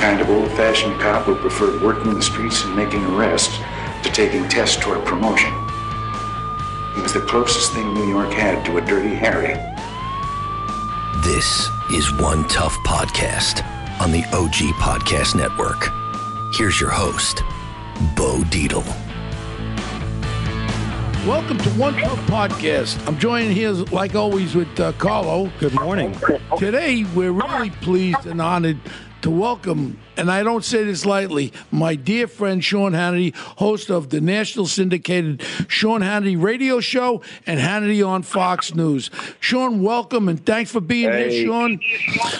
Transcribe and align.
kind 0.00 0.22
of 0.22 0.30
old 0.30 0.50
fashioned 0.52 0.98
cop 0.98 1.26
who 1.26 1.34
preferred 1.34 1.82
working 1.82 2.14
the 2.14 2.22
streets 2.22 2.64
and 2.64 2.74
making 2.74 3.04
arrests 3.04 3.58
to 4.02 4.10
taking 4.10 4.48
tests 4.48 4.76
toward 4.76 5.04
promotion. 5.04 5.52
He 6.94 7.02
was 7.02 7.12
the 7.12 7.20
closest 7.20 7.74
thing 7.74 7.92
New 7.92 8.08
York 8.08 8.32
had 8.32 8.64
to 8.64 8.78
a 8.78 8.80
Dirty 8.80 9.14
Harry. 9.14 9.52
This 11.22 11.68
is 11.92 12.10
One 12.18 12.48
Tough 12.48 12.72
Podcast 12.78 13.62
on 14.00 14.10
the 14.10 14.24
OG 14.32 14.72
Podcast 14.80 15.34
Network. 15.34 15.90
Here's 16.54 16.80
your 16.80 16.90
host, 16.90 17.42
Bo 18.16 18.38
Dietl. 18.44 18.86
Welcome 21.26 21.58
to 21.58 21.70
One 21.72 21.92
Tough 21.98 22.20
Podcast. 22.20 23.06
I'm 23.06 23.18
joined 23.18 23.52
here, 23.52 23.72
like 23.72 24.14
always, 24.14 24.54
with 24.54 24.80
uh, 24.80 24.92
Carlo. 24.92 25.52
Good 25.60 25.74
morning. 25.74 26.16
Today, 26.56 27.04
we're 27.14 27.32
really 27.32 27.68
pleased 27.68 28.24
and 28.24 28.40
honored 28.40 28.78
to 29.22 29.30
welcome, 29.30 29.98
and 30.16 30.30
I 30.30 30.42
don't 30.42 30.64
say 30.64 30.82
this 30.84 31.04
lightly, 31.04 31.52
my 31.70 31.94
dear 31.94 32.26
friend 32.26 32.64
Sean 32.64 32.92
Hannity, 32.92 33.34
host 33.36 33.90
of 33.90 34.08
the 34.08 34.20
national 34.20 34.66
syndicated 34.66 35.42
Sean 35.68 36.00
Hannity 36.00 36.42
radio 36.42 36.80
show 36.80 37.20
and 37.46 37.60
Hannity 37.60 38.06
on 38.06 38.22
Fox 38.22 38.74
News. 38.74 39.10
Sean, 39.38 39.82
welcome 39.82 40.28
and 40.28 40.44
thanks 40.44 40.70
for 40.72 40.80
being 40.80 41.10
Hey. 41.12 41.30
here, 41.30 41.46
Sean. 41.46 41.80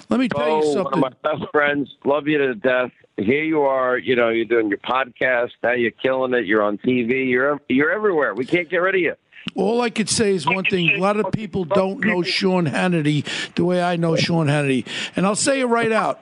Let 0.09 0.20
me 0.20 0.29
tell 0.29 0.59
you 0.65 0.73
something. 0.73 1.01
one 1.03 1.12
of 1.12 1.19
my 1.23 1.33
best 1.39 1.51
friends. 1.53 1.95
Love 2.05 2.27
you 2.27 2.39
to 2.39 2.55
death. 2.55 2.91
Here 3.19 3.45
you 3.45 3.61
are. 3.62 3.98
You 3.98 4.17
know, 4.17 4.31
you're 4.31 4.47
doing 4.47 4.69
your 4.70 4.78
podcast. 4.78 5.51
Now 5.62 5.73
you're 5.73 5.91
killing 5.91 6.33
it. 6.33 6.47
You're 6.47 6.62
on 6.62 6.78
TV. 6.78 7.28
You're 7.28 7.61
you're 7.69 7.91
everywhere. 7.92 8.34
We 8.34 8.47
can't 8.47 8.70
get 8.70 8.78
rid 8.78 8.95
of 8.95 9.01
you. 9.03 9.15
All 9.55 9.83
I 9.83 9.91
could 9.91 10.09
say 10.09 10.34
is 10.34 10.47
one 10.47 10.65
thing. 10.65 10.91
A 10.91 10.98
lot 10.98 11.19
of 11.20 11.31
people 11.33 11.65
don't 11.67 12.01
know 12.03 12.23
Sean 12.23 12.67
Hannity 12.67 13.27
the 13.55 13.65
way 13.67 13.83
I 13.83 13.97
know 13.97 14.17
Sean 14.17 14.47
Hannity. 14.47 14.87
And 15.17 15.27
I'll 15.27 15.37
say 15.37 15.61
it 15.61 15.67
right 15.67 15.92
out. 15.92 16.20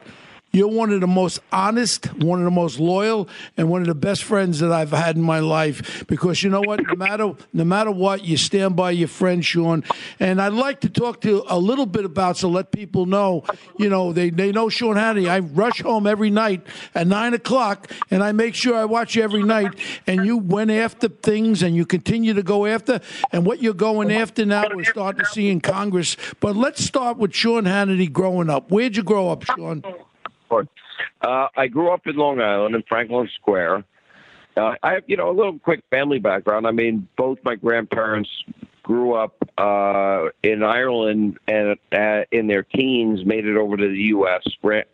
You're 0.58 0.66
one 0.66 0.90
of 0.90 1.00
the 1.00 1.06
most 1.06 1.38
honest, 1.52 2.06
one 2.16 2.40
of 2.40 2.44
the 2.44 2.50
most 2.50 2.80
loyal, 2.80 3.28
and 3.56 3.70
one 3.70 3.80
of 3.80 3.86
the 3.86 3.94
best 3.94 4.24
friends 4.24 4.58
that 4.58 4.72
I've 4.72 4.90
had 4.90 5.14
in 5.14 5.22
my 5.22 5.38
life. 5.38 6.04
Because 6.08 6.42
you 6.42 6.50
know 6.50 6.62
what? 6.62 6.84
No 6.84 6.96
matter 6.96 7.32
no 7.52 7.64
matter 7.64 7.92
what, 7.92 8.24
you 8.24 8.36
stand 8.36 8.74
by 8.74 8.90
your 8.90 9.06
friend 9.06 9.44
Sean. 9.44 9.84
And 10.18 10.42
I'd 10.42 10.54
like 10.54 10.80
to 10.80 10.88
talk 10.88 11.20
to 11.20 11.28
you 11.28 11.44
a 11.48 11.56
little 11.56 11.86
bit 11.86 12.04
about 12.04 12.38
so 12.38 12.48
let 12.48 12.72
people 12.72 13.06
know. 13.06 13.44
You 13.78 13.88
know, 13.88 14.12
they 14.12 14.30
they 14.30 14.50
know 14.50 14.68
Sean 14.68 14.96
Hannity. 14.96 15.28
I 15.30 15.38
rush 15.38 15.80
home 15.80 16.08
every 16.08 16.30
night 16.30 16.66
at 16.92 17.06
nine 17.06 17.34
o'clock, 17.34 17.92
and 18.10 18.24
I 18.24 18.32
make 18.32 18.56
sure 18.56 18.74
I 18.74 18.84
watch 18.84 19.14
you 19.14 19.22
every 19.22 19.44
night. 19.44 19.78
And 20.08 20.26
you 20.26 20.38
went 20.38 20.72
after 20.72 21.06
things, 21.06 21.62
and 21.62 21.76
you 21.76 21.86
continue 21.86 22.34
to 22.34 22.42
go 22.42 22.66
after. 22.66 23.00
And 23.30 23.46
what 23.46 23.62
you're 23.62 23.74
going 23.74 24.10
after 24.10 24.44
now, 24.44 24.64
we're 24.74 24.82
starting 24.82 25.20
to 25.20 25.30
see 25.30 25.50
in 25.50 25.60
Congress. 25.60 26.16
But 26.40 26.56
let's 26.56 26.84
start 26.84 27.16
with 27.16 27.32
Sean 27.32 27.62
Hannity 27.62 28.12
growing 28.12 28.50
up. 28.50 28.72
Where'd 28.72 28.96
you 28.96 29.04
grow 29.04 29.30
up, 29.30 29.44
Sean? 29.44 29.84
Uh, 31.20 31.48
I 31.56 31.68
grew 31.68 31.90
up 31.90 32.06
in 32.06 32.16
Long 32.16 32.40
Island 32.40 32.74
in 32.74 32.82
Franklin 32.88 33.28
Square. 33.34 33.84
Uh, 34.56 34.74
I 34.82 34.94
have, 34.94 35.04
you 35.06 35.16
know, 35.16 35.30
a 35.30 35.32
little 35.32 35.58
quick 35.58 35.82
family 35.90 36.18
background. 36.18 36.66
I 36.66 36.72
mean, 36.72 37.06
both 37.16 37.38
my 37.44 37.54
grandparents 37.54 38.30
grew 38.82 39.14
up 39.14 39.36
uh, 39.58 40.30
in 40.42 40.62
Ireland 40.62 41.38
and 41.46 41.76
uh, 41.92 42.24
in 42.32 42.46
their 42.46 42.62
teens 42.62 43.24
made 43.24 43.46
it 43.46 43.56
over 43.56 43.76
to 43.76 43.88
the 43.88 44.02
U.S. 44.14 44.42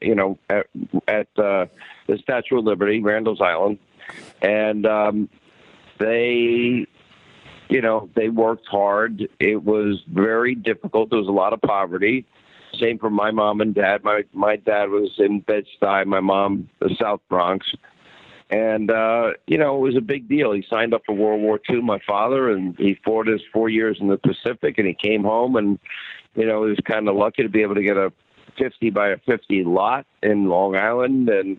You 0.01 0.15
know, 0.15 0.39
at, 0.51 0.67
at 1.07 1.29
uh, 1.39 1.67
the 2.07 2.19
Statue 2.19 2.59
of 2.59 2.65
Liberty, 2.65 3.01
Randall's 3.01 3.41
Island, 3.41 3.79
and 4.43 4.85
um, 4.85 5.29
they, 5.99 6.87
you 7.69 7.81
know, 7.81 8.11
they 8.15 8.29
worked 8.29 8.67
hard. 8.67 9.29
It 9.39 9.63
was 9.63 10.03
very 10.09 10.55
difficult. 10.55 11.11
There 11.11 11.21
was 11.21 11.29
a 11.29 11.33
lot 11.33 11.53
of 11.53 11.63
poverty. 11.63 12.27
Same 12.81 12.99
for 12.99 13.11
my 13.11 13.31
mom 13.31 13.61
and 13.61 13.75
dad. 13.75 14.05
My 14.05 14.23
my 14.33 14.57
dad 14.57 14.91
was 14.91 15.11
in 15.19 15.41
Bed 15.41 15.65
Stuy, 15.81 16.07
my 16.07 16.21
mom 16.21 16.69
the 16.81 16.95
South 17.01 17.21
Bronx, 17.29 17.67
and 18.51 18.91
uh, 18.91 19.33
you 19.47 19.59
know 19.59 19.77
it 19.77 19.81
was 19.81 19.97
a 19.97 20.01
big 20.01 20.29
deal. 20.29 20.53
He 20.53 20.65
signed 20.69 20.95
up 20.95 21.03
for 21.07 21.15
World 21.15 21.41
War 21.43 21.61
II, 21.71 21.83
my 21.83 21.99
father, 22.07 22.51
and 22.51 22.77
he 22.79 22.99
fought 23.05 23.27
his 23.27 23.43
four 23.53 23.69
years 23.69 23.99
in 24.01 24.09
the 24.09 24.19
Pacific, 24.19 24.79
and 24.79 24.87
he 24.87 24.95
came 24.95 25.25
home, 25.25 25.57
and 25.57 25.79
you 26.35 26.47
know 26.47 26.65
he 26.65 26.71
was 26.71 26.81
kind 26.85 27.09
of 27.09 27.17
lucky 27.17 27.43
to 27.43 27.49
be 27.49 27.63
able 27.63 27.75
to 27.75 27.83
get 27.83 27.97
a 27.97 28.13
50 28.59 28.91
by 28.91 29.11
a 29.11 29.17
50 29.27 29.65
lot 29.65 30.07
in 30.23 30.49
Long 30.49 30.77
Island, 30.77 31.29
and 31.29 31.59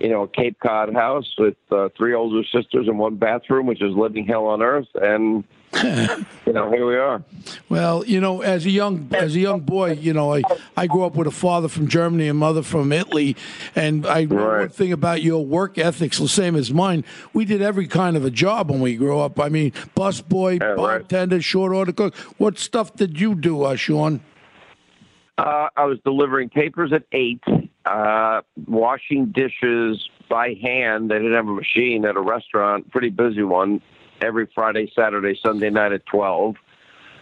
you 0.00 0.08
know 0.08 0.22
a 0.22 0.28
Cape 0.28 0.58
Cod 0.60 0.92
house 0.94 1.32
with 1.38 1.56
uh, 1.70 1.88
three 1.96 2.14
older 2.14 2.42
sisters 2.44 2.88
and 2.88 2.98
one 2.98 3.16
bathroom, 3.16 3.66
which 3.66 3.82
is 3.82 3.94
living 3.94 4.26
hell 4.26 4.46
on 4.46 4.62
earth, 4.62 4.88
and 4.94 5.44
you 5.84 6.52
know 6.52 6.70
here 6.70 6.86
we 6.86 6.96
are. 6.96 7.22
Well, 7.68 8.04
you 8.04 8.20
know, 8.20 8.40
as 8.40 8.66
a 8.66 8.70
young 8.70 9.08
as 9.12 9.36
a 9.36 9.40
young 9.40 9.60
boy, 9.60 9.92
you 9.92 10.12
know, 10.12 10.34
I, 10.34 10.42
I 10.76 10.86
grew 10.86 11.04
up 11.04 11.14
with 11.14 11.26
a 11.26 11.32
father 11.32 11.68
from 11.68 11.86
Germany 11.88 12.28
and 12.28 12.38
mother 12.38 12.62
from 12.62 12.92
Italy, 12.92 13.36
and 13.76 14.06
I 14.06 14.24
know 14.24 14.36
Right. 14.36 14.60
one 14.60 14.68
thing 14.70 14.92
about 14.92 15.22
your 15.22 15.44
work 15.44 15.78
ethics, 15.78 16.18
the 16.18 16.28
same 16.28 16.56
as 16.56 16.72
mine. 16.72 17.04
We 17.32 17.44
did 17.44 17.62
every 17.62 17.86
kind 17.86 18.16
of 18.16 18.24
a 18.24 18.30
job 18.30 18.70
when 18.70 18.80
we 18.80 18.96
grew 18.96 19.18
up. 19.20 19.38
I 19.38 19.48
mean, 19.48 19.72
bus 19.94 20.20
boy, 20.20 20.58
right. 20.58 20.76
bartender, 20.76 21.40
short 21.42 21.72
order 21.72 21.92
cook. 21.92 22.14
What 22.38 22.58
stuff 22.58 22.96
did 22.96 23.20
you 23.20 23.34
do, 23.34 23.62
uh, 23.64 23.76
Sean? 23.76 24.20
Uh, 25.38 25.68
I 25.76 25.84
was 25.86 25.98
delivering 26.04 26.50
papers 26.50 26.92
at 26.92 27.04
eight, 27.12 27.42
uh, 27.86 28.42
washing 28.66 29.26
dishes 29.26 30.08
by 30.28 30.54
hand. 30.62 31.10
They 31.10 31.16
didn't 31.16 31.34
have 31.34 31.48
a 31.48 31.54
machine 31.54 32.04
at 32.04 32.16
a 32.16 32.20
restaurant, 32.20 32.90
pretty 32.90 33.10
busy 33.10 33.42
one, 33.42 33.80
every 34.20 34.46
Friday, 34.54 34.90
Saturday, 34.94 35.38
Sunday 35.42 35.70
night 35.70 35.92
at 35.92 36.06
twelve. 36.06 36.56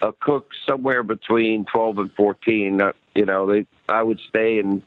A 0.00 0.12
cook 0.12 0.50
somewhere 0.66 1.02
between 1.02 1.64
twelve 1.64 1.98
and 1.98 2.12
fourteen. 2.12 2.80
Uh, 2.80 2.92
you 3.14 3.24
know, 3.24 3.46
they 3.46 3.66
I 3.88 4.02
would 4.02 4.20
stay 4.28 4.58
and 4.58 4.82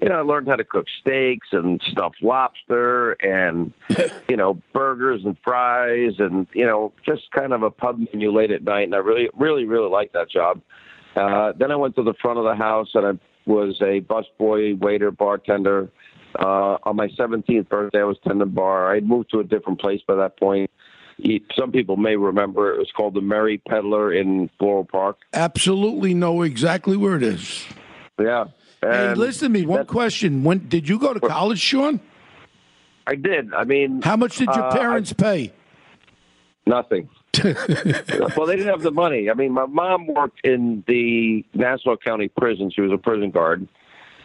you 0.00 0.08
know 0.08 0.16
I 0.16 0.22
learned 0.22 0.48
how 0.48 0.56
to 0.56 0.64
cook 0.64 0.86
steaks 1.00 1.48
and 1.52 1.80
stuffed 1.90 2.22
lobster 2.22 3.12
and 3.12 3.72
you 4.28 4.36
know 4.36 4.60
burgers 4.72 5.24
and 5.24 5.36
fries 5.44 6.14
and 6.18 6.46
you 6.52 6.66
know 6.66 6.92
just 7.04 7.30
kind 7.30 7.52
of 7.52 7.62
a 7.62 7.70
pub 7.70 8.00
menu 8.12 8.32
late 8.32 8.50
at 8.50 8.62
night. 8.62 8.84
And 8.84 8.94
I 8.94 8.98
really, 8.98 9.28
really, 9.36 9.64
really 9.64 9.88
liked 9.88 10.14
that 10.14 10.30
job. 10.30 10.60
Uh, 11.16 11.52
then 11.58 11.72
I 11.72 11.76
went 11.76 11.96
to 11.96 12.02
the 12.02 12.14
front 12.14 12.38
of 12.38 12.44
the 12.44 12.54
house 12.54 12.90
and 12.94 13.06
I 13.06 13.12
was 13.50 13.76
a 13.80 14.00
busboy, 14.00 14.78
waiter, 14.78 15.10
bartender. 15.10 15.90
Uh, 16.38 16.78
on 16.84 16.94
my 16.96 17.08
17th 17.08 17.68
birthday, 17.68 18.00
I 18.00 18.04
was 18.04 18.16
tending 18.26 18.48
bar. 18.50 18.94
I'd 18.94 19.04
moved 19.06 19.30
to 19.32 19.40
a 19.40 19.44
different 19.44 19.80
place 19.80 20.00
by 20.06 20.14
that 20.14 20.38
point. 20.38 20.70
Some 21.58 21.72
people 21.72 21.96
may 21.96 22.16
remember 22.16 22.72
it 22.72 22.78
was 22.78 22.90
called 22.96 23.14
the 23.14 23.20
Merry 23.20 23.58
Peddler 23.68 24.12
in 24.14 24.48
Floral 24.58 24.84
Park. 24.86 25.18
Absolutely 25.34 26.14
know 26.14 26.42
exactly 26.42 26.96
where 26.96 27.16
it 27.16 27.22
is. 27.22 27.66
Yeah. 28.18 28.44
Hey, 28.80 29.08
And 29.10 29.18
listen 29.18 29.52
to 29.52 29.58
me. 29.60 29.66
One 29.66 29.84
question: 29.84 30.44
When 30.44 30.66
did 30.68 30.88
you 30.88 30.98
go 30.98 31.12
to 31.12 31.20
college, 31.20 31.58
Sean? 31.60 32.00
I 33.06 33.16
did. 33.16 33.52
I 33.52 33.64
mean, 33.64 34.00
How 34.00 34.16
much 34.16 34.36
did 34.38 34.46
your 34.54 34.64
Uh, 34.64 34.70
I- 34.70 34.76
parents 34.78 35.12
pay? 35.12 35.52
Nothing. 36.66 37.08
Well, 37.42 38.46
they 38.46 38.56
didn't 38.56 38.70
have 38.70 38.82
the 38.82 38.90
money. 38.90 39.30
I 39.30 39.34
mean, 39.34 39.52
my 39.52 39.66
mom 39.66 40.06
worked 40.06 40.40
in 40.44 40.84
the 40.86 41.44
Nassau 41.54 41.96
County 41.96 42.28
Prison. 42.28 42.70
She 42.74 42.80
was 42.80 42.92
a 42.92 42.98
prison 42.98 43.30
guard. 43.30 43.68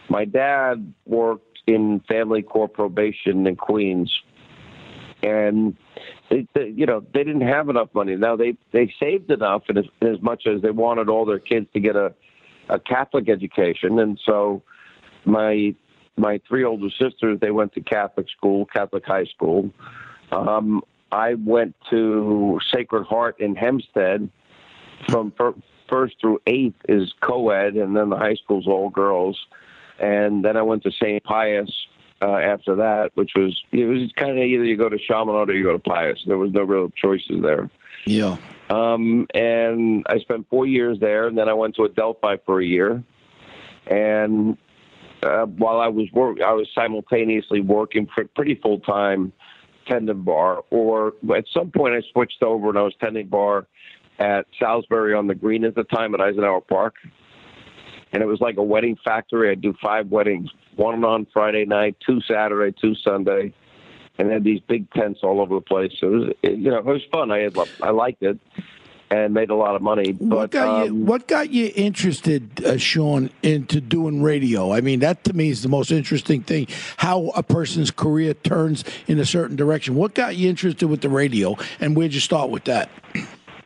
My 0.10 0.26
dad 0.26 0.94
worked 1.06 1.60
in 1.68 2.02
family 2.08 2.42
court 2.42 2.74
probation 2.74 3.46
in 3.48 3.56
Queens, 3.56 4.12
and 5.24 5.76
they, 6.30 6.48
they, 6.54 6.74
you 6.76 6.86
know 6.86 7.04
they 7.14 7.24
didn't 7.24 7.48
have 7.48 7.70
enough 7.70 7.90
money. 7.94 8.16
Now 8.16 8.36
they 8.36 8.58
they 8.72 8.94
saved 9.00 9.32
enough, 9.32 9.64
in 9.70 9.78
as, 9.78 9.86
as 10.02 10.22
much 10.22 10.44
as 10.48 10.62
they 10.62 10.72
wanted 10.72 11.10
all 11.10 11.26
their 11.26 11.40
kids 11.40 11.68
to 11.74 11.80
get 11.80 11.96
a 11.96 12.14
a 12.70 12.80
Catholic 12.80 13.30
education, 13.30 14.00
and 14.00 14.20
so 14.26 14.64
my 15.26 15.76
my 16.18 16.40
three 16.48 16.64
older 16.64 16.90
sisters 17.02 17.40
they 17.40 17.52
went 17.52 17.74
to 17.74 17.82
Catholic 17.82 18.28
school, 18.36 18.66
Catholic 18.66 19.06
high 19.06 19.26
school. 19.26 19.72
Um, 20.32 20.82
I 21.16 21.36
went 21.36 21.76
to 21.92 22.60
Sacred 22.74 23.06
Heart 23.06 23.40
in 23.40 23.56
Hempstead. 23.56 24.30
From 25.08 25.32
fir- 25.38 25.56
first 25.90 26.16
through 26.20 26.42
eighth 26.46 26.76
is 26.90 27.14
co-ed, 27.22 27.76
and 27.76 27.96
then 27.96 28.10
the 28.10 28.18
high 28.18 28.36
school's 28.36 28.68
all 28.68 28.90
girls. 28.90 29.40
And 29.98 30.44
then 30.44 30.58
I 30.58 30.62
went 30.62 30.84
to 30.84 30.92
St. 30.92 31.24
Pius 31.24 31.72
uh, 32.22 32.36
after 32.36 32.76
that, 32.76 33.12
which 33.14 33.32
was 33.34 33.58
it 33.72 33.86
was 33.86 34.12
kind 34.18 34.32
of 34.32 34.38
either 34.38 34.66
you 34.66 34.76
go 34.76 34.90
to 34.90 34.98
Chaminade 34.98 35.50
or 35.50 35.54
you 35.54 35.64
go 35.64 35.72
to 35.72 35.80
Pius. 35.80 36.20
There 36.28 36.38
was 36.38 36.52
no 36.52 36.64
real 36.64 36.90
choices 37.02 37.42
there. 37.42 37.70
Yeah. 38.06 38.36
Um, 38.70 39.26
and 39.34 40.06
I 40.10 40.20
spent 40.20 40.48
four 40.50 40.66
years 40.66 41.00
there, 41.00 41.28
and 41.28 41.38
then 41.38 41.48
I 41.48 41.54
went 41.54 41.76
to 41.76 41.86
Adelphi 41.86 42.42
for 42.46 42.60
a 42.60 42.66
year. 42.66 43.02
And 43.88 44.58
uh, 45.24 45.46
while 45.46 45.80
I 45.80 45.88
was 45.88 46.12
work, 46.12 46.42
I 46.42 46.52
was 46.52 46.68
simultaneously 46.76 47.62
working 47.62 48.06
pr- 48.06 48.24
pretty 48.36 48.56
full 48.56 48.80
time 48.80 49.32
tending 49.88 50.24
bar, 50.24 50.64
or 50.70 51.14
at 51.36 51.46
some 51.54 51.72
point 51.72 51.96
I 51.96 52.02
switched 52.12 52.44
over 52.44 52.70
and 52.70 52.78
I 52.78 52.82
was 52.82 52.94
tending 53.00 53.28
bar 53.28 53.68
at 54.20 54.46
Salisbury 54.60 55.14
on 55.14 55.28
the 55.28 55.36
Green 55.36 55.66
at 55.66 55.76
the 55.76 55.84
time 55.84 56.14
at 56.14 56.22
Eisenhower 56.22 56.62
Park. 56.62 56.96
And 58.14 58.24
it 58.24 58.28
was 58.28 58.40
like 58.40 58.58
a 58.58 58.64
wedding 58.64 58.98
factory. 59.04 59.52
I'd 59.52 59.62
do 59.62 59.74
five 59.82 60.08
weddings, 60.08 60.50
one 60.76 61.04
on 61.04 61.28
Friday 61.34 61.66
night, 61.66 61.98
two 62.06 62.22
Saturday, 62.22 62.74
two 62.80 62.96
Sunday, 62.96 63.54
and 64.18 64.32
had 64.32 64.44
these 64.44 64.62
big 64.62 64.90
tents 64.92 65.20
all 65.22 65.42
over 65.42 65.56
the 65.56 65.62
place. 65.62 65.92
So 66.00 66.08
it 66.08 66.12
was, 66.12 66.30
it, 66.44 66.52
you 66.52 66.72
know, 66.72 66.78
it 66.78 66.86
was 66.86 67.04
fun. 67.12 67.32
I 67.32 67.40
had, 67.40 67.58
I 67.82 67.90
liked 67.90 68.24
it. 68.24 68.40
And 69.10 69.34
made 69.34 69.50
a 69.50 69.56
lot 69.56 69.76
of 69.76 69.82
money. 69.82 70.12
But 70.12 70.38
what 70.38 70.52
got 70.52 70.68
um, 70.68 70.86
you? 70.86 71.06
What 71.06 71.28
got 71.28 71.50
you 71.50 71.72
interested, 71.76 72.64
uh, 72.66 72.78
Sean, 72.78 73.30
into 73.44 73.82
doing 73.82 74.22
radio? 74.22 74.74
I 74.74 74.82
mean, 74.82 75.00
that 75.00 75.24
to 75.26 75.34
me 75.34 75.50
is 75.50 75.64
the 75.64 75.70
most 75.70 75.92
interesting 75.92 76.42
thing. 76.42 76.68
How 76.98 77.32
a 77.36 77.44
person's 77.44 77.92
career 77.92 78.34
turns 78.34 78.84
in 79.08 79.20
a 79.20 79.26
certain 79.26 79.56
direction. 79.56 79.96
What 79.96 80.14
got 80.16 80.36
you 80.36 80.50
interested 80.50 80.88
with 80.88 81.02
the 81.02 81.10
radio, 81.10 81.56
and 81.80 81.96
where'd 81.96 82.14
you 82.14 82.20
start 82.20 82.50
with 82.50 82.66
that? 82.66 82.90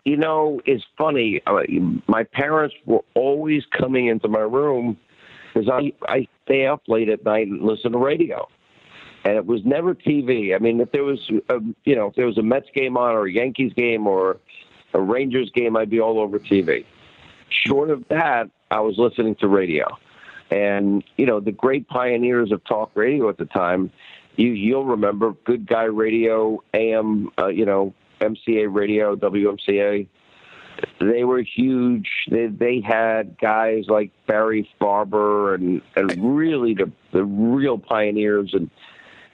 You 0.06 0.18
know, 0.18 0.62
it's 0.66 0.84
funny. 0.98 1.42
Uh, 1.46 1.62
my 2.08 2.24
parents 2.24 2.76
were 2.86 3.04
always 3.16 3.64
coming 3.78 4.08
into 4.08 4.28
my 4.28 4.40
room 4.40 4.98
because 5.54 5.70
I 5.70 5.94
I 6.08 6.28
stay 6.46 6.66
up 6.66 6.84
late 6.88 7.10
at 7.10 7.24
night 7.24 7.48
and 7.48 7.62
listen 7.62 7.92
to 7.92 7.98
radio, 7.98 8.48
and 9.24 9.36
it 9.36 9.46
was 9.46 9.62
never 9.66 9.94
TV. 9.94 10.56
I 10.56 10.60
mean, 10.60 10.80
if 10.80 10.92
there 10.92 11.04
was 11.04 11.20
a, 11.50 11.60
you 11.86 11.96
know 11.96 12.08
if 12.08 12.16
there 12.16 12.26
was 12.26 12.38
a 12.38 12.44
Mets 12.44 12.68
game 12.74 12.98
on 12.98 13.14
or 13.14 13.26
a 13.26 13.32
Yankees 13.32 13.74
game 13.74 14.08
or 14.08 14.38
a 14.94 15.02
Rangers 15.02 15.52
game, 15.52 15.76
I'd 15.76 15.90
be 15.90 16.00
all 16.00 16.20
over 16.20 16.40
TV. 16.40 16.86
Short 17.50 17.90
of 17.90 18.08
that, 18.10 18.50
I 18.72 18.80
was 18.82 18.98
listening 18.98 19.36
to 19.36 19.48
radio, 19.48 19.98
and 20.52 21.04
you 21.18 21.26
know 21.26 21.40
the 21.40 21.52
great 21.52 21.88
pioneers 21.88 22.52
of 22.52 22.64
talk 22.66 22.92
radio 22.96 23.30
at 23.30 23.38
the 23.38 23.46
time. 23.46 23.92
You 24.36 24.52
you'll 24.52 24.86
remember 24.86 25.34
Good 25.46 25.68
Guy 25.68 25.86
Radio, 25.86 26.64
AM, 26.74 27.32
uh, 27.38 27.48
you 27.48 27.66
know 27.66 27.94
MCA 28.22 28.74
Radio, 28.74 29.16
WMCA. 29.16 30.08
They 31.02 31.24
were 31.24 31.42
huge. 31.42 32.08
They 32.30 32.48
they 32.48 32.82
had 32.82 33.38
guys 33.40 33.86
like 33.88 34.12
Barry 34.28 34.70
Farber 34.80 35.56
and 35.56 35.82
and 35.96 36.38
really 36.38 36.74
the 36.74 36.92
the 37.12 37.24
real 37.26 37.78
pioneers. 37.78 38.54
And 38.54 38.70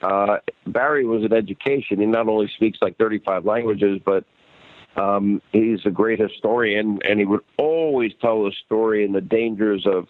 uh, 0.02 0.38
Barry 0.66 1.04
was 1.04 1.24
an 1.24 1.32
education. 1.32 2.00
He 2.00 2.06
not 2.06 2.28
only 2.28 2.48
speaks 2.48 2.78
like 2.80 2.96
35 2.96 3.44
languages, 3.44 4.00
but 4.04 4.24
um, 4.96 5.42
he's 5.52 5.84
a 5.84 5.90
great 5.90 6.18
historian, 6.18 6.98
and 7.08 7.18
he 7.18 7.26
would 7.26 7.42
always 7.58 8.12
tell 8.20 8.44
the 8.44 8.52
story 8.64 9.04
and 9.04 9.14
the 9.14 9.20
dangers 9.20 9.86
of 9.86 10.06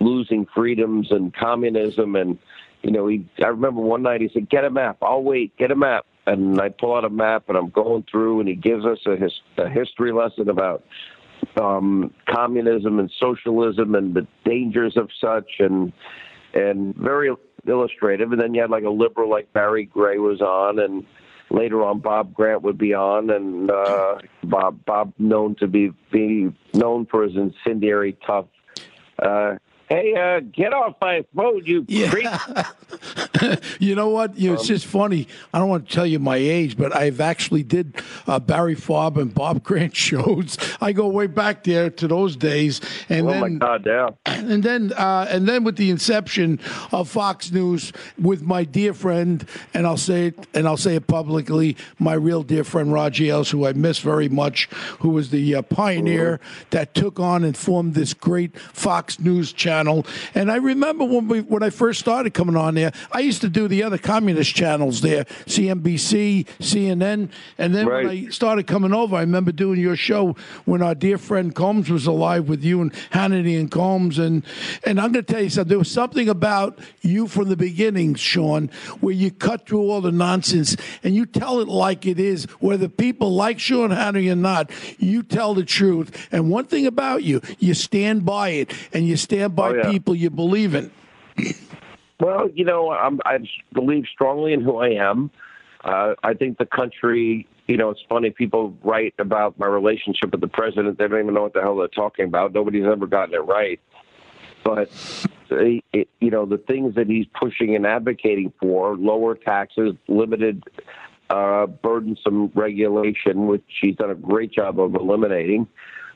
losing 0.00 0.46
freedoms 0.54 1.10
and 1.10 1.34
communism. 1.34 2.16
And 2.16 2.38
you 2.82 2.90
know, 2.90 3.06
he. 3.06 3.26
I 3.42 3.48
remember 3.48 3.80
one 3.80 4.02
night 4.02 4.20
he 4.20 4.30
said, 4.32 4.50
"Get 4.50 4.64
a 4.64 4.70
map. 4.70 4.98
I'll 5.02 5.22
wait. 5.22 5.56
Get 5.56 5.70
a 5.70 5.76
map." 5.76 6.06
And 6.26 6.60
I 6.60 6.70
pull 6.70 6.96
out 6.96 7.04
a 7.04 7.10
map, 7.10 7.44
and 7.48 7.56
I'm 7.56 7.68
going 7.68 8.04
through, 8.10 8.40
and 8.40 8.48
he 8.48 8.54
gives 8.54 8.86
us 8.86 8.98
a, 9.06 9.14
his, 9.14 9.32
a 9.58 9.68
history 9.68 10.10
lesson 10.10 10.48
about 10.48 10.82
um, 11.60 12.12
communism 12.26 12.98
and 12.98 13.12
socialism 13.20 13.94
and 13.94 14.14
the 14.14 14.26
dangers 14.44 14.96
of 14.96 15.10
such, 15.20 15.60
and 15.60 15.92
and 16.54 16.94
very 16.96 17.30
illustrative. 17.66 18.32
And 18.32 18.40
then 18.40 18.54
you 18.54 18.62
had 18.62 18.70
like 18.70 18.84
a 18.84 18.90
liberal 18.90 19.30
like 19.30 19.52
Barry 19.52 19.84
Gray 19.84 20.18
was 20.18 20.40
on, 20.40 20.78
and 20.78 21.04
later 21.50 21.82
on 21.84 22.00
Bob 22.00 22.34
Grant 22.34 22.62
would 22.62 22.78
be 22.78 22.94
on, 22.94 23.30
and 23.30 23.70
uh, 23.70 24.18
Bob 24.42 24.84
Bob 24.84 25.12
known 25.18 25.54
to 25.56 25.66
be 25.66 25.92
be 26.10 26.52
known 26.72 27.06
for 27.06 27.24
his 27.24 27.36
incendiary 27.36 28.16
tough. 28.26 28.46
Uh, 29.18 29.56
hey, 29.88 30.14
uh, 30.14 30.40
get 30.40 30.72
off 30.72 30.96
my 31.00 31.24
phone, 31.34 31.62
you 31.64 31.84
creep! 32.08 32.28
you 33.78 33.94
know 33.94 34.08
what? 34.08 34.36
You 34.38 34.48
know, 34.48 34.54
it's 34.54 34.66
just 34.66 34.86
funny. 34.86 35.28
I 35.52 35.58
don't 35.58 35.68
want 35.68 35.88
to 35.88 35.94
tell 35.94 36.06
you 36.06 36.18
my 36.18 36.36
age, 36.36 36.76
but 36.76 36.94
I've 36.94 37.20
actually 37.20 37.62
did 37.62 37.96
uh, 38.26 38.38
Barry 38.38 38.76
Farb 38.76 39.16
and 39.16 39.34
Bob 39.34 39.62
Grant 39.64 39.96
shows. 39.96 40.56
I 40.80 40.92
go 40.92 41.08
way 41.08 41.26
back 41.26 41.64
there 41.64 41.90
to 41.90 42.08
those 42.08 42.36
days, 42.36 42.80
and 43.08 43.26
oh 43.26 43.30
then 43.30 43.40
my 43.40 43.48
God, 43.50 43.86
yeah. 43.86 44.10
and 44.26 44.62
then 44.62 44.92
uh, 44.92 45.26
and 45.28 45.48
then 45.48 45.64
with 45.64 45.76
the 45.76 45.90
inception 45.90 46.60
of 46.92 47.08
Fox 47.08 47.50
News 47.50 47.92
with 48.20 48.42
my 48.42 48.64
dear 48.64 48.94
friend, 48.94 49.46
and 49.72 49.86
I'll 49.86 49.96
say 49.96 50.28
it 50.28 50.46
and 50.54 50.66
I'll 50.66 50.76
say 50.76 50.96
it 50.96 51.06
publicly, 51.06 51.76
my 51.98 52.14
real 52.14 52.42
dear 52.42 52.64
friend 52.64 52.92
Roger 52.92 53.24
Ailes, 53.24 53.50
who 53.50 53.66
I 53.66 53.72
miss 53.72 53.98
very 53.98 54.28
much, 54.28 54.66
who 55.00 55.10
was 55.10 55.30
the 55.30 55.56
uh, 55.56 55.62
pioneer 55.62 56.40
that 56.70 56.94
took 56.94 57.18
on 57.20 57.44
and 57.44 57.56
formed 57.56 57.94
this 57.94 58.14
great 58.14 58.58
Fox 58.58 59.18
News 59.20 59.52
channel. 59.52 60.06
And 60.34 60.50
I 60.50 60.56
remember 60.56 61.04
when 61.04 61.28
we 61.28 61.40
when 61.40 61.62
I 61.62 61.70
first 61.70 62.00
started 62.00 62.34
coming 62.34 62.56
on 62.56 62.74
there, 62.74 62.92
I 63.12 63.22
used 63.34 63.40
to 63.42 63.48
do 63.48 63.66
the 63.66 63.82
other 63.82 63.98
communist 63.98 64.54
channels 64.54 65.00
there, 65.00 65.24
CNBC, 65.46 66.46
CNN, 66.60 67.28
and 67.58 67.74
then 67.74 67.86
when 67.86 68.06
I 68.08 68.28
started 68.28 68.68
coming 68.68 68.94
over, 68.94 69.16
I 69.16 69.20
remember 69.20 69.50
doing 69.50 69.80
your 69.80 69.96
show 69.96 70.36
when 70.66 70.82
our 70.82 70.94
dear 70.94 71.18
friend 71.18 71.52
Colmes 71.52 71.90
was 71.90 72.06
alive 72.06 72.48
with 72.48 72.62
you 72.62 72.80
and 72.80 72.92
Hannity 73.10 73.58
and 73.58 73.70
Colmes, 73.72 74.18
and 74.20 74.44
and 74.84 75.00
I'm 75.00 75.10
going 75.10 75.24
to 75.24 75.32
tell 75.32 75.42
you 75.42 75.50
something. 75.50 75.68
There 75.68 75.78
was 75.78 75.90
something 75.90 76.28
about 76.28 76.78
you 77.02 77.26
from 77.26 77.48
the 77.48 77.56
beginning, 77.56 78.14
Sean, 78.14 78.68
where 79.00 79.14
you 79.14 79.32
cut 79.32 79.66
through 79.66 79.90
all 79.90 80.00
the 80.00 80.12
nonsense 80.12 80.76
and 81.02 81.16
you 81.16 81.26
tell 81.26 81.58
it 81.58 81.66
like 81.66 82.06
it 82.06 82.20
is, 82.20 82.44
whether 82.60 82.88
people 82.88 83.34
like 83.34 83.58
Sean 83.58 83.90
Hannity 83.90 84.30
or 84.30 84.36
not. 84.36 84.70
You 84.98 85.24
tell 85.24 85.54
the 85.54 85.64
truth, 85.64 86.28
and 86.30 86.50
one 86.50 86.66
thing 86.66 86.86
about 86.86 87.24
you, 87.24 87.40
you 87.58 87.74
stand 87.74 88.24
by 88.24 88.50
it, 88.50 88.72
and 88.92 89.08
you 89.08 89.16
stand 89.16 89.56
by 89.56 89.70
Oh, 89.70 89.74
yeah. 89.74 89.90
people 89.90 90.14
you 90.14 90.30
believe 90.30 90.74
in. 90.76 90.92
Well, 92.20 92.48
you 92.54 92.64
know, 92.64 92.90
I'm, 92.90 93.20
I 93.24 93.38
believe 93.72 94.04
strongly 94.12 94.52
in 94.52 94.60
who 94.60 94.78
I 94.78 94.90
am. 94.90 95.30
Uh, 95.82 96.14
I 96.22 96.34
think 96.34 96.58
the 96.58 96.66
country, 96.66 97.46
you 97.66 97.76
know, 97.76 97.90
it's 97.90 98.00
funny. 98.08 98.30
People 98.30 98.76
write 98.82 99.14
about 99.18 99.58
my 99.58 99.66
relationship 99.66 100.30
with 100.32 100.40
the 100.40 100.48
president. 100.48 100.98
They 100.98 101.08
don't 101.08 101.20
even 101.20 101.34
know 101.34 101.42
what 101.42 101.54
the 101.54 101.60
hell 101.60 101.76
they're 101.76 101.88
talking 101.88 102.24
about. 102.24 102.54
Nobody's 102.54 102.86
ever 102.86 103.06
gotten 103.06 103.34
it 103.34 103.38
right. 103.38 103.80
But, 104.64 104.90
uh, 105.50 105.56
it, 105.92 106.08
you 106.20 106.30
know, 106.30 106.46
the 106.46 106.56
things 106.56 106.94
that 106.94 107.08
he's 107.08 107.26
pushing 107.38 107.76
and 107.76 107.86
advocating 107.86 108.52
for 108.60 108.96
lower 108.96 109.34
taxes, 109.34 109.94
limited, 110.08 110.64
uh, 111.28 111.66
burdensome 111.66 112.50
regulation, 112.54 113.46
which 113.46 113.64
he's 113.80 113.96
done 113.96 114.10
a 114.10 114.14
great 114.14 114.52
job 114.52 114.80
of 114.80 114.94
eliminating, 114.94 115.66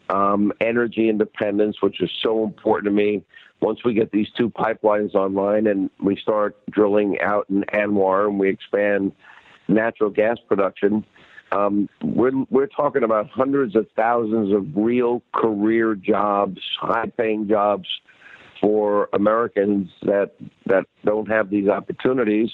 um, 0.09 0.53
energy 0.61 1.09
independence, 1.09 1.83
which 1.83 2.01
is 2.01 2.11
so 2.23 2.45
important 2.45 2.87
to 2.87 2.91
me. 2.91 3.23
Once 3.61 3.85
we 3.85 3.93
get 3.93 4.13
these 4.13 4.29
two 4.37 4.51
pipelines 4.51 5.15
online 5.15 5.67
and 5.67 5.91
we 6.03 6.17
start 6.17 6.57
drilling 6.71 7.19
out 7.21 7.47
in 7.51 7.65
ANWR 7.75 8.29
and 8.29 8.39
we 8.39 8.49
expand 8.49 9.13
natural 9.67 10.11
gas 10.11 10.39
production, 10.49 11.05
um, 11.51 11.89
we're 12.03 12.45
we're 12.51 12.67
talking 12.67 13.03
about 13.03 13.29
hundreds 13.31 13.75
of 13.75 13.87
thousands 13.97 14.53
of 14.53 14.67
real 14.77 15.23
career 15.35 15.95
jobs, 15.95 16.61
high-paying 16.81 17.49
jobs 17.49 17.89
for 18.61 19.09
Americans 19.13 19.89
that 20.03 20.33
that 20.67 20.85
don't 21.05 21.29
have 21.29 21.51
these 21.51 21.69
opportunities. 21.69 22.51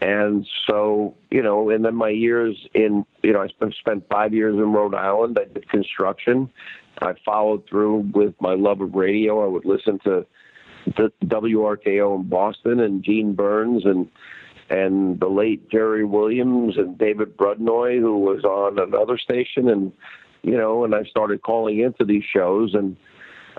And 0.00 0.46
so, 0.66 1.14
you 1.30 1.42
know, 1.42 1.68
and 1.70 1.84
then 1.84 1.94
my 1.94 2.08
years 2.08 2.56
in, 2.72 3.04
you 3.22 3.32
know, 3.32 3.42
I 3.42 3.48
spent, 3.48 4.08
five 4.08 4.32
years 4.32 4.54
in 4.54 4.72
Rhode 4.72 4.94
Island. 4.94 5.38
I 5.40 5.52
did 5.52 5.68
construction. 5.68 6.50
I 7.00 7.14
followed 7.24 7.66
through 7.68 8.10
with 8.14 8.34
my 8.40 8.54
love 8.54 8.80
of 8.80 8.94
radio. 8.94 9.44
I 9.44 9.48
would 9.48 9.64
listen 9.64 9.98
to 10.00 10.26
the 10.86 11.12
WRKO 11.24 12.16
in 12.16 12.28
Boston 12.28 12.80
and 12.80 13.02
Gene 13.02 13.34
Burns 13.34 13.84
and 13.84 14.08
and 14.70 15.18
the 15.18 15.28
late 15.28 15.68
Jerry 15.68 16.04
Williams 16.04 16.78
and 16.78 16.96
David 16.96 17.36
Brudnoy, 17.36 17.98
who 17.98 18.18
was 18.18 18.44
on 18.44 18.78
another 18.78 19.18
station, 19.18 19.68
and 19.68 19.92
you 20.42 20.56
know, 20.56 20.84
and 20.84 20.94
I 20.94 21.02
started 21.04 21.42
calling 21.42 21.80
into 21.80 22.04
these 22.04 22.22
shows, 22.24 22.74
and 22.74 22.96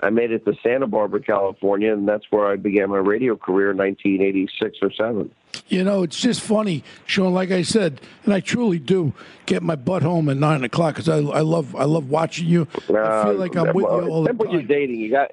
I 0.02 0.10
made 0.10 0.32
it 0.32 0.44
to 0.46 0.54
Santa 0.62 0.88
Barbara, 0.88 1.20
California, 1.20 1.92
and 1.92 2.08
that's 2.08 2.24
where 2.30 2.48
I 2.48 2.56
began 2.56 2.90
my 2.90 2.98
radio 2.98 3.36
career 3.36 3.70
in 3.70 3.76
1986 3.76 4.78
or 4.82 4.90
seven. 4.92 5.30
You 5.68 5.84
know, 5.84 6.02
it's 6.02 6.20
just 6.20 6.40
funny, 6.40 6.82
Sean. 7.06 7.32
Like 7.32 7.52
I 7.52 7.62
said, 7.62 8.00
and 8.24 8.34
I 8.34 8.40
truly 8.40 8.80
do 8.80 9.12
get 9.46 9.62
my 9.62 9.76
butt 9.76 10.02
home 10.02 10.28
at 10.28 10.36
nine 10.36 10.64
o'clock 10.64 10.96
because 10.96 11.08
I, 11.08 11.18
I 11.18 11.40
love 11.40 11.76
I 11.76 11.84
love 11.84 12.10
watching 12.10 12.48
you. 12.48 12.66
I 12.88 13.24
feel 13.24 13.34
like 13.34 13.54
I'm 13.54 13.74
with 13.74 13.84
well, 13.84 14.02
you 14.02 14.10
all 14.10 14.24
the 14.24 14.30
except 14.30 14.40
when 14.40 14.50
you're 14.50 14.62
dating, 14.62 15.00
you 15.00 15.10
got. 15.10 15.30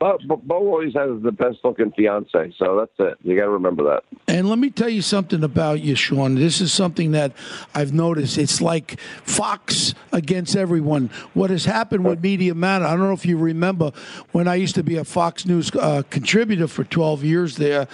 But, 0.00 0.26
but 0.26 0.48
Bo 0.48 0.56
always 0.56 0.94
has 0.94 1.20
the 1.22 1.30
best 1.30 1.58
looking 1.62 1.92
fiance, 1.92 2.54
so 2.56 2.78
that's 2.78 3.10
it. 3.10 3.18
You 3.22 3.36
got 3.36 3.44
to 3.44 3.50
remember 3.50 3.84
that. 3.84 4.02
And 4.26 4.48
let 4.48 4.58
me 4.58 4.70
tell 4.70 4.88
you 4.88 5.02
something 5.02 5.44
about 5.44 5.80
you, 5.82 5.94
Sean. 5.94 6.36
This 6.36 6.62
is 6.62 6.72
something 6.72 7.10
that 7.10 7.32
I've 7.74 7.92
noticed. 7.92 8.38
It's 8.38 8.62
like 8.62 8.98
Fox 8.98 9.94
against 10.10 10.56
everyone. 10.56 11.10
What 11.34 11.50
has 11.50 11.66
happened 11.66 12.06
with 12.06 12.22
Media 12.22 12.54
Matter, 12.54 12.86
I 12.86 12.92
don't 12.92 13.00
know 13.00 13.12
if 13.12 13.26
you 13.26 13.36
remember 13.36 13.92
when 14.32 14.48
I 14.48 14.54
used 14.54 14.74
to 14.76 14.82
be 14.82 14.96
a 14.96 15.04
Fox 15.04 15.44
News 15.44 15.70
uh, 15.76 16.02
contributor 16.08 16.66
for 16.66 16.82
12 16.84 17.22
years 17.22 17.56
there. 17.56 17.86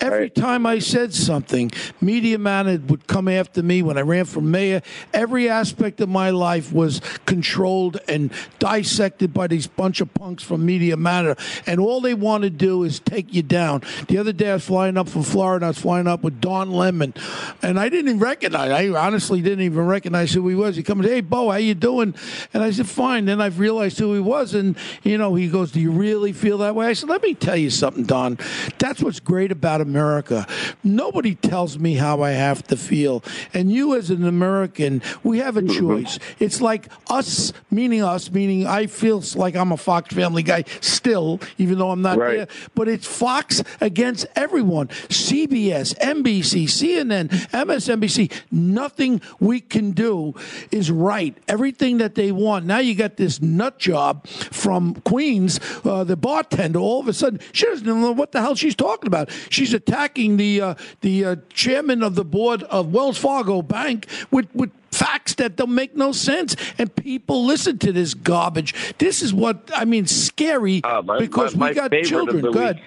Every 0.00 0.18
Right. 0.22 0.34
time 0.34 0.66
I 0.66 0.80
said 0.80 1.14
something, 1.14 1.70
Media 2.00 2.38
Matter 2.38 2.80
would 2.88 3.06
come 3.06 3.28
after 3.28 3.62
me 3.62 3.82
when 3.82 3.96
I 3.96 4.00
ran 4.00 4.24
for 4.24 4.40
mayor. 4.40 4.82
Every 5.14 5.48
aspect 5.48 6.00
of 6.00 6.08
my 6.08 6.30
life 6.30 6.72
was 6.72 7.00
controlled 7.24 7.98
and 8.08 8.32
dissected 8.58 9.32
by 9.32 9.46
these 9.46 9.68
bunch 9.68 10.00
of 10.00 10.12
punks 10.14 10.42
from 10.42 10.66
Media 10.66 10.96
Matter. 10.96 11.36
And 11.66 11.80
all 11.80 12.00
they 12.00 12.14
want 12.14 12.44
to 12.44 12.50
do 12.50 12.82
is 12.84 13.00
take 13.00 13.32
you 13.32 13.42
down. 13.42 13.82
The 14.08 14.18
other 14.18 14.32
day 14.32 14.50
I 14.50 14.54
was 14.54 14.64
flying 14.64 14.96
up 14.96 15.08
from 15.08 15.22
Florida. 15.22 15.66
I 15.66 15.68
was 15.68 15.78
flying 15.78 16.06
up 16.06 16.22
with 16.22 16.40
Don 16.40 16.70
Lemon, 16.70 17.14
and 17.62 17.78
I 17.78 17.88
didn't 17.88 18.08
even 18.08 18.20
recognize. 18.20 18.70
I 18.70 18.88
honestly 18.88 19.40
didn't 19.40 19.64
even 19.64 19.86
recognize 19.86 20.32
who 20.32 20.46
he 20.48 20.54
was. 20.54 20.76
He 20.76 20.82
comes, 20.82 21.06
"Hey, 21.06 21.20
Bo, 21.20 21.50
how 21.50 21.56
you 21.56 21.74
doing?" 21.74 22.14
And 22.52 22.62
I 22.62 22.70
said, 22.70 22.86
"Fine." 22.86 23.26
Then 23.26 23.40
I've 23.40 23.58
realized 23.58 23.98
who 23.98 24.14
he 24.14 24.20
was, 24.20 24.54
and 24.54 24.76
you 25.02 25.18
know, 25.18 25.34
he 25.34 25.48
goes, 25.48 25.72
"Do 25.72 25.80
you 25.80 25.90
really 25.90 26.32
feel 26.32 26.58
that 26.58 26.74
way?" 26.74 26.86
I 26.86 26.92
said, 26.92 27.08
"Let 27.08 27.22
me 27.22 27.34
tell 27.34 27.56
you 27.56 27.70
something, 27.70 28.04
Don. 28.04 28.38
That's 28.78 29.02
what's 29.02 29.20
great 29.20 29.52
about 29.52 29.80
America. 29.80 30.46
Nobody 30.82 31.34
tells 31.34 31.78
me 31.78 31.94
how 31.94 32.22
I 32.22 32.30
have 32.30 32.62
to 32.64 32.76
feel, 32.76 33.22
and 33.54 33.70
you 33.70 33.94
as 33.94 34.10
an 34.10 34.26
American, 34.26 35.02
we 35.22 35.38
have 35.38 35.56
a 35.56 35.62
mm-hmm. 35.62 35.78
choice. 35.78 36.18
It's 36.38 36.60
like 36.60 36.88
us, 37.08 37.52
meaning 37.70 38.02
us, 38.02 38.30
meaning 38.30 38.66
I 38.66 38.86
feel 38.86 39.22
like 39.34 39.56
I'm 39.56 39.72
a 39.72 39.76
Fox 39.76 40.14
Family 40.14 40.42
guy 40.42 40.64
still, 40.80 41.40
even 41.58 41.78
though 41.78 41.90
I'm 41.90 42.02
not 42.02 42.18
Right. 42.18 42.36
there. 42.36 42.48
But 42.74 42.88
it's 42.88 43.06
Fox 43.06 43.62
against 43.80 44.26
everyone. 44.36 44.88
CBS, 45.08 45.94
NBC, 46.00 46.64
CNN, 46.66 47.28
MSNBC. 47.52 48.30
Nothing 48.50 49.20
we 49.40 49.60
can 49.60 49.92
do 49.92 50.34
is 50.70 50.90
right. 50.90 51.36
Everything 51.48 51.98
that 51.98 52.14
they 52.14 52.32
want. 52.32 52.66
Now 52.66 52.78
you 52.78 52.94
got 52.94 53.16
this 53.16 53.40
nut 53.40 53.78
job 53.78 54.26
from 54.26 54.94
Queens, 55.04 55.60
uh, 55.84 56.04
the 56.04 56.16
bartender. 56.16 56.78
All 56.78 57.00
of 57.00 57.08
a 57.08 57.12
sudden, 57.12 57.40
she 57.52 57.66
doesn't 57.66 57.86
know 57.86 58.12
what 58.12 58.32
the 58.32 58.40
hell 58.40 58.54
she's 58.54 58.74
talking 58.74 59.06
about. 59.06 59.30
She's 59.50 59.74
attacking 59.74 60.36
the 60.36 60.60
uh, 60.60 60.74
the 61.00 61.24
uh, 61.24 61.36
chairman 61.52 62.02
of 62.02 62.14
the 62.14 62.24
board 62.24 62.62
of 62.64 62.92
Wells 62.92 63.18
Fargo 63.18 63.62
Bank 63.62 64.06
with 64.30 64.48
with 64.54 64.70
facts 64.92 65.34
that 65.36 65.56
don't 65.56 65.74
make 65.74 65.96
no 65.96 66.12
sense 66.12 66.54
and 66.78 66.94
people 66.96 67.44
listen 67.44 67.78
to 67.78 67.92
this 67.92 68.14
garbage 68.14 68.94
this 68.98 69.22
is 69.22 69.32
what 69.32 69.70
i 69.74 69.84
mean 69.84 70.06
scary 70.06 70.80
Uh, 70.84 71.02
my- 71.04 71.18
because 71.18 71.56
my- 71.56 71.70
we 71.70 71.74
my 71.74 71.88
got 71.88 72.02
children 72.04 72.40
good 72.52 72.80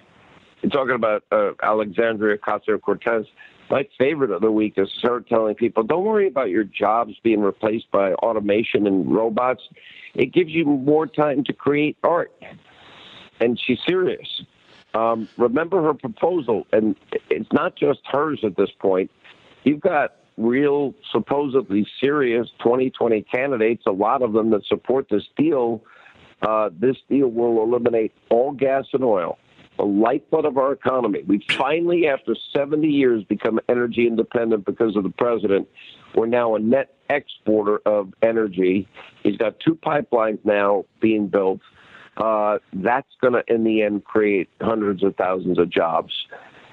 You're 0.61 0.71
talking 0.71 0.95
about 0.95 1.23
uh, 1.31 1.51
Alexandria 1.61 2.39
Ocasio 2.39 2.81
Cortez. 2.81 3.25
My 3.69 3.87
favorite 3.99 4.31
of 4.31 4.41
the 4.41 4.51
week 4.51 4.73
is 4.77 4.89
her 5.03 5.19
telling 5.19 5.53
people, 5.53 5.83
"Don't 5.83 6.03
worry 6.03 6.27
about 6.27 6.49
your 6.49 6.63
jobs 6.63 7.13
being 7.21 7.41
replaced 7.41 7.91
by 7.91 8.13
automation 8.13 8.87
and 8.87 9.13
robots. 9.13 9.61
It 10.15 10.27
gives 10.33 10.49
you 10.51 10.65
more 10.65 11.05
time 11.05 11.43
to 11.43 11.53
create 11.53 11.97
art." 12.03 12.31
And 13.39 13.59
she's 13.59 13.77
serious. 13.87 14.27
Um, 14.95 15.27
remember 15.37 15.83
her 15.83 15.93
proposal, 15.93 16.65
and 16.71 16.95
it's 17.29 17.51
not 17.53 17.75
just 17.75 17.99
hers 18.05 18.39
at 18.43 18.55
this 18.55 18.71
point. 18.79 19.11
You've 19.65 19.81
got 19.81 20.15
real, 20.37 20.93
supposedly 21.11 21.87
serious 21.99 22.47
2020 22.59 23.21
candidates, 23.23 23.83
a 23.85 23.91
lot 23.91 24.21
of 24.21 24.33
them 24.33 24.49
that 24.51 24.65
support 24.65 25.07
this 25.09 25.23
deal. 25.37 25.83
Uh, 26.41 26.69
this 26.77 26.97
deal 27.09 27.27
will 27.29 27.63
eliminate 27.63 28.11
all 28.29 28.51
gas 28.51 28.85
and 28.93 29.03
oil, 29.03 29.37
the 29.77 29.85
lifeblood 29.85 30.45
of 30.45 30.57
our 30.57 30.73
economy. 30.73 31.23
We 31.25 31.45
finally, 31.57 32.07
after 32.07 32.35
70 32.53 32.87
years, 32.87 33.23
become 33.23 33.59
energy 33.69 34.07
independent 34.07 34.65
because 34.65 34.95
of 34.95 35.03
the 35.03 35.09
president. 35.09 35.67
We're 36.13 36.27
now 36.27 36.55
a 36.55 36.59
net 36.59 36.93
exporter 37.09 37.79
of 37.85 38.13
energy. 38.21 38.87
He's 39.23 39.37
got 39.37 39.59
two 39.59 39.75
pipelines 39.75 40.39
now 40.43 40.85
being 41.01 41.27
built. 41.27 41.61
Uh, 42.17 42.59
that's 42.73 43.07
going 43.21 43.33
to, 43.33 43.43
in 43.53 43.63
the 43.63 43.81
end, 43.81 44.05
create 44.05 44.49
hundreds 44.61 45.03
of 45.03 45.15
thousands 45.15 45.59
of 45.59 45.69
jobs. 45.69 46.13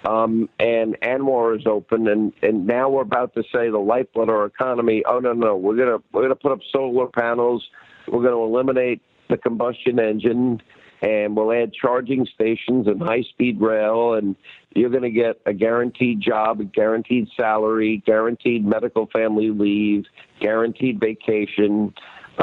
Um, 0.04 0.48
and 0.58 0.96
ANWR 1.00 1.60
is 1.60 1.66
open, 1.66 2.08
and, 2.08 2.32
and 2.42 2.66
now 2.66 2.88
we're 2.88 3.02
about 3.02 3.34
to 3.34 3.42
say 3.54 3.70
the 3.70 3.78
lifeblood 3.78 4.28
of 4.28 4.34
our 4.34 4.46
economy. 4.46 5.04
Oh 5.06 5.20
no, 5.20 5.32
no, 5.32 5.56
we're 5.56 5.76
gonna 5.76 5.98
we're 6.12 6.22
gonna 6.22 6.34
put 6.34 6.50
up 6.50 6.58
solar 6.72 7.06
panels. 7.06 7.64
We're 8.08 8.22
to 8.34 8.42
eliminate 8.42 9.00
the 9.30 9.36
combustion 9.36 10.00
engine, 10.00 10.60
and 11.02 11.36
we'll 11.36 11.52
add 11.52 11.72
charging 11.72 12.26
stations 12.34 12.86
and 12.86 13.00
high 13.00 13.22
speed 13.22 13.60
rail, 13.60 14.14
and 14.14 14.34
you're 14.74 14.90
to 15.02 15.10
get 15.10 15.40
a 15.46 15.52
guaranteed 15.52 16.20
job, 16.20 16.60
a 16.60 16.64
guaranteed 16.64 17.28
salary, 17.36 18.02
guaranteed 18.06 18.64
medical 18.64 19.06
family 19.06 19.50
leave, 19.50 20.04
guaranteed 20.40 21.00
vacation. 21.00 21.92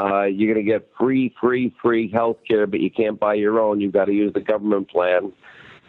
Uh, 0.00 0.24
you're 0.24 0.52
going 0.54 0.64
to 0.64 0.70
get 0.70 0.88
free, 0.98 1.34
free, 1.40 1.74
free 1.82 2.10
health 2.10 2.36
care, 2.46 2.66
but 2.66 2.80
you 2.80 2.90
can't 2.90 3.18
buy 3.18 3.34
your 3.34 3.58
own. 3.58 3.80
You've 3.80 3.92
got 3.92 4.04
to 4.04 4.12
use 4.12 4.32
the 4.32 4.40
government 4.40 4.88
plan. 4.88 5.32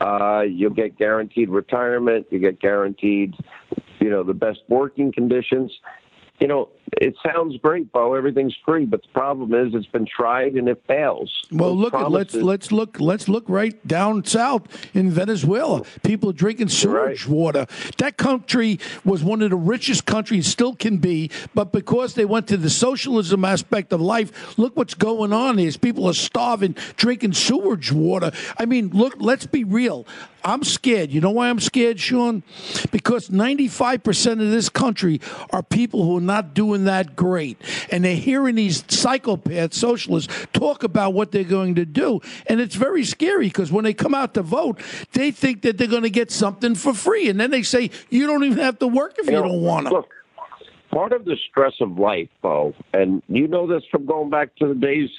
Uh, 0.01 0.41
you'll 0.41 0.71
get 0.71 0.97
guaranteed 0.97 1.49
retirement. 1.49 2.25
You 2.31 2.39
get 2.39 2.59
guaranteed, 2.59 3.35
you 3.99 4.09
know, 4.09 4.23
the 4.23 4.33
best 4.33 4.61
working 4.67 5.11
conditions. 5.11 5.71
You 6.39 6.47
know, 6.47 6.69
it 6.97 7.15
sounds 7.25 7.57
great, 7.57 7.91
Bo. 7.91 8.13
Everything's 8.13 8.55
free, 8.65 8.85
but 8.85 9.01
the 9.01 9.07
problem 9.09 9.53
is 9.53 9.73
it's 9.73 9.85
been 9.87 10.05
tried 10.05 10.53
and 10.53 10.67
it 10.67 10.83
fails. 10.87 11.31
Well, 11.51 11.69
Those 11.69 11.83
look 11.83 11.93
at 11.93 12.11
let's 12.11 12.33
let's 12.33 12.71
look 12.71 12.99
let's 12.99 13.29
look 13.29 13.45
right 13.47 13.87
down 13.87 14.25
south 14.25 14.67
in 14.93 15.09
Venezuela. 15.09 15.83
People 16.03 16.33
drinking 16.33 16.69
sewage 16.69 17.27
water. 17.27 17.65
That 17.97 18.17
country 18.17 18.79
was 19.05 19.23
one 19.23 19.41
of 19.41 19.49
the 19.49 19.55
richest 19.55 20.05
countries, 20.05 20.47
still 20.47 20.75
can 20.75 20.97
be, 20.97 21.31
but 21.53 21.71
because 21.71 22.15
they 22.15 22.25
went 22.25 22.47
to 22.47 22.57
the 22.57 22.69
socialism 22.69 23.45
aspect 23.45 23.93
of 23.93 24.01
life, 24.01 24.57
look 24.57 24.75
what's 24.75 24.93
going 24.93 25.31
on. 25.31 25.59
Is 25.59 25.77
people 25.77 26.07
are 26.07 26.13
starving, 26.13 26.75
drinking 26.97 27.33
sewage 27.33 27.91
water. 27.91 28.31
I 28.57 28.65
mean, 28.65 28.89
look. 28.89 29.15
Let's 29.21 29.45
be 29.45 29.63
real. 29.63 30.05
I'm 30.43 30.63
scared. 30.63 31.11
You 31.11 31.21
know 31.21 31.31
why 31.31 31.49
I'm 31.49 31.59
scared, 31.59 31.99
Sean? 31.99 32.43
Because 32.91 33.29
95% 33.29 34.31
of 34.33 34.49
this 34.49 34.69
country 34.69 35.21
are 35.51 35.61
people 35.61 36.03
who 36.03 36.17
are 36.17 36.21
not 36.21 36.53
doing 36.53 36.80
that 36.85 37.15
great. 37.15 37.61
And 37.89 38.05
they're 38.05 38.15
hearing 38.15 38.55
these 38.55 38.83
psychopaths, 38.83 39.73
socialists 39.73 40.33
talk 40.53 40.83
about 40.83 41.13
what 41.13 41.31
they're 41.31 41.43
going 41.43 41.75
to 41.75 41.85
do. 41.85 42.21
And 42.47 42.59
it's 42.59 42.75
very 42.75 43.03
scary 43.03 43.47
because 43.47 43.71
when 43.71 43.83
they 43.83 43.93
come 43.93 44.13
out 44.13 44.33
to 44.35 44.41
vote, 44.41 44.79
they 45.13 45.31
think 45.31 45.61
that 45.63 45.77
they're 45.77 45.87
going 45.87 46.03
to 46.03 46.09
get 46.09 46.31
something 46.31 46.75
for 46.75 46.93
free. 46.93 47.29
And 47.29 47.39
then 47.39 47.51
they 47.51 47.63
say, 47.63 47.91
you 48.09 48.27
don't 48.27 48.43
even 48.43 48.59
have 48.59 48.79
to 48.79 48.87
work 48.87 49.15
if 49.17 49.25
you, 49.25 49.33
know, 49.33 49.43
don't 49.43 49.61
want 49.61 49.87
to. 49.87 49.93
Look, 49.93 50.09
part 50.91 51.13
of 51.13 51.25
the 51.25 51.37
stress 51.49 51.73
of 51.79 51.97
life, 51.97 52.29
Bo, 52.41 52.73
and 52.93 53.23
you 53.27 53.47
know 53.47 53.67
this 53.67 53.83
from 53.89 54.05
going 54.05 54.29
back 54.29 54.55
to 54.57 54.67
the 54.67 54.75
days, 54.75 55.09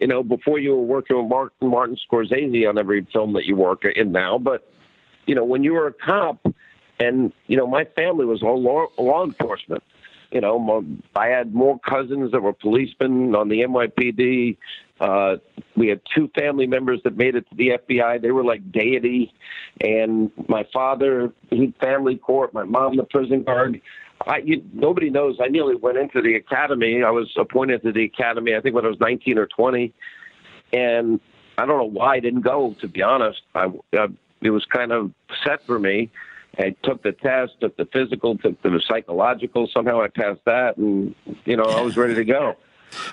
you 0.00 0.08
know, 0.08 0.22
before 0.22 0.58
you 0.58 0.74
were 0.74 0.82
working 0.82 1.16
with 1.16 1.26
Martin, 1.26 1.68
Martin 1.68 1.96
Scorsese 2.10 2.68
on 2.68 2.76
every 2.76 3.06
film 3.12 3.34
that 3.34 3.44
you 3.44 3.54
work 3.54 3.84
in 3.84 4.10
now. 4.10 4.36
But, 4.36 4.68
you 5.26 5.34
know, 5.34 5.44
when 5.44 5.62
you 5.62 5.74
were 5.74 5.86
a 5.86 5.92
cop, 5.92 6.44
and, 6.98 7.32
you 7.46 7.56
know, 7.56 7.66
my 7.66 7.84
family 7.84 8.26
was 8.26 8.42
all 8.42 8.60
law, 8.60 8.86
law 8.98 9.24
enforcement. 9.24 9.82
You 10.32 10.40
know, 10.40 10.84
I 11.14 11.26
had 11.26 11.54
more 11.54 11.78
cousins 11.78 12.32
that 12.32 12.42
were 12.42 12.54
policemen 12.54 13.34
on 13.34 13.50
the 13.50 13.60
NYPD. 13.60 14.56
Uh, 14.98 15.36
we 15.76 15.88
had 15.88 16.00
two 16.14 16.30
family 16.34 16.66
members 16.66 17.00
that 17.04 17.16
made 17.16 17.34
it 17.34 17.48
to 17.50 17.54
the 17.54 17.72
FBI. 17.78 18.22
They 18.22 18.30
were 18.30 18.44
like 18.44 18.72
deity. 18.72 19.34
And 19.82 20.30
my 20.48 20.66
father, 20.72 21.32
he 21.50 21.74
family 21.80 22.16
court. 22.16 22.54
My 22.54 22.64
mom, 22.64 22.96
the 22.96 23.04
prison 23.04 23.42
guard. 23.42 23.80
I, 24.26 24.38
you, 24.38 24.64
nobody 24.72 25.10
knows. 25.10 25.36
I 25.42 25.48
nearly 25.48 25.74
went 25.74 25.98
into 25.98 26.22
the 26.22 26.34
academy. 26.36 27.02
I 27.02 27.10
was 27.10 27.30
appointed 27.36 27.82
to 27.82 27.92
the 27.92 28.04
academy. 28.04 28.54
I 28.54 28.60
think 28.60 28.74
when 28.74 28.86
I 28.86 28.88
was 28.88 29.00
19 29.00 29.36
or 29.36 29.46
20, 29.46 29.92
and 30.72 31.20
I 31.58 31.66
don't 31.66 31.78
know 31.78 32.00
why 32.00 32.14
I 32.14 32.20
didn't 32.20 32.40
go. 32.40 32.74
To 32.80 32.88
be 32.88 33.02
honest, 33.02 33.42
I, 33.54 33.66
uh, 33.98 34.08
it 34.40 34.50
was 34.50 34.64
kind 34.64 34.92
of 34.92 35.12
set 35.44 35.66
for 35.66 35.78
me. 35.78 36.10
I 36.58 36.74
took 36.82 37.02
the 37.02 37.12
test, 37.12 37.52
took 37.60 37.76
the 37.76 37.86
physical, 37.86 38.36
took 38.36 38.60
the 38.62 38.80
psychological. 38.86 39.68
Somehow 39.72 40.02
I 40.02 40.08
passed 40.08 40.40
that, 40.44 40.76
and 40.76 41.14
you 41.44 41.56
know 41.56 41.64
I 41.64 41.80
was 41.80 41.96
ready 41.96 42.14
to 42.14 42.24
go. 42.24 42.56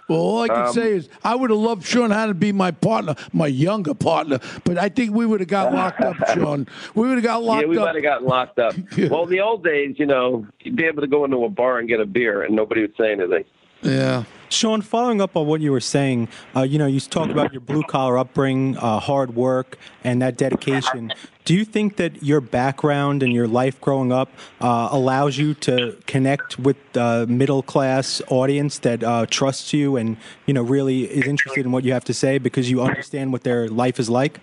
Well, 0.09 0.19
all 0.19 0.41
I 0.41 0.49
can 0.49 0.57
Um, 0.65 0.73
say 0.73 0.91
is 0.91 1.07
I 1.23 1.33
would 1.35 1.51
have 1.51 1.59
loved 1.59 1.85
Sean 1.85 2.11
Hannah 2.11 2.33
to 2.33 2.33
be 2.33 2.51
my 2.51 2.69
partner, 2.69 3.15
my 3.31 3.47
younger 3.47 3.93
partner, 3.93 4.39
but 4.65 4.77
I 4.77 4.89
think 4.89 5.15
we 5.15 5.25
would 5.25 5.39
have 5.39 5.47
got 5.47 5.73
locked 5.73 6.01
up, 6.01 6.17
Sean. 6.33 6.67
We 6.95 7.07
would 7.07 7.15
have 7.15 7.23
got 7.23 7.41
locked 7.43 7.59
up. 7.59 7.61
yeah, 7.63 7.69
we 7.69 7.77
up. 7.77 7.85
might 7.85 7.95
have 7.95 8.03
gotten 8.03 8.27
locked 8.27 8.59
up. 8.59 8.75
Well, 9.09 9.23
in 9.23 9.29
the 9.29 9.39
old 9.39 9.63
days, 9.63 9.95
you 9.97 10.05
know, 10.05 10.45
you'd 10.59 10.75
be 10.75 10.83
able 10.83 10.99
to 10.99 11.07
go 11.07 11.23
into 11.23 11.45
a 11.45 11.49
bar 11.49 11.79
and 11.79 11.87
get 11.87 12.01
a 12.01 12.05
beer, 12.05 12.43
and 12.43 12.57
nobody 12.57 12.81
would 12.81 12.93
say 12.99 13.13
anything. 13.13 13.45
Yeah. 13.81 14.23
Sean, 14.49 14.81
following 14.81 15.21
up 15.21 15.37
on 15.37 15.45
what 15.45 15.61
you 15.61 15.71
were 15.71 15.79
saying, 15.79 16.27
uh, 16.55 16.63
you 16.63 16.79
know, 16.79 16.87
you 16.87 16.99
talk 16.99 17.29
about 17.29 17.53
your 17.53 17.61
blue 17.61 17.83
collar 17.83 18.17
upbringing, 18.17 18.75
uh, 18.77 18.99
hard 18.99 19.35
work, 19.35 19.77
and 20.03 20.21
that 20.23 20.37
dedication. 20.37 21.13
Do 21.45 21.53
you 21.53 21.63
think 21.63 21.97
that 21.97 22.23
your 22.23 22.41
background 22.41 23.21
and 23.21 23.31
your 23.31 23.47
life 23.47 23.79
growing 23.79 24.11
up 24.11 24.31
uh, 24.59 24.89
allows 24.91 25.37
you 25.37 25.53
to 25.55 25.95
connect 26.07 26.57
with 26.57 26.77
the 26.93 27.27
middle 27.29 27.61
class 27.61 28.23
audience 28.27 28.79
that 28.79 29.03
uh, 29.03 29.27
trusts 29.27 29.71
you 29.71 29.97
and 29.97 30.17
you 30.47 30.53
know 30.53 30.63
really 30.63 31.03
is 31.03 31.27
interested 31.27 31.65
in 31.65 31.71
what 31.71 31.83
you 31.83 31.93
have 31.93 32.05
to 32.05 32.13
say 32.13 32.39
because 32.39 32.71
you 32.71 32.81
understand 32.81 33.31
what 33.31 33.43
their 33.43 33.67
life 33.67 33.99
is 33.99 34.09
like? 34.09 34.39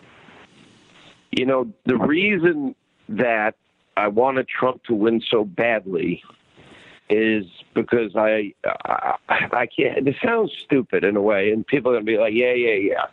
You 1.32 1.46
know, 1.46 1.72
the 1.84 1.96
reason 1.96 2.76
that 3.08 3.56
I 3.96 4.08
wanted 4.08 4.46
Trump 4.46 4.84
to 4.84 4.94
win 4.94 5.20
so 5.28 5.44
badly 5.44 6.22
is 7.08 7.44
because 7.74 8.16
I, 8.16 8.52
I, 8.64 9.16
I 9.28 9.66
can't. 9.66 10.06
It 10.06 10.16
sounds 10.24 10.52
stupid 10.64 11.04
in 11.04 11.16
a 11.16 11.22
way, 11.22 11.50
and 11.50 11.66
people 11.66 11.92
are 11.92 11.98
to 11.98 12.04
be 12.04 12.18
like, 12.18 12.34
"Yeah, 12.34 12.52
yeah, 12.52 12.74
yeah." 12.74 13.06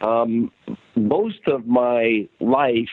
Um, 0.00 0.52
most 0.96 1.46
of 1.46 1.66
my 1.66 2.28
life, 2.40 2.88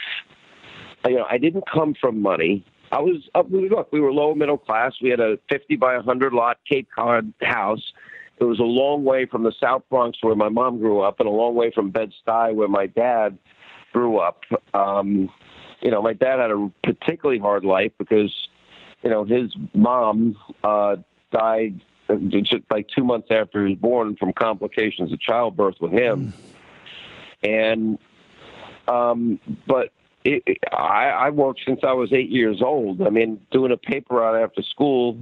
you 1.06 1.16
know, 1.16 1.26
I 1.30 1.38
didn't 1.38 1.66
come 1.72 1.94
from 2.00 2.22
money. 2.22 2.66
I 2.92 3.00
was 3.00 3.30
up. 3.36 3.48
Look, 3.50 3.92
we 3.92 4.00
were 4.00 4.12
low 4.14 4.34
middle 4.36 4.58
class. 4.58 4.94
We 5.02 5.10
had 5.10 5.20
a 5.20 5.38
fifty 5.50 5.76
by 5.76 5.98
hundred 6.00 6.34
lot 6.34 6.58
Cape 6.70 6.88
Cod 6.94 7.34
house. 7.42 7.94
it 8.40 8.44
was 8.46 8.60
a 8.60 8.64
long 8.64 9.04
way 9.04 9.26
from 9.26 9.44
the 9.44 9.54
South 9.60 9.84
Bronx 9.90 10.18
where 10.22 10.36
my 10.36 10.50
mom 10.50 10.80
grew 10.80 11.02
up, 11.02 11.20
and 11.20 11.28
a 11.28 11.32
long 11.32 11.56
way 11.56 11.72
from 11.72 11.90
Bed 11.90 12.12
Stuy 12.26 12.54
where 12.54 12.68
my 12.68 12.88
dad 12.88 13.38
grew 13.94 14.18
up. 14.18 14.42
Um, 14.74 15.30
you 15.82 15.92
know, 15.92 16.02
my 16.02 16.14
dad 16.14 16.40
had 16.40 16.52
a 16.52 16.72
particularly 16.84 17.40
hard 17.40 17.66
life 17.66 17.92
because, 17.98 18.34
you 19.04 19.10
know, 19.10 19.24
his 19.24 19.52
mom 19.74 20.38
uh, 20.64 20.98
died 21.32 21.82
just 22.28 22.64
like 22.70 22.88
two 22.94 23.04
months 23.04 23.28
after 23.32 23.66
he 23.66 23.74
was 23.74 23.80
born 23.80 24.16
from 24.18 24.34
complications 24.34 25.14
of 25.14 25.20
childbirth 25.20 25.76
with 25.80 25.92
him. 25.92 26.34
And, 27.44 27.98
um, 28.88 29.40
but 29.66 29.92
it, 30.24 30.44
it, 30.46 30.58
I, 30.72 31.10
I 31.10 31.30
worked 31.30 31.62
since 31.66 31.80
I 31.84 31.94
was 31.94 32.12
eight 32.14 32.30
years 32.30 32.62
old. 32.62 33.02
I 33.02 33.10
mean, 33.10 33.40
doing 33.52 33.72
a 33.72 33.78
paper 33.78 34.16
route 34.16 34.44
after 34.44 34.62
school. 34.62 35.18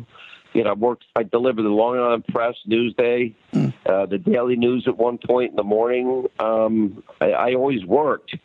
You 0.53 0.63
know, 0.63 0.71
I 0.71 0.74
worked. 0.74 1.05
I 1.15 1.24
delivered 1.24 1.62
the 1.62 1.69
Long 1.69 1.98
Island 1.98 2.25
Press, 2.27 2.55
Newsday, 2.67 3.36
uh, 3.86 4.07
the 4.07 4.17
Daily 4.17 4.55
News 4.55 4.86
at 4.88 4.98
one 4.98 5.19
point 5.19 5.51
in 5.51 5.55
the 5.55 5.63
morning. 5.63 6.25
Um, 6.39 7.03
I, 7.21 7.31
I 7.31 7.53
always 7.53 7.86
worked. 7.86 8.36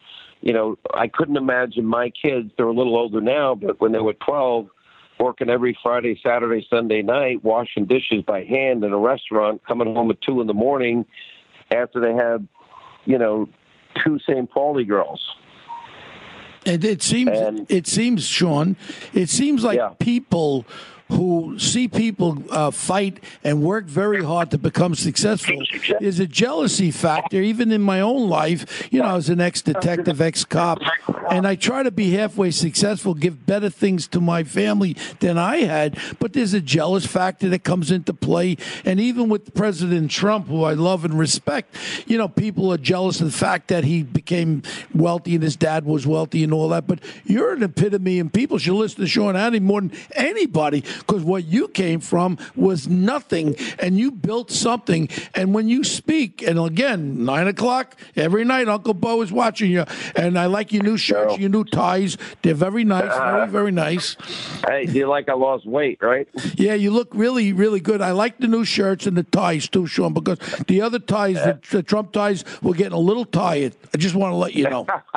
You 0.43 0.53
know, 0.53 0.79
I 0.93 1.09
couldn't 1.09 1.39
imagine 1.39 1.87
my 1.87 2.11
kids. 2.11 2.51
They're 2.57 2.67
a 2.67 2.75
little 2.75 2.97
older 2.97 3.23
now, 3.23 3.55
but 3.55 3.81
when 3.81 3.93
they 3.93 4.01
were 4.01 4.13
twelve, 4.13 4.69
working 5.19 5.49
every 5.49 5.77
Friday, 5.83 6.19
Saturday, 6.23 6.67
Sunday 6.69 7.03
night, 7.03 7.43
washing 7.45 7.87
dishes 7.87 8.23
by 8.27 8.45
hand 8.45 8.85
in 8.85 8.93
a 8.93 8.99
restaurant, 8.99 9.63
coming 9.67 9.93
home 9.95 10.11
at 10.11 10.21
two 10.21 10.41
in 10.41 10.47
the 10.47 10.55
morning 10.55 11.05
after 11.71 12.01
they 12.01 12.13
had, 12.13 12.47
you 13.05 13.19
know, 13.19 13.49
two 14.05 14.19
St. 14.21 14.51
Pauli 14.51 14.85
girls. 14.85 15.21
And 16.67 16.85
it 16.85 17.03
seems, 17.03 17.31
And- 17.39 17.71
it 17.71 17.87
seems, 17.87 18.27
Sean, 18.27 18.77
it 19.13 19.29
seems 19.29 19.63
like 19.65 19.77
Yeah. 19.77 19.91
people 19.99 20.65
who 21.09 21.59
see 21.59 21.87
people 21.87 22.43
uh, 22.51 22.71
fight 22.71 23.23
and 23.43 23.63
work 23.63 23.85
very 23.85 24.25
hard 24.25 24.51
to 24.51 24.59
become 24.59 24.95
successful. 24.95 25.63
There's 26.01 26.19
a 26.19 26.27
jealousy 26.27 26.91
factor, 26.91 27.41
even 27.41 27.71
in 27.73 27.83
my 27.83 28.01
own 28.01 28.29
life. 28.29 28.89
You 28.91 29.03
know, 29.03 29.17
as 29.17 29.29
an 29.29 29.41
ex-detective, 29.41 30.21
ex-cop, 30.21 30.81
and 31.31 31.47
I 31.47 31.57
try 31.57 31.83
to 31.83 31.91
be 31.91 32.13
halfway 32.13 32.51
successful, 32.51 33.15
give 33.15 33.45
better 33.47 33.69
things 33.69 34.09
to 34.09 34.21
my 34.21 34.45
family 34.45 34.97
than 35.21 35.37
I 35.37 35.59
had. 35.59 35.99
But 36.19 36.33
there's 36.33 36.55
a 36.55 36.61
jealous 36.61 37.07
factor 37.07 37.49
that 37.51 37.65
comes 37.65 37.91
into 37.91 38.15
play, 38.15 38.57
and 38.85 38.99
even 38.99 39.29
with 39.29 39.55
President 39.55 40.11
Trump, 40.11 40.49
who 40.49 40.65
I 40.65 40.73
love 40.73 41.05
and 41.05 41.19
respect, 41.19 41.75
you 42.07 42.17
know, 42.17 42.29
people 42.29 42.73
are 42.73 42.79
jealous 42.79 43.21
of 43.21 43.27
the 43.27 43.37
fact 43.37 43.69
that 43.69 43.85
he 43.85 44.03
became 44.03 44.63
wealthy 44.95 45.35
and 45.35 45.43
his 45.43 45.57
dad 45.57 45.85
was 45.85 46.07
wealthy 46.07 46.43
and 46.45 46.53
all 46.53 46.71
that. 46.71 46.87
But 46.87 47.01
you're 47.25 47.53
an 47.53 47.63
epitome, 47.63 48.19
and 48.19 48.33
people 48.33 48.57
should 48.59 48.75
listen 48.75 49.01
to 49.01 49.07
Sean 49.07 49.35
Hannity 49.35 49.61
more 49.61 49.83
than 49.83 49.93
anybody 50.15 50.83
because 50.99 51.23
what 51.25 51.45
you 51.45 51.69
came 51.69 52.01
from 52.01 52.39
was 52.57 52.89
nothing, 52.89 53.57
and 53.79 53.99
you 53.99 54.11
built 54.11 54.51
something. 54.51 55.09
And 55.35 55.55
when 55.55 55.69
you 55.69 55.85
speak, 55.85 56.43
and 56.43 56.59
again, 56.59 57.25
nine 57.25 57.47
o'clock 57.47 57.99
every 58.17 58.45
night, 58.45 58.69
Uncle 58.69 58.95
Bo 58.95 59.23
is 59.23 59.33
watching 59.33 59.71
you, 59.71 59.85
and 60.17 60.39
I 60.39 60.47
like 60.47 60.73
your 60.73 60.83
new 60.83 60.97
shirts, 60.97 61.39
your 61.39 61.51
new 61.51 61.65
ties. 61.65 62.17
They're 62.43 62.55
very 62.55 62.85
nice, 62.85 63.11
uh-huh. 63.11 63.47
very 63.47 63.65
very 63.65 63.73
nice. 63.73 64.17
Hey, 64.67 64.87
do 64.87 64.93
you 64.93 65.07
like 65.07 65.29
I 65.29 65.35
lost 65.35 65.67
weight, 65.67 65.99
right? 66.03 66.29
Yeah, 66.55 66.75
you 66.75 66.91
look 66.91 67.09
really, 67.13 67.53
really 67.53 67.81
good. 67.81 68.01
I 68.01 68.13
like 68.13 68.39
the 68.39 68.49
new 68.49 68.65
shirts 68.65 69.07
and 69.07 69.17
the 69.17 69.23
ties 69.23 69.69
too, 69.69 69.87
Sean, 69.87 70.13
because 70.13 70.39
the 70.67 70.81
other 70.81 70.99
ties, 70.99 71.37
the, 71.37 71.59
the 71.71 71.83
Trump 71.83 72.13
ties, 72.13 72.45
were 72.63 72.75
getting 72.75 72.93
a 72.93 72.99
little 72.99 73.25
tired. 73.25 73.75
I 73.95 73.99
just 73.99 74.15
want 74.15 74.33
to 74.33 74.37
let 74.37 74.55
you 74.55 74.69
know. 74.69 74.87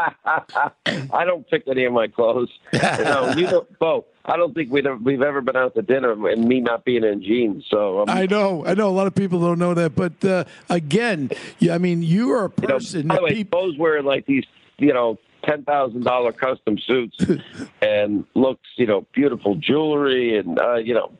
I 0.85 1.25
don't 1.25 1.47
pick 1.49 1.63
any 1.67 1.85
of 1.85 1.93
my 1.93 2.07
clothes. 2.07 2.49
no, 2.73 3.33
you 3.35 3.47
don't, 3.47 3.79
Bo. 3.79 4.05
I 4.27 4.35
don't 4.35 4.53
think 4.53 4.71
we've 4.71 4.85
ever, 4.85 4.97
we've 4.97 5.21
ever 5.21 5.39
been 5.41 5.55
out 5.55 5.73
to 5.75 5.81
dinner 5.81 6.11
and 6.27 6.45
me 6.45 6.59
not 6.59 6.83
being 6.83 7.03
in 7.03 7.23
jeans. 7.23 7.65
So 7.69 8.01
um, 8.01 8.09
I 8.09 8.25
know, 8.25 8.65
I 8.65 8.73
know. 8.73 8.89
A 8.89 8.91
lot 8.91 9.07
of 9.07 9.15
people 9.15 9.39
don't 9.39 9.57
know 9.59 9.73
that, 9.73 9.95
but 9.95 10.23
uh, 10.25 10.43
again, 10.69 11.31
yeah, 11.59 11.75
I 11.75 11.77
mean, 11.77 12.03
you 12.03 12.31
are 12.31 12.45
a 12.45 12.51
you 12.61 12.67
know, 12.67 12.73
person 12.75 13.07
by 13.07 13.15
the 13.15 13.23
way, 13.23 13.33
people. 13.35 13.61
Bo's 13.61 13.77
wearing 13.77 14.05
like 14.05 14.25
these, 14.25 14.43
you 14.77 14.93
know, 14.93 15.17
ten 15.45 15.63
thousand 15.63 16.03
dollar 16.03 16.33
custom 16.33 16.77
suits 16.77 17.17
and 17.81 18.25
looks, 18.33 18.67
you 18.75 18.85
know, 18.85 19.05
beautiful 19.13 19.55
jewelry 19.55 20.37
and 20.37 20.59
uh, 20.59 20.75
you 20.75 20.93
know. 20.93 21.11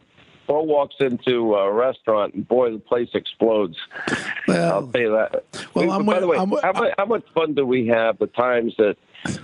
Bo 0.48 0.62
walks 0.64 0.96
into 1.02 1.56
a 1.56 1.70
restaurant 1.70 2.34
and 2.34 2.48
boy, 2.48 2.72
the 2.72 2.80
place 2.80 3.10
explodes. 3.14 3.76
Well, 4.48 4.74
I'll 4.76 4.88
tell 4.88 5.02
you 5.02 5.12
that. 5.12 5.44
well, 5.74 5.92
I'm 5.92 6.06
by 6.06 6.14
with- 6.14 6.22
the 6.22 6.28
way, 6.28 6.38
I'm 6.38 6.50
how, 6.52 6.72
much, 6.72 6.94
how 6.98 7.06
much 7.06 7.26
fun 7.34 7.54
do 7.54 7.66
we 7.66 7.88
have 7.88 8.18
the 8.18 8.28
times 8.28 8.74
that 8.78 8.96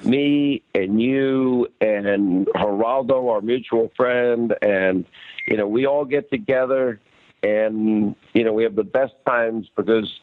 me 0.04 0.62
and 0.74 1.02
you 1.02 1.68
and 1.82 2.48
Geraldo, 2.48 3.30
our 3.30 3.42
mutual 3.42 3.92
friend, 3.96 4.56
and 4.62 5.06
you 5.48 5.58
know, 5.58 5.68
we 5.68 5.86
all 5.86 6.06
get 6.06 6.30
together 6.30 7.00
and 7.44 8.16
you 8.34 8.44
know, 8.44 8.54
we 8.54 8.64
have 8.64 8.76
the 8.76 8.86
best 8.86 9.14
times 9.28 9.70
because 9.76 10.20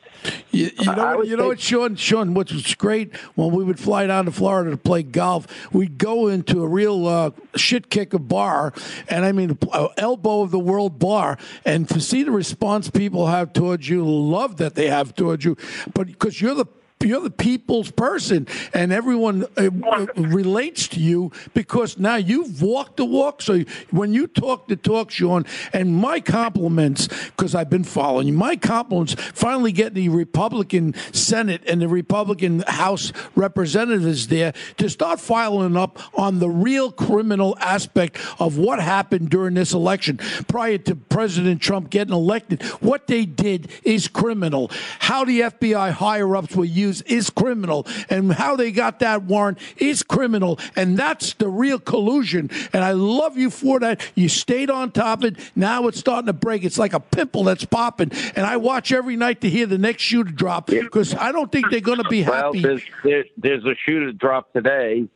You, 0.51 0.71
you 0.79 0.87
know, 0.87 0.93
I 0.93 0.97
what, 1.11 1.19
would 1.19 1.29
you 1.29 1.37
know 1.37 1.49
what, 1.49 1.61
Sean? 1.61 1.95
Sean, 1.97 2.35
what 2.35 2.51
was 2.51 2.75
great 2.75 3.15
when 3.35 3.53
we 3.53 3.63
would 3.63 3.79
fly 3.79 4.07
down 4.07 4.25
to 4.25 4.33
Florida 4.33 4.71
to 4.71 4.77
play 4.77 5.03
golf, 5.03 5.47
we'd 5.73 5.99
go 5.99 6.29
into 6.29 6.63
a 6.65 6.67
real 6.67 7.07
uh, 7.07 7.31
shit 7.57 7.91
kicker 7.91 8.19
bar, 8.19 8.73
and 9.09 9.25
I 9.25 9.33
mean, 9.33 9.59
uh, 9.71 9.89
elbow 9.99 10.41
of 10.43 10.51
the 10.51 10.59
world 10.59 10.99
bar, 10.99 11.39
and 11.65 11.89
to 11.91 12.01
see 12.01 12.23
the 12.23 12.31
response 12.31 12.91
people 12.91 13.27
have 13.27 13.53
towards 13.53 13.89
you, 13.89 14.05
love 14.05 14.57
that 14.57 14.75
they 14.75 14.89
have 14.89 15.15
towards 15.15 15.45
you, 15.45 15.57
but 15.93 16.07
because 16.07 16.41
you're 16.41 16.55
the 16.55 16.67
you're 17.09 17.23
the 17.23 17.31
people's 17.31 17.91
person, 17.91 18.47
and 18.75 18.93
everyone 18.93 19.45
uh, 19.57 19.71
uh, 19.91 20.07
relates 20.17 20.87
to 20.89 21.01
you 21.01 21.33
because 21.55 21.99
now 21.99 22.17
you've 22.17 22.61
walked 22.61 22.99
the 22.99 23.05
walk. 23.05 23.41
So 23.43 23.61
when 23.91 24.13
you 24.13 24.27
talk 24.27 24.69
the 24.69 24.77
talk, 24.77 25.11
Sean, 25.11 25.47
and 25.73 25.95
my 25.95 26.21
compliments, 26.21 27.09
because 27.09 27.55
I've 27.55 27.71
been 27.71 27.85
following 27.85 28.27
you, 28.27 28.35
my 28.35 28.57
compliments 28.57 29.15
finally 29.15 29.73
get 29.73 29.95
the 29.95 30.11
Republican 30.11 30.95
Senate 31.13 31.63
and 31.67 31.81
the 31.81 31.89
Republican 31.89 32.65
House 32.67 33.13
representatives 33.35 34.29
there 34.29 34.53
to 34.77 34.91
start 34.91 35.21
filing 35.21 35.77
up 35.77 35.99
on 36.19 36.39
the 36.39 36.51
real 36.51 36.93
criminal 36.93 37.57
aspect 37.61 38.19
of 38.39 38.59
what 38.59 38.81
happened 38.81 39.31
during 39.31 39.55
this 39.55 39.73
election 39.73 40.19
prior 40.49 40.79
to 40.79 40.95
President 40.95 41.63
Trump 41.63 41.89
getting 41.89 42.13
elected. 42.13 42.63
What 42.81 43.07
they 43.07 43.25
did 43.25 43.71
is 43.85 44.07
criminal. 44.07 44.71
How 44.99 45.25
the 45.25 45.41
FBI 45.41 45.93
higher 45.93 46.37
ups 46.37 46.55
were 46.55 46.65
used 46.65 46.90
is 47.03 47.31
criminal. 47.31 47.87
And 48.09 48.33
how 48.33 48.57
they 48.57 48.73
got 48.73 48.99
that 49.01 49.23
warrant 49.23 49.59
is 49.77 50.03
criminal. 50.03 50.59
And 50.77 50.97
that's 50.99 51.35
the 51.35 51.49
real 51.49 51.79
collusion. 51.79 52.51
And 52.73 52.83
I 52.85 52.93
love 52.93 53.39
you 53.39 53.51
for 53.51 53.79
that. 53.81 54.01
You 54.15 54.29
stayed 54.29 54.71
on 54.71 54.91
top 54.93 55.21
of 55.21 55.37
it. 55.37 55.53
Now 55.55 55.87
it's 55.87 55.99
starting 55.99 56.27
to 56.27 56.33
break. 56.33 56.65
It's 56.65 56.79
like 56.79 56.93
a 56.93 57.01
pimple 57.01 57.45
that's 57.45 57.65
popping. 57.65 58.11
And 58.35 58.47
I 58.47 58.57
watch 58.57 58.93
every 58.93 59.17
night 59.17 59.41
to 59.43 59.51
hear 59.51 59.67
the 59.67 59.79
next 59.79 60.03
shoe 60.03 60.25
to 60.25 60.33
drop 60.33 60.67
because 60.67 61.15
I 61.15 61.33
don't 61.33 61.51
think 61.53 61.71
they're 61.71 61.81
going 61.81 62.03
to 62.03 62.09
be 62.09 62.25
Well, 62.25 62.53
happy. 62.53 62.63
there's 62.63 63.27
there's 63.37 63.65
a 63.65 63.75
shoe 63.87 64.07
to 64.07 64.13
drop 64.13 64.53
today. 64.53 65.09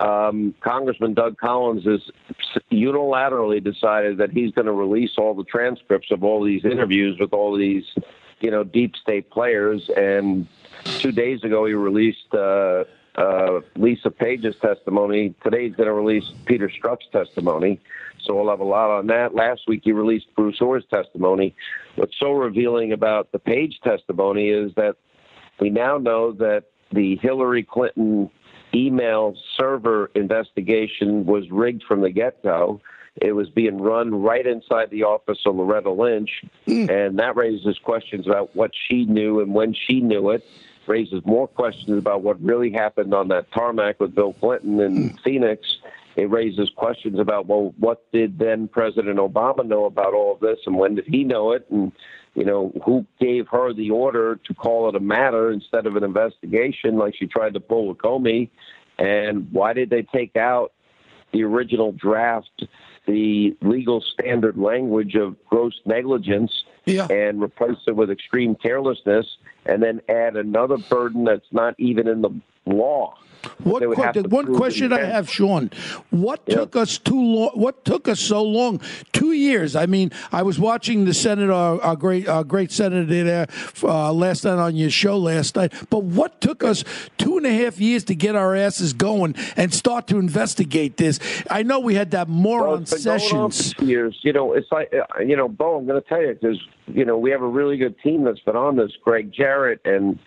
Um, 0.00 0.54
Congressman 0.62 1.12
Doug 1.12 1.36
Collins 1.36 1.84
has 1.84 2.00
unilaterally 2.72 3.62
decided 3.62 4.18
that 4.18 4.30
he's 4.30 4.50
going 4.52 4.66
to 4.66 4.72
release 4.72 5.10
all 5.18 5.34
the 5.34 5.44
transcripts 5.44 6.10
of 6.10 6.24
all 6.24 6.42
these 6.42 6.64
interviews 6.64 7.18
with 7.18 7.32
all 7.32 7.56
these, 7.56 7.84
you 8.40 8.50
know, 8.50 8.64
deep 8.64 8.96
state 8.96 9.30
players. 9.30 9.90
And 9.96 10.46
two 10.84 11.12
days 11.12 11.42
ago, 11.44 11.64
he 11.66 11.72
released 11.72 12.32
uh, 12.32 12.84
uh, 13.16 13.60
Lisa 13.76 14.10
Page's 14.10 14.56
testimony. 14.60 15.34
Today, 15.42 15.66
he's 15.66 15.76
going 15.76 15.88
to 15.88 15.92
release 15.92 16.24
Peter 16.46 16.68
Strzok's 16.68 17.06
testimony. 17.12 17.80
So 18.24 18.34
we'll 18.34 18.50
have 18.50 18.60
a 18.60 18.64
lot 18.64 18.90
on 18.90 19.06
that. 19.08 19.34
Last 19.34 19.62
week, 19.66 19.82
he 19.84 19.92
released 19.92 20.26
Bruce 20.36 20.60
Ohr's 20.60 20.84
testimony. 20.90 21.54
What's 21.96 22.18
so 22.18 22.32
revealing 22.32 22.92
about 22.92 23.32
the 23.32 23.38
Page 23.38 23.80
testimony 23.82 24.50
is 24.50 24.74
that 24.74 24.96
we 25.58 25.70
now 25.70 25.98
know 25.98 26.32
that 26.32 26.64
the 26.92 27.16
Hillary 27.16 27.62
Clinton 27.62 28.30
email 28.74 29.34
server 29.58 30.10
investigation 30.14 31.24
was 31.26 31.50
rigged 31.50 31.82
from 31.84 32.02
the 32.02 32.10
get 32.10 32.42
go. 32.42 32.80
It 33.16 33.32
was 33.32 33.50
being 33.50 33.78
run 33.78 34.22
right 34.22 34.46
inside 34.46 34.90
the 34.90 35.04
office 35.04 35.38
of 35.44 35.56
Loretta 35.56 35.90
Lynch, 35.90 36.42
hmm. 36.66 36.88
and 36.88 37.18
that 37.18 37.36
raises 37.36 37.78
questions 37.78 38.26
about 38.26 38.54
what 38.54 38.70
she 38.88 39.04
knew 39.04 39.40
and 39.40 39.52
when 39.54 39.74
she 39.74 40.00
knew 40.00 40.30
it. 40.30 40.44
Raises 40.86 41.22
more 41.24 41.46
questions 41.46 41.98
about 41.98 42.22
what 42.22 42.42
really 42.42 42.72
happened 42.72 43.14
on 43.14 43.28
that 43.28 43.52
tarmac 43.52 44.00
with 44.00 44.14
Bill 44.14 44.32
Clinton 44.34 44.80
in 44.80 45.10
hmm. 45.10 45.16
Phoenix. 45.24 45.78
It 46.16 46.30
raises 46.30 46.70
questions 46.74 47.18
about 47.18 47.46
well, 47.46 47.74
what 47.78 48.10
did 48.12 48.38
then 48.38 48.68
President 48.68 49.18
Obama 49.18 49.64
know 49.64 49.84
about 49.84 50.14
all 50.14 50.34
of 50.34 50.40
this, 50.40 50.58
and 50.66 50.76
when 50.76 50.94
did 50.94 51.06
he 51.06 51.24
know 51.24 51.52
it, 51.52 51.66
and 51.70 51.92
you 52.34 52.44
know 52.44 52.72
who 52.84 53.06
gave 53.20 53.48
her 53.48 53.72
the 53.72 53.90
order 53.90 54.36
to 54.44 54.54
call 54.54 54.88
it 54.88 54.96
a 54.96 55.00
matter 55.00 55.50
instead 55.50 55.86
of 55.86 55.96
an 55.96 56.04
investigation, 56.04 56.96
like 56.96 57.14
she 57.16 57.26
tried 57.26 57.54
to 57.54 57.60
pull 57.60 57.88
with 57.88 57.98
Comey, 57.98 58.50
and 58.98 59.50
why 59.52 59.72
did 59.72 59.90
they 59.90 60.02
take 60.02 60.36
out 60.36 60.72
the 61.32 61.44
original 61.44 61.92
draft, 61.92 62.64
the 63.10 63.56
legal 63.60 64.00
standard 64.00 64.56
language 64.56 65.16
of 65.16 65.36
gross 65.46 65.74
negligence, 65.84 66.52
Yeah. 66.86 67.08
and 67.10 67.42
replace 67.42 67.78
it 67.86 67.96
with 67.96 68.10
extreme 68.10 68.54
carelessness, 68.54 69.26
and 69.66 69.82
then 69.82 70.00
add 70.08 70.36
another 70.36 70.78
burden 70.78 71.24
that's 71.24 71.52
not 71.52 71.74
even 71.78 72.06
in 72.06 72.22
the 72.22 72.30
law. 72.66 73.14
What 73.64 73.80
they 73.80 73.86
would 73.86 73.96
have 73.96 74.14
the 74.14 74.24
to 74.24 74.28
one 74.28 74.54
question 74.54 74.92
I 74.92 75.00
have, 75.02 75.30
Sean? 75.30 75.70
What 76.10 76.42
Yep. 76.46 76.58
took 76.58 76.76
us 76.76 76.98
too 76.98 77.18
long? 77.18 77.50
What 77.54 77.86
took 77.86 78.06
us 78.06 78.20
so 78.20 78.42
long? 78.42 78.82
Two 79.12 79.32
years. 79.32 79.74
I 79.74 79.86
mean, 79.86 80.12
I 80.30 80.42
was 80.42 80.58
watching 80.60 81.06
the 81.06 81.14
senator, 81.14 81.50
our, 81.52 81.80
our 81.80 81.96
great, 81.96 82.28
our 82.28 82.44
great 82.44 82.70
senator 82.70 83.06
there 83.24 83.46
uh, 83.82 84.12
last 84.12 84.44
night 84.44 84.58
on 84.58 84.76
your 84.76 84.90
show 84.90 85.16
last 85.16 85.56
night. 85.56 85.72
But 85.88 86.04
what 86.04 86.42
took 86.42 86.62
us 86.62 86.84
two 87.16 87.38
and 87.38 87.46
a 87.46 87.52
half 87.52 87.80
years 87.80 88.04
to 88.04 88.14
get 88.14 88.36
our 88.36 88.54
asses 88.54 88.92
going 88.92 89.34
and 89.56 89.72
start 89.72 90.06
to 90.08 90.18
investigate 90.18 90.98
this? 90.98 91.18
I 91.50 91.62
know 91.62 91.80
we 91.80 91.94
had 91.94 92.10
that 92.10 92.28
Well, 92.28 92.36
moron 92.36 92.82
it's 92.82 92.92
been 92.92 93.04
going 93.04 93.42
on 93.42 93.52
sessions. 93.52 93.88
years. 93.88 94.18
You 94.20 94.34
know, 94.34 94.52
it's 94.52 94.70
like 94.70 94.92
uh, 94.92 95.20
you 95.20 95.34
know, 95.36 95.48
Bo. 95.48 95.78
I'm 95.78 95.86
going 95.86 96.00
to 96.02 96.06
tell 96.06 96.20
you 96.20 96.34
because 96.38 96.60
you 96.88 97.06
know 97.06 97.16
we 97.16 97.30
have 97.30 97.40
a 97.40 97.48
really 97.48 97.78
good 97.78 97.98
team 98.02 98.24
that's 98.24 98.40
been 98.40 98.56
on 98.56 98.76
this. 98.76 98.92
Gregg 99.02 99.32
Jarrett 99.32 99.80
and 99.86 100.18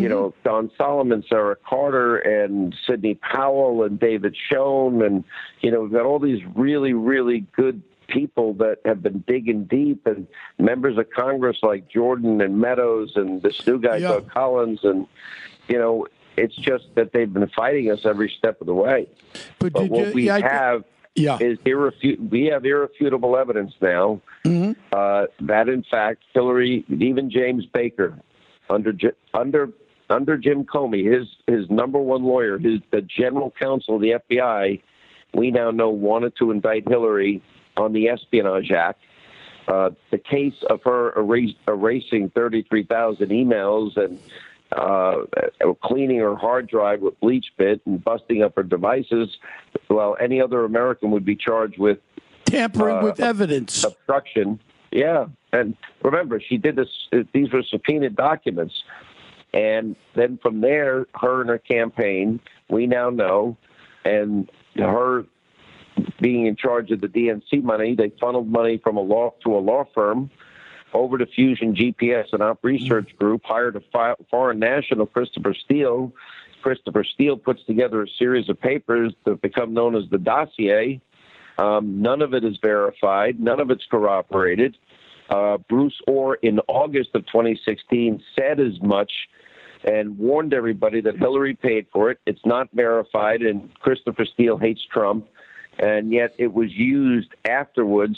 you 0.00 0.08
know 0.08 0.30
Mm-hmm. 0.30 0.48
John 0.48 0.70
Solomon, 0.76 1.24
Sara 1.28 1.56
Carter, 1.56 2.18
and 2.18 2.74
Sidney 2.86 3.14
Powell, 3.14 3.82
and 3.84 3.98
David 3.98 4.36
Schoen, 4.48 5.02
and 5.02 5.24
you 5.60 5.70
know 5.70 5.80
we've 5.82 5.92
got 5.92 6.04
all 6.04 6.18
these 6.18 6.42
really, 6.54 6.92
really 6.92 7.40
good 7.56 7.82
people 8.08 8.52
that 8.54 8.78
have 8.84 9.02
been 9.02 9.24
digging 9.26 9.64
deep, 9.64 10.06
and 10.06 10.26
members 10.58 10.98
of 10.98 11.08
Congress 11.10 11.58
like 11.62 11.88
Jordan 11.88 12.40
and 12.40 12.58
Meadows, 12.58 13.12
and 13.16 13.42
this 13.42 13.66
new 13.66 13.78
guy 13.80 13.96
Yeah. 13.96 14.08
Doug 14.08 14.30
Collins, 14.30 14.80
and 14.84 15.06
you 15.68 15.78
know. 15.78 16.06
It's 16.36 16.56
just 16.56 16.86
that 16.96 17.12
they've 17.12 17.32
been 17.32 17.46
fighting 17.54 17.92
us 17.92 18.04
every 18.04 18.28
step 18.36 18.60
of 18.60 18.66
the 18.66 18.74
way. 18.74 19.06
But 19.60 19.72
But 19.72 19.88
what 19.88 20.08
you- 20.08 20.14
we 20.14 20.26
yeah, 20.26 20.38
have 20.40 20.82
yeah. 21.14 21.38
is 21.40 21.58
irrefu- 21.60 22.28
we 22.28 22.46
have 22.46 22.66
irrefutable 22.66 23.36
evidence 23.36 23.72
now 23.80 24.20
Mm-hmm. 24.44 24.72
uh, 24.92 25.26
that 25.42 25.68
in 25.68 25.84
fact 25.88 26.24
Hillary, 26.32 26.84
even 26.90 27.30
James 27.30 27.66
Baker, 27.66 28.18
under 28.68 28.92
under 29.32 29.68
under 30.10 30.36
Jim 30.36 30.64
Comey, 30.64 31.10
his 31.10 31.28
his 31.46 31.68
number 31.70 31.98
one 31.98 32.24
lawyer, 32.24 32.58
his 32.58 32.80
the 32.90 33.02
general 33.02 33.52
counsel 33.58 33.96
of 33.96 34.00
the 34.02 34.14
FBI, 34.30 34.80
we 35.34 35.50
now 35.50 35.70
know 35.70 35.90
wanted 35.90 36.36
to 36.36 36.50
indict 36.50 36.88
Hillary 36.88 37.42
on 37.76 37.92
the 37.92 38.08
Espionage 38.08 38.70
Act. 38.70 39.00
Uh, 39.66 39.90
the 40.10 40.18
case 40.18 40.62
of 40.68 40.82
her 40.84 41.18
erase, 41.18 41.54
erasing 41.66 42.30
33,000 42.34 43.30
emails 43.30 43.96
and 43.96 44.20
uh, 44.72 45.22
cleaning 45.82 46.18
her 46.18 46.36
hard 46.36 46.68
drive 46.68 47.00
with 47.00 47.18
bleach 47.20 47.46
bit 47.56 47.80
and 47.86 48.04
busting 48.04 48.42
up 48.42 48.54
her 48.56 48.62
devices, 48.62 49.30
well, 49.88 50.16
any 50.20 50.40
other 50.40 50.64
American 50.64 51.10
would 51.12 51.24
be 51.24 51.34
charged 51.36 51.78
with 51.78 51.98
Tampering 52.44 52.98
uh, 52.98 53.02
with 53.02 53.20
evidence. 53.20 53.84
obstruction. 53.84 54.60
Yeah, 54.90 55.26
and 55.52 55.76
remember, 56.02 56.40
she 56.40 56.58
did 56.58 56.76
this. 56.76 56.88
These 57.32 57.52
were 57.52 57.62
subpoenaed 57.62 58.16
documents, 58.16 58.74
and 59.54 59.94
then 60.16 60.38
from 60.42 60.60
there, 60.60 61.06
her 61.14 61.40
and 61.40 61.48
her 61.48 61.58
campaign, 61.58 62.40
we 62.68 62.86
now 62.86 63.08
know, 63.08 63.56
and 64.04 64.50
her 64.76 65.24
being 66.20 66.46
in 66.46 66.56
charge 66.56 66.90
of 66.90 67.00
the 67.00 67.06
DNC 67.06 67.62
money, 67.62 67.94
they 67.94 68.12
funneled 68.20 68.48
money 68.48 68.78
from 68.82 68.96
a 68.96 69.00
law 69.00 69.32
to 69.44 69.56
a 69.56 69.60
law 69.60 69.84
firm 69.94 70.28
over 70.92 71.18
to 71.18 71.26
Fusion 71.26 71.74
GPS, 71.74 72.32
an 72.32 72.42
op 72.42 72.58
research 72.62 73.16
group, 73.18 73.42
hired 73.44 73.76
a 73.76 73.82
fi- 73.92 74.14
foreign 74.30 74.58
national, 74.58 75.06
Christopher 75.06 75.54
Steele. 75.54 76.12
Christopher 76.62 77.04
Steele 77.04 77.36
puts 77.36 77.62
together 77.64 78.02
a 78.02 78.08
series 78.18 78.48
of 78.48 78.60
papers 78.60 79.12
that 79.24 79.40
become 79.42 79.74
known 79.74 79.94
as 79.94 80.04
the 80.10 80.18
dossier. 80.18 81.00
Um, 81.58 82.00
none 82.00 82.22
of 82.22 82.34
it 82.34 82.44
is 82.44 82.56
verified. 82.62 83.38
None 83.38 83.60
of 83.60 83.70
it's 83.70 83.84
corroborated. 83.88 84.76
Uh, 85.28 85.58
Bruce 85.68 86.00
Ohr, 86.08 86.36
in 86.36 86.60
August 86.68 87.10
of 87.14 87.26
2016, 87.26 88.22
said 88.36 88.60
as 88.60 88.80
much 88.82 89.12
and 89.84 90.18
warned 90.18 90.54
everybody 90.54 91.00
that 91.02 91.16
Hillary 91.16 91.54
paid 91.54 91.86
for 91.92 92.10
it. 92.10 92.18
It's 92.26 92.44
not 92.44 92.68
verified, 92.72 93.42
and 93.42 93.72
Christopher 93.80 94.24
Steele 94.24 94.56
hates 94.56 94.80
Trump. 94.90 95.26
And 95.78 96.12
yet 96.12 96.34
it 96.38 96.52
was 96.52 96.72
used 96.72 97.34
afterwards 97.44 98.16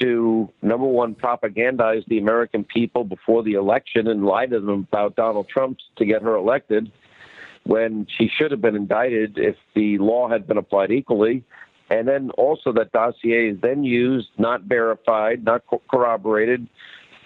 to, 0.00 0.48
number 0.62 0.86
one, 0.86 1.14
propagandize 1.14 2.06
the 2.06 2.18
American 2.18 2.64
people 2.64 3.04
before 3.04 3.42
the 3.42 3.54
election 3.54 4.06
and 4.06 4.24
lie 4.24 4.46
to 4.46 4.60
them 4.60 4.86
about 4.90 5.16
Donald 5.16 5.48
Trump 5.48 5.78
to 5.96 6.04
get 6.04 6.22
her 6.22 6.36
elected 6.36 6.90
when 7.64 8.06
she 8.16 8.28
should 8.28 8.50
have 8.50 8.62
been 8.62 8.76
indicted 8.76 9.36
if 9.38 9.56
the 9.74 9.98
law 9.98 10.28
had 10.28 10.46
been 10.46 10.56
applied 10.56 10.90
equally. 10.90 11.44
And 11.90 12.06
then 12.06 12.30
also 12.30 12.72
that 12.72 12.92
dossier 12.92 13.50
is 13.50 13.60
then 13.60 13.82
used, 13.82 14.28
not 14.38 14.62
verified, 14.62 15.44
not 15.44 15.66
co- 15.66 15.82
corroborated. 15.90 16.66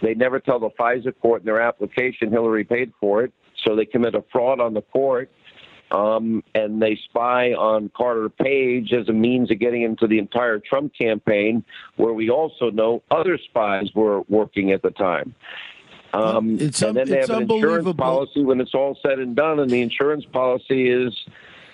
They 0.01 0.14
never 0.14 0.40
tell 0.40 0.59
the 0.59 0.70
FISA 0.70 1.14
court 1.20 1.42
in 1.42 1.46
their 1.46 1.61
application 1.61 2.31
Hillary 2.31 2.64
paid 2.64 2.92
for 3.01 3.22
it, 3.22 3.33
so 3.64 3.77
they 3.77 3.87
commit 3.87 4.14
a 4.14 4.25
fraud 4.33 4.61
on 4.61 4.75
the 4.75 4.83
court. 4.83 5.31
Um, 5.90 6.42
and 6.55 6.81
they 6.81 6.98
spy 7.05 7.53
on 7.53 7.90
Carter 7.94 8.31
Page 8.31 8.94
as 8.94 9.11
a 9.11 9.12
means 9.12 9.51
of 9.51 9.59
getting 9.59 9.83
into 9.83 10.07
the 10.07 10.18
entire 10.18 10.59
Trump 10.59 10.94
campaign, 10.98 11.62
where 11.96 12.14
we 12.14 12.31
also 12.31 12.70
know 12.70 13.03
other 13.11 13.37
spies 13.37 13.90
were 13.94 14.22
working 14.22 14.72
at 14.72 14.81
the 14.81 14.90
time. 14.90 15.35
Um, 16.14 16.57
It's 16.59 16.81
and 16.81 16.96
then 16.96 17.09
they 17.09 17.18
have 17.18 17.29
an 17.29 17.51
insurance 17.51 17.94
policy 17.96 18.42
when 18.42 18.61
it's 18.62 18.75
all 18.75 18.98
said 19.03 19.18
and 19.18 19.37
done, 19.37 19.61
and 19.61 19.70
the 19.70 19.83
insurance 19.83 20.25
policy 20.25 20.88
is, 20.88 21.14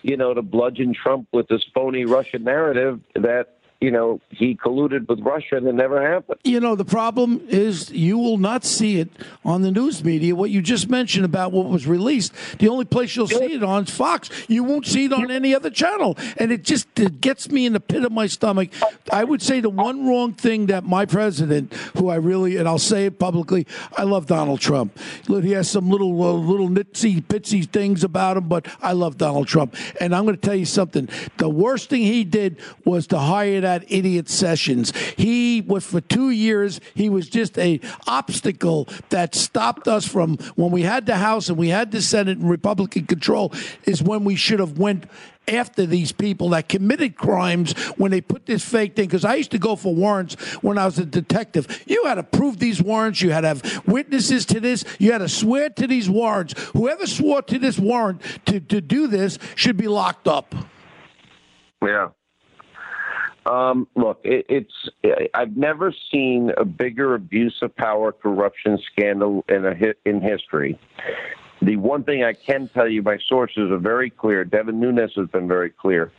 you 0.02 0.16
know, 0.16 0.34
to 0.34 0.42
bludgeon 0.42 0.94
Trump 0.94 1.28
with 1.32 1.46
this 1.46 1.64
phony 1.72 2.04
Russian 2.04 2.42
narrative 2.42 3.00
that 3.14 3.57
you 3.80 3.90
know 3.90 4.20
he 4.30 4.56
colluded 4.56 5.08
with 5.08 5.20
Russia 5.20 5.56
and 5.56 5.66
it 5.66 5.74
never 5.74 6.00
happened. 6.02 6.40
you 6.44 6.60
know, 6.60 6.74
the 6.74 6.84
problem 6.84 7.40
is 7.48 7.90
you 7.90 8.18
will 8.18 8.38
not 8.38 8.64
see 8.64 8.98
it 8.98 9.10
on 9.44 9.62
the 9.62 9.70
news 9.70 10.02
media. 10.02 10.34
What 10.34 10.50
you 10.50 10.62
just 10.62 10.88
mentioned 10.88 11.24
about 11.24 11.52
what 11.52 11.66
was 11.66 11.86
released, 11.86 12.32
the 12.58 12.68
only 12.68 12.84
place 12.84 13.14
you'll 13.14 13.28
see 13.28 13.54
it 13.54 13.62
on 13.62 13.84
is 13.84 13.90
Fox. 13.90 14.30
You 14.48 14.64
won't 14.64 14.86
see 14.86 15.04
it 15.04 15.12
on 15.12 15.30
any 15.30 15.54
other 15.54 15.70
channel, 15.70 16.16
and 16.36 16.50
it 16.50 16.64
just 16.64 16.98
it 16.98 17.20
gets 17.20 17.50
me 17.50 17.66
in 17.66 17.72
the 17.72 17.80
pit 17.80 18.04
of 18.04 18.12
my 18.12 18.26
stomach. 18.26 18.70
I 19.12 19.24
would 19.24 19.42
say 19.42 19.60
the 19.60 19.70
one 19.70 20.06
wrong 20.06 20.32
thing 20.32 20.66
that 20.66 20.84
my 20.84 21.06
president, 21.06 21.72
who 21.96 22.08
I 22.08 22.16
really 22.16 22.56
and 22.56 22.66
I'll 22.66 22.78
say 22.78 23.06
it 23.06 23.18
publicly, 23.18 23.66
I 23.96 24.02
love 24.02 24.26
Donald 24.26 24.60
Trump. 24.60 24.98
He 25.26 25.52
has 25.52 25.70
some 25.70 25.88
little 25.88 26.20
uh, 26.22 26.32
little 26.32 26.68
nitsy 26.68 27.22
bitsy 27.22 27.68
things 27.68 28.02
about 28.02 28.36
him, 28.36 28.48
but 28.48 28.66
I 28.82 28.92
love 28.92 29.18
Donald 29.18 29.46
Trump. 29.46 29.76
And 30.00 30.14
I'm 30.14 30.24
going 30.24 30.36
to 30.36 30.40
tell 30.40 30.56
you 30.56 30.66
something. 30.66 31.08
The 31.36 31.48
worst 31.48 31.90
thing 31.90 32.02
he 32.02 32.24
did 32.24 32.58
was 32.84 33.06
to 33.08 33.18
hire 33.18 33.60
idiot 33.88 34.28
Sessions. 34.28 34.96
He 35.16 35.60
was 35.60 35.84
for 35.84 36.00
two 36.00 36.30
years. 36.30 36.80
He 36.94 37.08
was 37.08 37.28
just 37.28 37.58
a 37.58 37.80
obstacle 38.06 38.88
that 39.10 39.34
stopped 39.34 39.88
us 39.88 40.06
from 40.06 40.36
when 40.56 40.70
we 40.70 40.82
had 40.82 41.06
the 41.06 41.16
House 41.16 41.48
and 41.48 41.58
we 41.58 41.68
had 41.68 41.90
the 41.90 42.02
Senate 42.02 42.38
and 42.38 42.50
Republican 42.50 43.06
control. 43.06 43.52
Is 43.84 44.02
when 44.02 44.24
we 44.24 44.36
should 44.36 44.60
have 44.60 44.78
went 44.78 45.06
after 45.48 45.86
these 45.86 46.12
people 46.12 46.50
that 46.50 46.68
committed 46.68 47.16
crimes 47.16 47.72
when 47.96 48.10
they 48.10 48.20
put 48.20 48.46
this 48.46 48.64
fake 48.64 48.94
thing. 48.94 49.06
Because 49.06 49.24
I 49.24 49.36
used 49.36 49.50
to 49.52 49.58
go 49.58 49.76
for 49.76 49.94
warrants 49.94 50.34
when 50.62 50.78
I 50.78 50.84
was 50.84 50.98
a 50.98 51.06
detective. 51.06 51.82
You 51.86 52.04
had 52.04 52.16
to 52.16 52.22
prove 52.22 52.58
these 52.58 52.82
warrants. 52.82 53.22
You 53.22 53.30
had 53.30 53.42
to 53.42 53.48
have 53.48 53.86
witnesses 53.86 54.46
to 54.46 54.60
this. 54.60 54.84
You 54.98 55.12
had 55.12 55.18
to 55.18 55.28
swear 55.28 55.70
to 55.70 55.86
these 55.86 56.08
warrants. 56.08 56.54
Whoever 56.72 57.06
swore 57.06 57.42
to 57.42 57.58
this 57.58 57.78
warrant 57.78 58.20
to, 58.46 58.60
to 58.60 58.80
do 58.80 59.06
this 59.06 59.38
should 59.54 59.76
be 59.76 59.88
locked 59.88 60.28
up. 60.28 60.54
Yeah. 61.82 62.08
Um, 63.48 63.88
look, 63.96 64.20
it, 64.24 64.44
it's 64.48 65.30
I've 65.32 65.56
never 65.56 65.94
seen 66.12 66.52
a 66.58 66.64
bigger 66.66 67.14
abuse 67.14 67.58
of 67.62 67.74
power, 67.74 68.12
corruption 68.12 68.78
scandal 68.92 69.44
in 69.48 69.64
a 69.64 69.74
in 70.04 70.20
history. 70.20 70.78
The 71.62 71.76
one 71.76 72.04
thing 72.04 72.22
I 72.22 72.34
can 72.34 72.68
tell 72.68 72.86
you, 72.86 73.02
my 73.02 73.18
sources 73.26 73.70
are 73.70 73.78
very 73.78 74.10
clear. 74.10 74.44
Devin 74.44 74.78
Nunes 74.78 75.12
has 75.16 75.28
been 75.28 75.48
very 75.48 75.70
clear. 75.70 76.12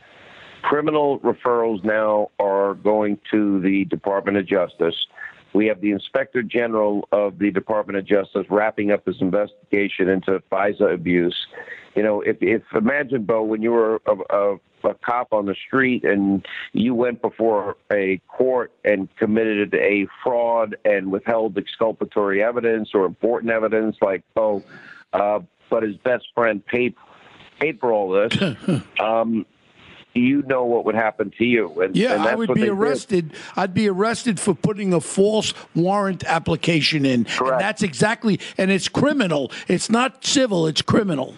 Criminal 0.62 1.20
referrals 1.20 1.82
now 1.84 2.30
are 2.38 2.74
going 2.74 3.18
to 3.30 3.60
the 3.60 3.84
Department 3.86 4.36
of 4.36 4.46
Justice. 4.46 5.06
We 5.52 5.66
have 5.66 5.80
the 5.80 5.92
Inspector 5.92 6.42
General 6.42 7.08
of 7.12 7.38
the 7.38 7.50
Department 7.50 7.98
of 7.98 8.06
Justice 8.06 8.46
wrapping 8.50 8.90
up 8.90 9.04
this 9.04 9.20
investigation 9.20 10.08
into 10.08 10.42
FISA 10.52 10.92
abuse. 10.92 11.46
You 11.94 12.02
know, 12.02 12.20
if, 12.20 12.36
if 12.40 12.62
imagine, 12.74 13.24
Bo, 13.24 13.42
when 13.42 13.62
you 13.62 13.72
were 13.72 14.00
a, 14.06 14.14
a, 14.36 14.56
a 14.84 14.94
cop 14.94 15.32
on 15.32 15.46
the 15.46 15.54
street 15.66 16.04
and 16.04 16.46
you 16.72 16.94
went 16.94 17.22
before 17.22 17.76
a 17.92 18.20
court 18.28 18.72
and 18.84 19.08
committed 19.16 19.74
a 19.74 20.06
fraud 20.22 20.76
and 20.84 21.10
withheld 21.10 21.56
exculpatory 21.58 22.42
evidence 22.42 22.90
or 22.94 23.04
important 23.04 23.52
evidence, 23.52 23.96
like, 24.00 24.22
oh, 24.36 24.62
uh, 25.12 25.40
but 25.68 25.82
his 25.82 25.96
best 25.96 26.26
friend 26.34 26.64
paid 26.66 26.94
paid 27.60 27.78
for 27.78 27.92
all 27.92 28.10
this. 28.10 28.82
um, 29.00 29.44
you 30.14 30.42
know 30.42 30.64
what 30.64 30.84
would 30.84 30.94
happen 30.94 31.30
to 31.38 31.44
you. 31.44 31.80
And, 31.80 31.96
Yeah, 31.96 32.14
and 32.14 32.22
I 32.22 32.34
would 32.34 32.52
be 32.54 32.60
they 32.60 32.66
did. 32.66 32.72
arrested. 32.72 33.32
I'd 33.56 33.74
be 33.74 33.88
arrested 33.88 34.40
for 34.40 34.54
putting 34.54 34.92
a 34.92 35.00
false 35.00 35.54
warrant 35.74 36.24
application 36.24 37.06
in. 37.06 37.24
Correct. 37.24 37.52
And 37.52 37.60
that's 37.60 37.82
exactly, 37.82 38.40
and 38.58 38.70
it's 38.70 38.88
criminal. 38.88 39.52
It's 39.68 39.88
not 39.88 40.24
civil, 40.24 40.66
it's 40.66 40.82
criminal. 40.82 41.36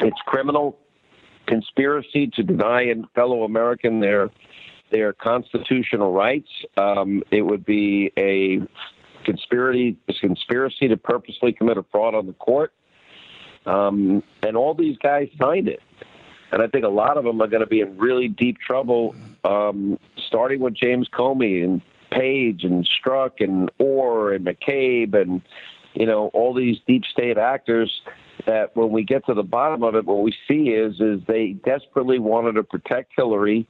It's 0.00 0.20
criminal 0.26 0.78
conspiracy 1.48 2.28
to 2.34 2.42
deny 2.42 2.82
a 2.82 2.94
fellow 3.14 3.42
American 3.42 4.00
their 4.00 4.30
their 4.90 5.12
constitutional 5.12 6.12
rights. 6.12 6.48
Um, 6.76 7.22
it 7.30 7.42
would 7.42 7.64
be 7.64 8.12
a 8.16 8.60
conspiracy 9.24 9.96
a 10.08 10.12
conspiracy 10.14 10.88
to 10.88 10.96
purposely 10.96 11.52
commit 11.52 11.76
a 11.78 11.84
fraud 11.90 12.14
on 12.14 12.26
the 12.26 12.32
court. 12.34 12.72
Um, 13.66 14.22
and 14.42 14.56
all 14.56 14.74
these 14.74 14.96
guys 14.98 15.28
signed 15.38 15.68
it. 15.68 15.82
And 16.52 16.62
I 16.62 16.68
think 16.68 16.84
a 16.84 16.88
lot 16.88 17.18
of 17.18 17.24
them 17.24 17.42
are 17.42 17.46
going 17.46 17.60
to 17.60 17.66
be 17.66 17.80
in 17.80 17.98
really 17.98 18.28
deep 18.28 18.58
trouble, 18.58 19.14
um, 19.44 19.98
starting 20.26 20.60
with 20.60 20.72
James 20.74 21.06
Comey 21.12 21.62
and 21.62 21.82
Page 22.10 22.64
and 22.64 22.88
Strzok 22.88 23.40
and 23.40 23.70
Ohr 23.78 24.32
and 24.32 24.46
McCabe 24.46 25.14
and 25.14 25.42
you 25.98 26.06
know 26.06 26.28
all 26.28 26.54
these 26.54 26.78
deep 26.86 27.04
state 27.04 27.36
actors. 27.36 28.00
That 28.46 28.74
when 28.76 28.90
we 28.90 29.02
get 29.02 29.26
to 29.26 29.34
the 29.34 29.42
bottom 29.42 29.82
of 29.82 29.96
it, 29.96 30.06
what 30.06 30.22
we 30.22 30.32
see 30.46 30.70
is 30.70 31.00
is 31.00 31.20
they 31.26 31.56
desperately 31.64 32.20
wanted 32.20 32.52
to 32.52 32.62
protect 32.62 33.12
Hillary, 33.16 33.66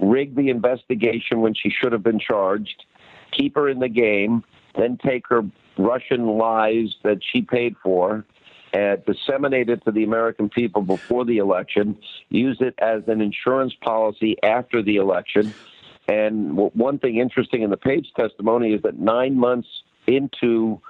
rig 0.00 0.34
the 0.34 0.48
investigation 0.48 1.42
when 1.42 1.54
she 1.54 1.70
should 1.70 1.92
have 1.92 2.02
been 2.02 2.18
charged, 2.18 2.84
keep 3.30 3.54
her 3.56 3.68
in 3.68 3.80
the 3.80 3.90
game, 3.90 4.42
then 4.74 4.98
take 5.04 5.26
her 5.28 5.42
Russian 5.76 6.26
lies 6.26 6.94
that 7.02 7.18
she 7.22 7.42
paid 7.42 7.76
for, 7.82 8.24
and 8.72 9.04
disseminate 9.04 9.68
it 9.68 9.84
to 9.84 9.92
the 9.92 10.02
American 10.02 10.48
people 10.48 10.80
before 10.80 11.26
the 11.26 11.38
election, 11.38 11.96
use 12.30 12.56
it 12.60 12.74
as 12.78 13.02
an 13.06 13.20
insurance 13.20 13.74
policy 13.82 14.36
after 14.42 14.82
the 14.82 14.96
election. 14.96 15.52
And 16.08 16.56
one 16.56 16.98
thing 16.98 17.18
interesting 17.18 17.62
in 17.62 17.70
the 17.70 17.76
Page 17.76 18.08
testimony 18.16 18.72
is 18.72 18.82
that 18.82 18.98
nine 18.98 19.38
months 19.38 19.68
into 20.06 20.80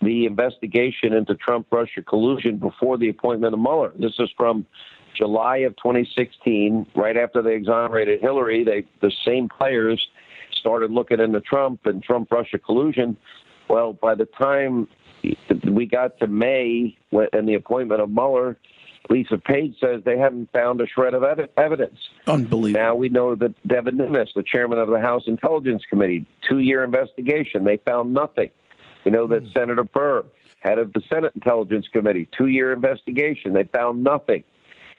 the 0.00 0.26
investigation 0.26 1.12
into 1.12 1.34
Trump 1.34 1.66
Russia 1.70 2.02
collusion 2.02 2.56
before 2.56 2.96
the 2.96 3.08
appointment 3.08 3.54
of 3.54 3.60
Mueller, 3.60 3.92
this 3.98 4.14
is 4.18 4.30
from 4.36 4.66
July 5.16 5.58
of 5.58 5.76
2016, 5.76 6.86
right 6.94 7.16
after 7.16 7.42
they 7.42 7.54
exonerated 7.54 8.20
Hillary, 8.20 8.64
they 8.64 8.84
the 9.00 9.12
same 9.24 9.48
players 9.48 10.08
started 10.52 10.90
looking 10.90 11.20
into 11.20 11.40
Trump 11.40 11.86
and 11.86 12.02
Trump 12.02 12.30
Russia 12.30 12.58
collusion. 12.58 13.16
Well, 13.68 13.92
by 13.92 14.14
the 14.14 14.26
time 14.26 14.88
we 15.64 15.86
got 15.86 16.18
to 16.20 16.26
May 16.26 16.96
and 17.12 17.48
the 17.48 17.54
appointment 17.54 18.00
of 18.00 18.10
Mueller, 18.10 18.56
Lisa 19.08 19.38
Page 19.38 19.74
says 19.80 20.02
they 20.04 20.18
haven't 20.18 20.52
found 20.52 20.80
a 20.80 20.86
shred 20.86 21.14
of 21.14 21.24
evidence. 21.56 21.98
Unbelievable. 22.26 22.80
Now 22.80 22.94
we 22.94 23.08
know 23.08 23.34
that 23.34 23.54
Devin 23.66 23.96
Nunes, 23.96 24.30
the 24.34 24.42
chairman 24.42 24.78
of 24.78 24.88
the 24.88 25.00
House 25.00 25.24
Intelligence 25.26 25.82
Committee, 25.88 26.26
two-year 26.48 26.84
investigation, 26.84 27.64
they 27.64 27.78
found 27.78 28.14
nothing. 28.14 28.50
We 29.04 29.10
know 29.10 29.26
that 29.28 29.44
mm. 29.44 29.52
Senator 29.52 29.84
Burr, 29.84 30.24
head 30.60 30.78
of 30.78 30.92
the 30.92 31.02
Senate 31.08 31.32
Intelligence 31.34 31.86
Committee, 31.92 32.28
two-year 32.36 32.72
investigation, 32.72 33.52
they 33.52 33.64
found 33.64 34.04
nothing. 34.04 34.44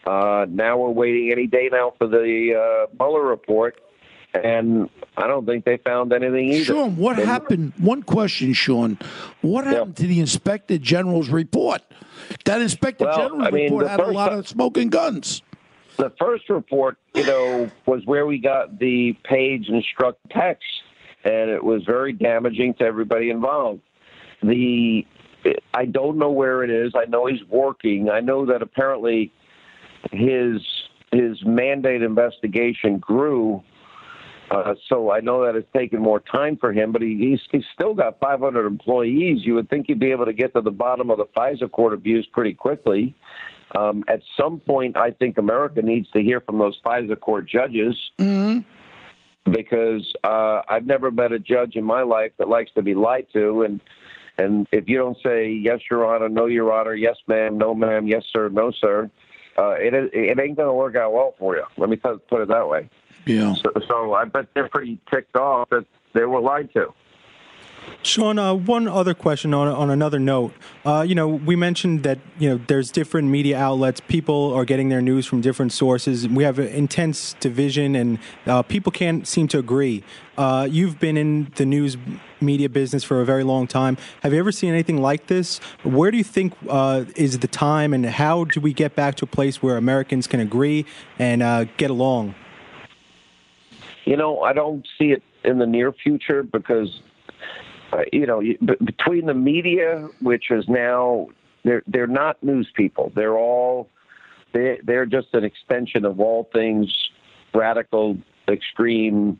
Uh, 0.06 0.46
now 0.50 0.78
we're 0.78 0.90
waiting 0.90 1.32
any 1.32 1.48
day 1.48 1.70
now 1.72 1.94
for 1.98 2.08
the 2.08 2.88
uh, 2.90 2.96
Mueller 2.98 3.24
report 3.24 3.80
and 4.34 4.90
I 5.18 5.28
don't 5.28 5.46
think 5.46 5.66
they 5.66 5.78
found 5.78 6.14
anything 6.14 6.52
either. 6.52 6.66
Sean, 6.66 6.96
what 6.96 7.18
they, 7.18 7.26
happened? 7.26 7.74
One 7.78 8.04
question, 8.04 8.54
Sean. 8.54 8.98
What 9.42 9.66
happened 9.66 9.96
yeah. 9.98 10.04
to 10.04 10.08
the 10.08 10.20
Inspector 10.20 10.78
General's 10.80 11.30
report? 11.30 11.82
That 12.46 12.62
Inspector 12.62 13.04
well, 13.04 13.18
General's 13.18 13.48
I 13.48 13.52
mean, 13.52 13.64
report 13.66 13.88
had 13.88 14.00
a 14.00 14.12
lot 14.12 14.34
of 14.34 14.48
smoking 14.48 14.90
guns. 14.90 15.42
The 15.98 16.12
first 16.18 16.50
report, 16.50 16.98
you 17.14 17.26
know, 17.26 17.70
was 17.86 18.06
where 18.06 18.26
we 18.26 18.40
got 18.40 18.80
the 18.80 19.14
Page 19.24 19.68
and 19.68 19.84
Strzok 19.84 20.16
text, 20.30 20.66
and 21.24 21.50
it 21.50 21.64
was 21.64 21.84
very 21.84 22.14
damaging 22.14 22.74
to 22.76 22.86
everybody 22.86 23.30
involved. 23.30 23.82
The 24.42 25.06
I 25.74 25.86
don't 25.86 26.18
know 26.18 26.32
where 26.32 26.64
it 26.64 26.70
is. 26.70 26.94
I 26.96 27.06
know 27.06 27.26
he's 27.26 27.44
working. 27.50 28.10
I 28.10 28.20
know 28.20 28.46
that 28.46 28.62
apparently 28.62 29.32
his 30.12 30.62
his 31.12 31.44
mandate 31.46 32.02
investigation 32.02 32.98
grew 33.00 33.64
uh, 34.52 34.76
so 34.90 35.12
I 35.12 35.22
know 35.22 35.46
that 35.46 35.56
it's 35.56 35.72
taken 35.74 36.02
more 36.02 36.20
time 36.20 36.58
for 36.58 36.74
him, 36.74 36.92
but 36.92 37.02
he, 37.02 37.16
he's, 37.18 37.40
he's 37.52 37.64
still 37.74 37.94
got 37.94 38.20
500 38.20 38.68
employees. 38.68 39.46
You 39.46 39.56
would 39.56 39.70
think 39.70 39.88
he'd 39.88 40.00
be 40.00 40.12
able 40.12 40.26
to 40.26 40.34
get 40.34 40.54
to 40.56 40.62
the 40.62 40.72
bottom 40.72 41.10
of 41.10 41.18
the 41.18 41.26
FISA 41.38 41.72
court 41.72 41.94
abuse 41.94 42.28
pretty 42.34 42.54
quickly. 42.54 43.16
Um, 43.78 44.04
at 44.10 44.20
some 44.36 44.60
point, 44.60 44.98
I 44.98 45.12
think 45.12 45.38
America 45.38 45.82
needs 45.82 46.12
to 46.12 46.22
hear 46.22 46.42
from 46.42 46.58
those 46.58 46.78
FISA 46.86 47.18
court 47.22 47.48
judges. 47.48 47.96
Mm-hmm. 48.20 48.60
Because 49.50 50.14
uh, 50.26 50.62
I've 50.70 50.86
never 50.86 51.12
met 51.12 51.32
a 51.32 51.40
judge 51.40 51.76
in 51.76 51.86
my 51.86 52.04
life 52.04 52.32
that 52.38 52.50
likes 52.50 52.72
to 52.76 52.82
be 52.82 52.94
lied 52.94 53.28
to, 53.34 53.64
and 53.64 53.80
and 54.42 54.68
if 54.72 54.88
you 54.88 54.98
don't 54.98 55.18
say 55.24 55.50
yes, 55.52 55.80
Your 55.90 56.06
Honor, 56.06 56.30
no, 56.30 56.46
Your 56.46 56.72
Honor, 56.74 56.94
yes, 56.94 57.18
ma'am, 57.28 57.58
no, 57.58 57.74
ma'am, 57.74 58.08
yes, 58.08 58.24
sir, 58.32 58.50
no, 58.50 58.72
sir, 58.72 59.10
uh, 59.58 59.72
it 59.72 59.94
it 59.94 60.40
ain't 60.40 60.58
going 60.58 60.68
to 60.68 60.74
work 60.74 60.96
out 60.96 61.14
well 61.14 61.36
for 61.38 61.56
you. 61.56 61.64
Let 61.78 61.90
me 61.90 61.96
put 61.96 62.42
it 62.42 62.48
that 62.48 62.68
way. 62.68 62.90
Yeah. 63.26 63.54
So, 63.56 63.72
so 63.88 64.14
I 64.14 64.26
bet 64.26 64.48
they're 64.54 64.70
pretty 64.70 65.00
ticked 65.14 65.36
off 65.36 65.70
that 65.70 65.86
they 66.14 66.26
were 66.26 66.42
lied 66.42 66.74
to. 66.74 66.94
Sean, 68.04 68.40
uh, 68.40 68.54
one 68.54 68.88
other 68.88 69.14
question 69.14 69.54
on 69.54 69.68
on 69.68 69.90
another 69.90 70.20
note. 70.20 70.54
Uh, 70.84 71.06
you 71.08 71.14
know, 71.14 71.28
we 71.28 71.56
mentioned 71.56 72.04
that 72.04 72.20
you 72.40 72.50
know 72.50 72.60
there's 72.68 72.90
different 72.90 73.28
media 73.28 73.58
outlets. 73.58 74.00
People 74.00 74.54
are 74.54 74.66
getting 74.66 74.90
their 74.90 75.02
news 75.02 75.26
from 75.26 75.42
different 75.42 75.72
sources. 75.72 76.28
We 76.28 76.44
have 76.44 76.58
an 76.58 76.68
intense 76.68 77.36
division, 77.40 77.96
and 77.96 78.20
uh, 78.48 78.64
people 78.64 78.92
can't 78.92 79.28
seem 79.28 79.48
to 79.50 79.60
agree. 79.60 80.04
Uh, 80.38 80.68
you've 80.70 81.00
been 81.00 81.16
in 81.16 81.52
the 81.56 81.66
news 81.66 81.98
media 82.40 82.70
business 82.70 83.04
for 83.04 83.22
a 83.22 83.26
very 83.26 83.44
long 83.44 83.68
time. 83.68 83.98
Have 84.24 84.34
you 84.34 84.40
ever 84.40 84.52
seen 84.52 84.72
anything 84.72 85.00
like 85.00 85.28
this? 85.28 85.60
Where 85.84 86.10
do 86.10 86.18
you 86.18 86.24
think 86.24 86.54
uh, 86.68 87.06
is 87.16 87.40
the 87.40 87.48
time, 87.48 87.94
and 87.94 88.06
how 88.06 88.46
do 88.46 88.60
we 88.60 88.74
get 88.74 88.96
back 88.96 89.16
to 89.16 89.26
a 89.26 89.28
place 89.28 89.62
where 89.62 89.78
Americans 89.78 90.26
can 90.26 90.40
agree 90.40 90.86
and 91.20 91.44
uh, 91.44 91.66
get 91.78 91.92
along? 91.92 92.34
You 94.06 94.18
know, 94.18 94.42
I 94.42 94.54
don't 94.54 94.88
see 94.98 95.12
it 95.12 95.22
in 95.44 95.60
the 95.60 95.68
near 95.68 95.92
future 95.92 96.44
because, 96.44 97.02
uh, 97.94 98.04
you 98.12 98.26
know, 98.26 98.42
between 98.84 99.26
the 99.26 99.34
media, 99.34 100.08
which 100.22 100.52
is 100.52 100.66
now 100.68 101.28
they're 101.64 101.84
they're 101.88 102.08
not 102.08 102.42
news 102.44 102.68
people. 102.76 103.12
They're 103.16 103.38
all 103.38 103.90
they 104.54 104.80
they're 104.84 105.06
just 105.06 105.28
an 105.34 105.44
extension 105.44 106.06
of 106.06 106.20
all 106.20 106.50
things 106.54 106.94
radical, 107.54 108.18
extreme, 108.48 109.40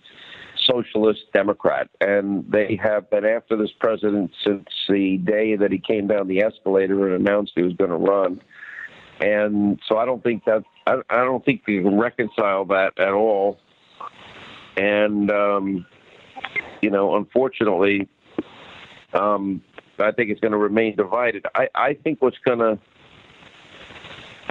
socialist 0.66 1.22
Democrat, 1.34 1.90
and 2.02 2.46
they 2.52 2.80
have 2.82 3.10
been 3.10 3.26
after 3.26 3.56
this 3.56 3.72
president 3.80 4.32
since 4.46 4.68
the 4.90 5.18
day 5.18 5.56
that 5.56 5.72
he 5.72 5.80
came 5.80 6.08
down 6.08 6.28
the 6.28 6.42
escalator 6.42 7.08
and 7.08 7.26
announced 7.26 7.54
he 7.56 7.62
was 7.62 7.74
going 7.74 7.90
to 7.90 7.96
run. 7.96 8.42
And 9.22 9.80
so 9.88 9.98
I 9.98 10.06
don't 10.06 10.24
think 10.24 10.46
that 10.46 10.64
I, 10.88 10.96
I 11.10 11.24
don't 11.24 11.46
think 11.46 11.62
we 11.68 11.82
can 11.82 11.98
reconcile 11.98 12.66
that 12.66 13.00
at 13.00 13.14
all 13.14 13.60
and 14.78 15.30
um, 15.32 15.86
you 16.82 16.90
know, 16.90 17.16
unfortunately, 17.16 18.08
um, 19.14 19.62
I 20.00 20.12
think 20.12 20.30
it's 20.30 20.40
going 20.40 20.54
to 20.54 20.58
remain 20.58 20.96
divided. 20.96 21.46
I, 21.56 21.68
I 21.76 21.94
think 21.94 22.22
what's 22.22 22.40
going 22.40 22.60
to 22.60 22.80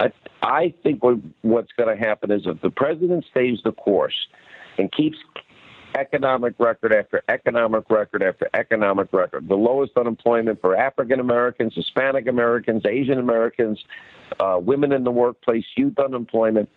I, 0.01 0.11
I 0.41 0.73
think 0.83 1.03
what, 1.03 1.17
what's 1.41 1.71
going 1.77 1.95
to 1.95 2.01
happen 2.01 2.31
is 2.31 2.43
if 2.45 2.61
the 2.61 2.69
president 2.69 3.25
stays 3.29 3.59
the 3.63 3.71
course 3.71 4.27
and 4.77 4.91
keeps 4.91 5.17
economic 5.97 6.53
record 6.57 6.93
after 6.93 7.21
economic 7.27 7.89
record 7.89 8.23
after 8.23 8.49
economic 8.53 9.11
record, 9.11 9.47
the 9.47 9.55
lowest 9.55 9.91
unemployment 9.97 10.61
for 10.61 10.75
African 10.75 11.19
Americans, 11.19 11.75
Hispanic 11.75 12.27
Americans, 12.27 12.83
Asian 12.85 13.19
Americans, 13.19 13.83
uh, 14.39 14.57
women 14.61 14.91
in 14.93 15.03
the 15.03 15.11
workplace, 15.11 15.65
youth 15.75 15.99
unemployment, 15.99 16.69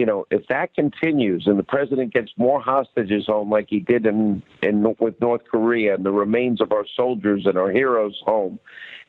you 0.00 0.06
know, 0.06 0.24
if 0.30 0.46
that 0.46 0.72
continues 0.74 1.46
and 1.46 1.58
the 1.58 1.62
president 1.62 2.14
gets 2.14 2.30
more 2.38 2.58
hostages 2.58 3.26
home 3.26 3.50
like 3.50 3.66
he 3.68 3.80
did 3.80 4.06
in, 4.06 4.42
in 4.62 4.82
with 4.98 5.20
North 5.20 5.42
Korea 5.50 5.94
and 5.94 6.06
the 6.06 6.10
remains 6.10 6.62
of 6.62 6.72
our 6.72 6.86
soldiers 6.96 7.42
and 7.44 7.58
our 7.58 7.70
heroes 7.70 8.18
home, 8.24 8.58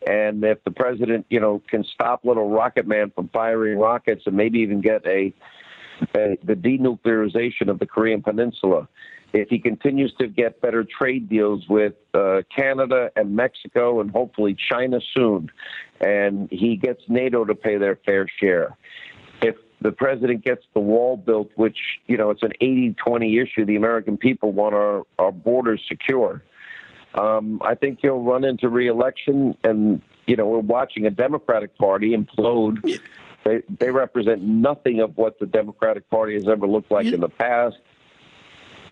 and 0.06 0.44
if 0.44 0.62
the 0.66 0.72
president, 0.72 1.26
you 1.30 1.40
know, 1.40 1.62
can 1.70 1.86
stop 1.86 2.26
little 2.26 2.50
Rocket 2.50 2.86
Man 2.86 3.10
from 3.16 3.30
firing 3.30 3.80
rockets 3.80 4.24
and 4.26 4.36
maybe 4.36 4.60
even 4.60 4.82
get 4.82 5.06
a, 5.06 5.34
a 6.14 6.38
the 6.44 6.56
denuclearization 6.56 7.70
of 7.70 7.80
the 7.80 7.86
Korean 7.86 8.22
Peninsula, 8.22 8.90
if 9.32 9.48
he 9.48 9.60
continues 9.60 10.14
to 10.20 10.28
get 10.28 10.60
better 10.60 10.84
trade 10.84 11.30
deals 11.30 11.64
with 11.70 11.94
uh, 12.14 12.42
Canada 12.54 13.12
and 13.16 13.34
Mexico 13.34 14.02
and 14.02 14.12
hopefully 14.12 14.58
China 14.70 15.00
soon, 15.16 15.50
and 16.02 16.50
he 16.52 16.76
gets 16.76 17.02
NATO 17.08 17.46
to 17.46 17.56
pay 17.56 17.78
their 17.78 17.98
fair 18.06 18.28
share, 18.42 18.76
the 19.82 19.92
president 19.92 20.44
gets 20.46 20.64
the 20.74 20.80
wall 20.80 21.18
built, 21.18 21.50
which, 21.56 21.78
you 22.08 22.16
know, 22.16 22.30
it's 22.30 22.44
an 22.44 22.54
80 22.62 22.96
20 23.04 23.40
issue. 23.40 23.66
The 23.66 23.76
American 23.76 24.16
people 24.16 24.52
want 24.52 24.76
our, 24.76 25.04
our 25.18 25.32
borders 25.32 25.82
secure. 25.88 26.44
Um, 27.16 27.62
I 27.66 27.76
think 27.76 28.00
he'll 28.02 28.22
run 28.22 28.46
into 28.46 28.70
reelection, 28.70 29.58
and, 29.64 30.02
you 30.28 30.36
know, 30.36 30.46
we're 30.46 30.60
watching 30.60 31.06
a 31.08 31.10
Democratic 31.10 31.78
Party 31.78 32.16
implode. 32.16 33.00
They, 33.44 33.64
they 33.80 33.90
represent 33.90 34.44
nothing 34.44 35.00
of 35.00 35.18
what 35.18 35.40
the 35.40 35.48
Democratic 35.48 36.10
Party 36.10 36.36
has 36.36 36.48
ever 36.48 36.68
looked 36.68 36.92
like 36.92 37.08
you, 37.08 37.16
in 37.16 37.22
the 37.22 37.28
past. 37.28 37.78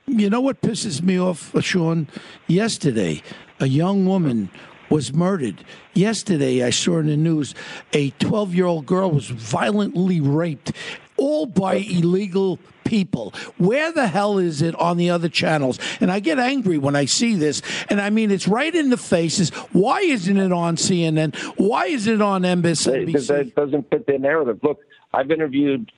You 0.08 0.30
know 0.30 0.42
what 0.42 0.60
pisses 0.62 1.04
me 1.04 1.20
off, 1.20 1.54
Sean? 1.64 2.08
Yesterday, 2.48 3.22
a 3.60 3.68
young 3.68 4.08
woman 4.08 4.50
was 4.90 5.14
murdered. 5.14 5.64
Yesterday, 5.94 6.64
I 6.64 6.70
saw 6.70 7.00
in 7.00 7.08
the 7.08 7.18
news 7.18 7.56
a 7.94 8.12
12 8.12 8.56
year 8.56 8.66
old 8.66 8.86
girl 8.86 9.12
was 9.12 9.30
violently 9.30 10.22
raped, 10.22 10.72
all 11.18 11.46
by 11.46 11.76
illegal 11.76 12.60
people. 12.84 13.34
Where 13.58 13.92
the 13.92 14.08
hell 14.08 14.40
is 14.40 14.62
it 14.62 14.74
on 14.76 14.98
the 14.98 15.10
other 15.12 15.30
channels? 15.30 15.80
And 16.00 16.12
I 16.12 16.20
get 16.20 16.40
angry 16.40 16.78
when 16.78 16.96
I 16.96 17.06
see 17.06 17.36
this. 17.36 17.62
And 17.90 18.02
I 18.02 18.10
mean, 18.10 18.32
it's 18.32 18.48
right 18.48 18.74
in 18.74 18.90
the 18.90 18.98
faces. 18.98 19.50
Why 19.72 20.00
isn't 20.02 20.38
it 20.38 20.52
on 20.52 20.76
CNN? 20.76 21.36
Why 21.58 21.86
is 21.86 22.08
it 22.08 22.22
on 22.22 22.42
MSNBC? 22.42 23.06
Because 23.06 23.28
that 23.28 23.56
doesn't 23.56 23.90
fit 23.90 24.08
the 24.08 24.18
narrative. 24.18 24.60
Look, 24.64 24.80
I've 25.14 25.30
interviewed 25.32 25.92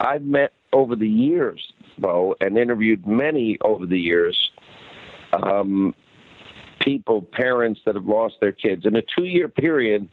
I've 0.00 0.22
met 0.22 0.52
over 0.72 0.96
the 0.96 1.08
years, 1.08 1.72
Bo, 1.98 2.34
and 2.40 2.56
interviewed 2.56 3.06
many 3.06 3.58
over 3.60 3.86
the 3.86 3.98
years. 3.98 4.50
Um, 5.32 5.94
people, 6.80 7.22
parents 7.22 7.80
that 7.86 7.94
have 7.94 8.06
lost 8.06 8.36
their 8.40 8.52
kids 8.52 8.86
in 8.86 8.96
a 8.96 9.02
two-year 9.16 9.48
period 9.48 10.08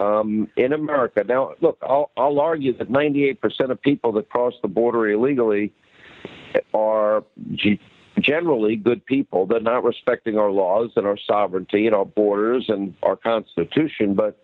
um, 0.00 0.48
in 0.56 0.72
America. 0.72 1.24
Now, 1.26 1.54
look, 1.60 1.78
I'll, 1.82 2.10
I'll 2.16 2.40
argue 2.40 2.76
that 2.78 2.90
98% 2.90 3.70
of 3.70 3.80
people 3.80 4.12
that 4.12 4.28
cross 4.28 4.54
the 4.62 4.68
border 4.68 5.08
illegally 5.10 5.72
are 6.72 7.24
g- 7.52 7.80
generally 8.18 8.76
good 8.76 9.04
people. 9.06 9.46
They're 9.46 9.60
not 9.60 9.84
respecting 9.84 10.38
our 10.38 10.50
laws 10.50 10.90
and 10.96 11.06
our 11.06 11.18
sovereignty 11.18 11.86
and 11.86 11.94
our 11.94 12.04
borders 12.04 12.66
and 12.68 12.94
our 13.02 13.16
Constitution, 13.16 14.14
but 14.14 14.38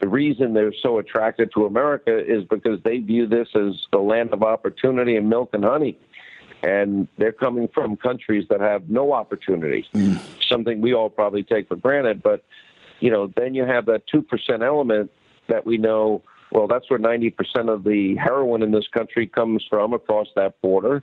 the 0.00 0.08
reason 0.08 0.54
they're 0.54 0.72
so 0.82 0.98
attracted 0.98 1.50
to 1.54 1.66
America 1.66 2.18
is 2.18 2.44
because 2.44 2.80
they 2.84 2.98
view 2.98 3.26
this 3.26 3.48
as 3.54 3.74
the 3.92 3.98
land 3.98 4.32
of 4.32 4.42
opportunity 4.42 5.16
and 5.16 5.28
milk 5.28 5.50
and 5.52 5.64
honey. 5.64 5.98
And 6.62 7.08
they're 7.16 7.32
coming 7.32 7.68
from 7.72 7.96
countries 7.96 8.46
that 8.50 8.60
have 8.60 8.90
no 8.90 9.12
opportunity, 9.12 9.86
mm. 9.94 10.20
something 10.48 10.80
we 10.80 10.92
all 10.92 11.08
probably 11.08 11.42
take 11.42 11.68
for 11.68 11.76
granted. 11.76 12.22
But, 12.22 12.44
you 13.00 13.10
know, 13.10 13.32
then 13.36 13.54
you 13.54 13.64
have 13.64 13.86
that 13.86 14.02
2% 14.12 14.64
element 14.64 15.10
that 15.48 15.64
we 15.64 15.78
know, 15.78 16.22
well, 16.52 16.66
that's 16.66 16.90
where 16.90 16.98
90% 16.98 17.34
of 17.72 17.84
the 17.84 18.16
heroin 18.16 18.62
in 18.62 18.72
this 18.72 18.88
country 18.88 19.26
comes 19.26 19.64
from 19.68 19.94
across 19.94 20.28
that 20.36 20.60
border. 20.60 21.02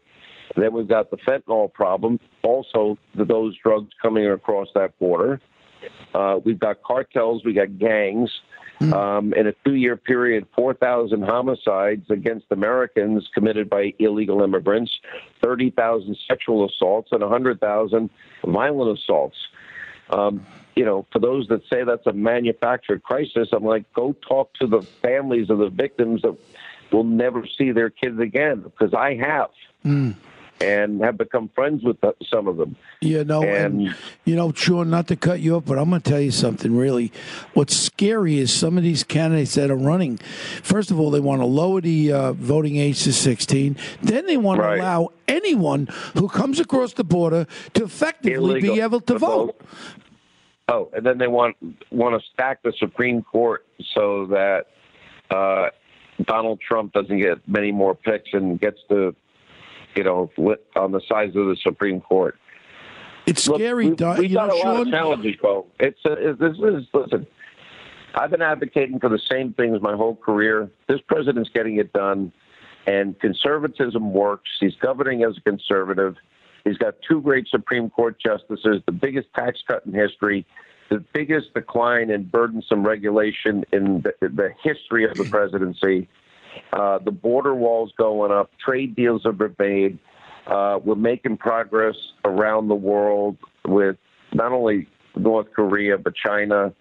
And 0.55 0.63
then 0.63 0.73
we've 0.73 0.87
got 0.87 1.11
the 1.11 1.17
fentanyl 1.17 1.73
problem, 1.73 2.19
also 2.43 2.97
those 3.15 3.57
drugs 3.57 3.89
coming 4.01 4.27
across 4.27 4.67
that 4.75 4.97
border. 4.99 5.41
Uh, 6.13 6.39
we've 6.43 6.59
got 6.59 6.81
cartels, 6.83 7.43
we 7.45 7.53
got 7.53 7.77
gangs. 7.77 8.31
Mm. 8.79 8.93
Um, 8.93 9.33
in 9.33 9.47
a 9.47 9.53
two 9.65 9.73
year 9.73 9.97
period, 9.97 10.45
4,000 10.55 11.23
homicides 11.23 12.09
against 12.11 12.45
Americans 12.51 13.27
committed 13.33 13.69
by 13.69 13.93
illegal 13.97 14.43
immigrants, 14.43 14.99
30,000 15.41 16.15
sexual 16.27 16.67
assaults, 16.69 17.09
and 17.11 17.21
100,000 17.21 18.09
violent 18.45 18.99
assaults. 18.99 19.37
Um, 20.11 20.45
you 20.75 20.85
know, 20.85 21.07
for 21.11 21.17
those 21.17 21.47
that 21.47 21.61
say 21.71 21.83
that's 21.83 22.05
a 22.05 22.13
manufactured 22.13 23.01
crisis, 23.01 23.49
I'm 23.51 23.65
like, 23.65 23.91
go 23.93 24.13
talk 24.27 24.53
to 24.55 24.67
the 24.67 24.83
families 24.83 25.49
of 25.49 25.57
the 25.57 25.69
victims 25.69 26.21
that 26.21 26.37
will 26.91 27.03
never 27.03 27.47
see 27.57 27.71
their 27.71 27.89
kids 27.89 28.19
again, 28.19 28.61
because 28.61 28.93
I 28.93 29.15
have. 29.15 29.49
Mm 29.83 30.15
and 30.59 31.01
have 31.01 31.17
become 31.17 31.49
friends 31.53 31.83
with 31.83 31.97
some 32.29 32.47
of 32.47 32.57
them. 32.57 32.75
You 33.01 33.23
know, 33.23 33.43
and, 33.43 33.81
and 33.81 33.95
you 34.25 34.35
know, 34.35 34.51
Sean, 34.53 34.89
not 34.89 35.07
to 35.07 35.15
cut 35.15 35.39
you 35.39 35.55
off, 35.55 35.65
but 35.65 35.77
I'm 35.77 35.89
going 35.89 36.01
to 36.01 36.09
tell 36.09 36.21
you 36.21 36.31
something. 36.31 36.75
Really, 36.75 37.11
what's 37.53 37.75
scary 37.75 38.37
is 38.37 38.51
some 38.51 38.77
of 38.77 38.83
these 38.83 39.03
candidates 39.03 39.55
that 39.55 39.69
are 39.69 39.75
running. 39.75 40.17
First 40.17 40.91
of 40.91 40.99
all, 40.99 41.11
they 41.11 41.19
want 41.19 41.41
to 41.41 41.45
lower 41.45 41.81
the 41.81 42.11
uh, 42.11 42.33
voting 42.33 42.77
age 42.77 43.03
to 43.03 43.13
16. 43.13 43.77
Then 44.01 44.25
they 44.25 44.37
want 44.37 44.59
right. 44.59 44.75
to 44.75 44.81
allow 44.81 45.11
anyone 45.27 45.87
who 46.15 46.27
comes 46.27 46.59
across 46.59 46.93
the 46.93 47.03
border 47.03 47.45
to 47.73 47.83
effectively 47.83 48.33
Illegal 48.33 48.75
be 48.75 48.81
able 48.81 49.01
to, 49.01 49.13
to 49.13 49.19
vote. 49.19 49.45
vote. 49.45 49.61
Oh, 50.69 50.89
and 50.93 51.05
then 51.05 51.17
they 51.17 51.27
want 51.27 51.55
want 51.91 52.21
to 52.21 52.29
stack 52.33 52.61
the 52.61 52.73
Supreme 52.77 53.23
Court 53.23 53.65
so 53.93 54.25
that 54.27 54.65
uh, 55.31 55.69
Donald 56.23 56.59
Trump 56.59 56.91
doesn't 56.93 57.19
get 57.19 57.47
many 57.47 57.71
more 57.71 57.95
picks 57.95 58.29
and 58.33 58.59
gets 58.59 58.79
to 58.89 59.15
you 59.97 60.03
know, 60.03 60.29
on 60.75 60.91
the 60.91 61.01
size 61.09 61.29
of 61.29 61.47
the 61.47 61.57
Supreme 61.61 61.99
Court. 61.99 62.37
It's 63.25 63.47
Look, 63.47 63.57
scary. 63.57 63.89
We've, 63.89 63.99
we've 64.17 64.33
got 64.33 64.49
know, 64.49 64.55
a 64.55 64.61
Sean? 64.61 64.73
lot 64.75 64.81
of 64.81 64.87
challenges, 64.89 65.35
Bo. 65.41 65.65
It's 65.79 65.99
a, 66.05 66.29
it, 66.29 66.39
this 66.39 66.53
is 66.53 66.87
listen. 66.93 67.27
I've 68.15 68.31
been 68.31 68.41
advocating 68.41 68.99
for 68.99 69.09
the 69.09 69.19
same 69.29 69.53
things 69.53 69.81
my 69.81 69.95
whole 69.95 70.15
career. 70.15 70.69
This 70.87 71.01
president's 71.07 71.49
getting 71.49 71.77
it 71.77 71.91
done, 71.93 72.31
and 72.85 73.19
conservatism 73.19 74.13
works. 74.13 74.49
He's 74.59 74.75
governing 74.81 75.23
as 75.23 75.37
a 75.37 75.41
conservative. 75.41 76.15
He's 76.63 76.77
got 76.77 76.95
two 77.07 77.21
great 77.21 77.47
Supreme 77.47 77.89
Court 77.89 78.17
justices, 78.19 78.81
the 78.85 78.91
biggest 78.91 79.27
tax 79.35 79.59
cut 79.67 79.85
in 79.85 79.93
history, 79.93 80.45
the 80.89 81.03
biggest 81.13 81.53
decline 81.53 82.09
in 82.09 82.23
burdensome 82.23 82.85
regulation 82.85 83.65
in 83.73 84.01
the, 84.01 84.13
the 84.21 84.49
history 84.63 85.09
of 85.09 85.15
the 85.17 85.25
presidency. 85.25 86.07
Uh, 86.73 86.99
the 86.99 87.11
border 87.11 87.55
walls 87.55 87.91
going 87.97 88.31
up, 88.31 88.51
trade 88.63 88.95
deals 88.95 89.21
have 89.25 89.37
been 89.37 89.55
made. 89.59 89.99
Uh, 90.47 90.79
we're 90.83 90.95
making 90.95 91.37
progress 91.37 91.95
around 92.23 92.67
the 92.67 92.75
world 92.75 93.37
with 93.65 93.97
not 94.33 94.51
only 94.51 94.87
North 95.15 95.47
Korea 95.53 95.97
but 95.97 96.13
China, 96.15 96.73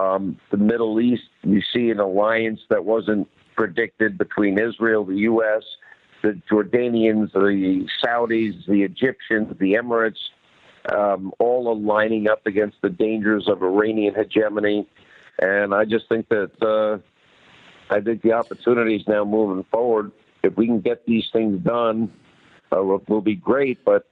um, 0.00 0.38
the 0.50 0.56
Middle 0.56 1.00
East. 1.00 1.22
You 1.42 1.62
see 1.72 1.90
an 1.90 2.00
alliance 2.00 2.60
that 2.70 2.84
wasn't 2.84 3.28
predicted 3.56 4.18
between 4.18 4.58
Israel, 4.58 5.04
the 5.04 5.16
U.S., 5.16 5.62
the 6.22 6.40
Jordanians, 6.50 7.32
the 7.32 7.86
Saudis, 8.04 8.66
the 8.66 8.82
Egyptians, 8.82 9.54
the 9.58 9.74
Emirates, 9.74 10.16
um, 10.94 11.32
all 11.38 11.72
aligning 11.72 12.28
up 12.28 12.46
against 12.46 12.76
the 12.82 12.90
dangers 12.90 13.48
of 13.48 13.62
Iranian 13.62 14.14
hegemony. 14.14 14.86
And 15.40 15.74
I 15.74 15.84
just 15.84 16.08
think 16.08 16.28
that 16.28 16.50
uh, 16.62 16.98
I 17.90 18.00
think 18.00 18.22
the 18.22 18.32
opportunities 18.32 19.02
now 19.06 19.24
moving 19.24 19.64
forward, 19.70 20.12
if 20.42 20.56
we 20.56 20.66
can 20.66 20.80
get 20.80 21.06
these 21.06 21.24
things 21.32 21.60
done, 21.62 22.12
uh, 22.72 22.82
will, 22.82 23.20
be 23.20 23.34
great. 23.34 23.84
But 23.84 24.06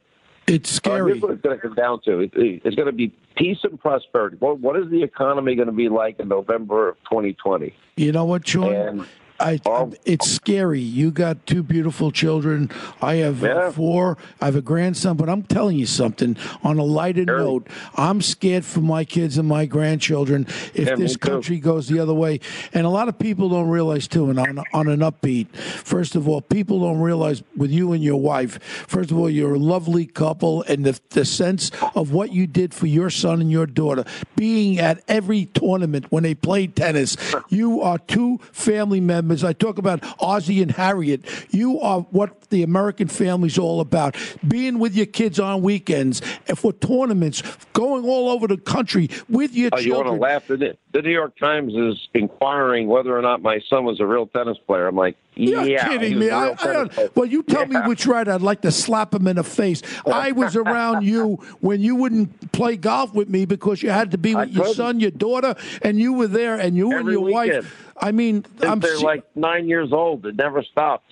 it's 0.47 0.71
scary. 0.71 1.01
Uh, 1.01 1.05
here's 1.07 1.23
what 1.23 1.31
it's 1.33 1.43
going 1.43 1.57
to 1.57 1.63
come 1.63 1.75
down 1.75 2.01
to: 2.03 2.21
it, 2.21 2.33
it's 2.35 2.77
going 2.77 2.87
to 2.87 2.93
be 2.93 3.13
peace 3.37 3.59
and 3.65 3.81
prosperity. 3.81 4.37
What, 4.39 4.61
what 4.61 4.77
is 4.77 4.91
the 4.91 5.03
economy 5.03 5.55
going 5.55 5.67
to 5.67 5.73
be 5.73 5.89
like 5.89 6.21
in 6.21 6.29
November 6.29 6.91
of 6.91 6.97
2020? 7.05 7.75
You 7.97 8.13
know 8.13 8.25
what, 8.25 8.47
Sean? 8.47 8.73
And 8.73 9.07
I, 9.41 9.61
um, 9.67 9.95
it's 10.05 10.31
scary. 10.31 10.81
You 10.81 11.11
got 11.11 11.45
two 11.47 11.63
beautiful 11.63 12.13
children. 12.13 12.71
I 13.03 13.17
have 13.17 13.43
yeah. 13.43 13.71
four. 13.73 14.17
I 14.41 14.47
have 14.47 14.57
a 14.57 14.63
grandson. 14.63 15.17
But 15.17 15.29
I'm 15.29 15.43
telling 15.43 15.77
you 15.77 15.87
something. 15.87 16.37
On 16.63 16.79
a 16.79 16.85
lighter 16.85 17.25
sure. 17.27 17.39
note, 17.39 17.67
I'm 17.97 18.23
scared 18.23 18.65
for 18.65 18.81
my 18.81 19.05
kids 19.05 19.37
and 19.37 19.49
my 19.49 19.67
grandchildren 19.67 20.47
if 20.73 20.89
yeah, 20.89 20.95
this 20.95 21.17
country 21.17 21.59
goes 21.59 21.89
the 21.89 21.99
other 21.99 22.15
way. 22.15 22.41
And 22.73 22.87
a 22.87 22.91
lot 22.91 23.09
of 23.09 23.19
people 23.19 23.49
don't 23.49 23.69
realize 23.69 24.07
too. 24.07 24.31
And 24.31 24.39
on 24.39 24.63
on 24.73 24.89
an 24.89 25.01
upbeat, 25.01 25.49
first 25.57 26.15
of 26.15 26.29
all, 26.29 26.41
people 26.41 26.81
don't 26.81 27.01
realize 27.01 27.43
with 27.57 27.73
you 27.73 27.93
and 27.93 28.05
your 28.05 28.21
wife. 28.21 28.63
First 28.63 29.11
of 29.11 29.19
all, 29.19 29.29
you're 29.29 29.55
a 29.55 29.59
lovely 29.59 30.07
couple, 30.07 30.63
and 30.63 30.87
the 30.87 31.01
the 31.11 31.25
sense 31.25 31.73
of 31.97 32.13
what 32.13 32.33
you 32.33 32.47
did 32.47 32.73
for 32.73 32.87
your 32.87 33.11
son 33.11 33.41
and 33.41 33.51
your 33.51 33.67
daughter, 33.67 34.05
being 34.37 34.79
at 34.79 35.03
every 35.09 35.47
tournament 35.47 36.07
when 36.11 36.23
they 36.23 36.35
played 36.35 36.77
tennis. 36.77 37.17
You 37.51 37.83
are 37.83 37.99
two 37.99 38.39
family 38.53 39.01
members 39.01 39.24
members. 39.25 39.45
I 39.45 39.53
talk 39.53 39.79
about 39.79 40.05
Ozzie 40.21 40.63
and 40.63 40.71
Harriet. 40.71 41.25
You 41.51 41.81
are 41.81 42.01
what 42.11 42.43
the 42.51 42.63
American 42.63 43.09
family's 43.09 43.59
all 43.59 43.81
about. 43.81 44.17
Being 44.47 44.79
with 44.79 44.95
your 44.95 45.07
kids 45.07 45.41
on 45.41 45.63
weekends 45.63 46.23
and 46.47 46.59
for 46.59 46.73
tournaments, 46.73 47.43
going 47.73 48.05
all 48.05 48.29
over 48.29 48.47
the 48.47 48.59
country 48.59 49.09
with 49.29 49.55
your 49.55 49.71
oh, 49.73 49.77
children. 49.77 49.87
You 49.87 50.11
want 50.11 50.21
to 50.21 50.23
laugh 50.23 50.51
at 50.51 50.63
it? 50.63 50.79
The 50.93 51.03
New 51.03 51.11
York 51.11 51.37
Times 51.39 51.75
is 51.75 52.09
inquiring 52.15 52.87
whether 52.87 53.17
or 53.17 53.23
not 53.23 53.43
my 53.43 53.61
son 53.69 53.85
was 53.85 54.01
a 54.01 54.07
real 54.07 54.27
tennis 54.27 54.59
player. 54.67 54.87
I'm 54.87 54.97
like, 54.97 55.17
You're 55.37 55.65
yeah, 55.65 55.89
kidding 55.89 56.19
me. 56.19 56.31
I, 56.31 56.55
I 56.59 57.09
well, 57.15 57.27
you 57.27 57.43
tell 57.43 57.71
yeah. 57.71 57.81
me 57.83 57.89
which 57.89 58.07
right. 58.07 58.27
I'd 58.27 58.43
like 58.43 58.61
to 58.63 58.71
slap 58.71 59.15
him 59.15 59.27
in 59.27 59.37
the 59.37 59.45
face. 59.45 59.83
I 60.07 60.33
was 60.33 60.57
around 60.57 61.05
you 61.05 61.37
when 61.61 61.81
you 61.81 61.97
wouldn't 61.97 62.53
play 62.53 62.77
golf 62.77 63.15
with 63.15 63.29
me 63.29 63.45
because 63.45 63.83
you 63.83 63.91
had 63.91 64.13
to 64.13 64.19
be 64.19 64.35
with 64.35 64.49
I 64.49 64.53
your 64.53 64.63
couldn't. 64.63 64.75
son, 64.77 65.01
your 65.01 65.11
daughter, 65.11 65.55
and 65.83 65.99
you 65.99 66.13
were 66.13 66.29
there, 66.29 66.59
and 66.59 66.77
you 66.77 66.93
Every 66.93 67.01
and 67.01 67.11
your 67.11 67.21
weekend. 67.21 67.65
wife. 67.65 67.93
I 68.01 68.13
mean, 68.13 68.45
Since 68.45 68.65
I'm 68.65 68.81
they're 68.81 68.99
like 68.99 69.25
nine 69.37 69.69
years 69.69 69.93
old. 69.93 70.27
It 70.27 70.37
never 70.37 70.63
stopped. 70.63 71.11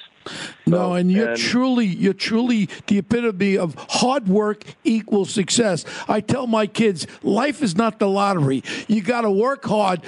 No, 0.67 0.95
and 0.95 1.11
you're 1.11 1.31
and, 1.31 1.37
truly, 1.37 1.87
you're 1.87 2.13
truly 2.13 2.69
the 2.87 2.99
epitome 2.99 3.59
of 3.59 3.75
hard 3.89 4.29
work 4.29 4.65
equals 4.85 5.31
success. 5.31 5.85
I 6.09 6.21
tell 6.21 6.47
my 6.47 6.69
kids, 6.69 7.07
life 7.23 7.61
is 7.61 7.77
not 7.77 7.99
the 7.99 8.09
lottery. 8.09 8.63
You 8.87 9.03
got 9.03 9.23
to 9.23 9.31
work 9.31 9.65
hard 9.65 10.03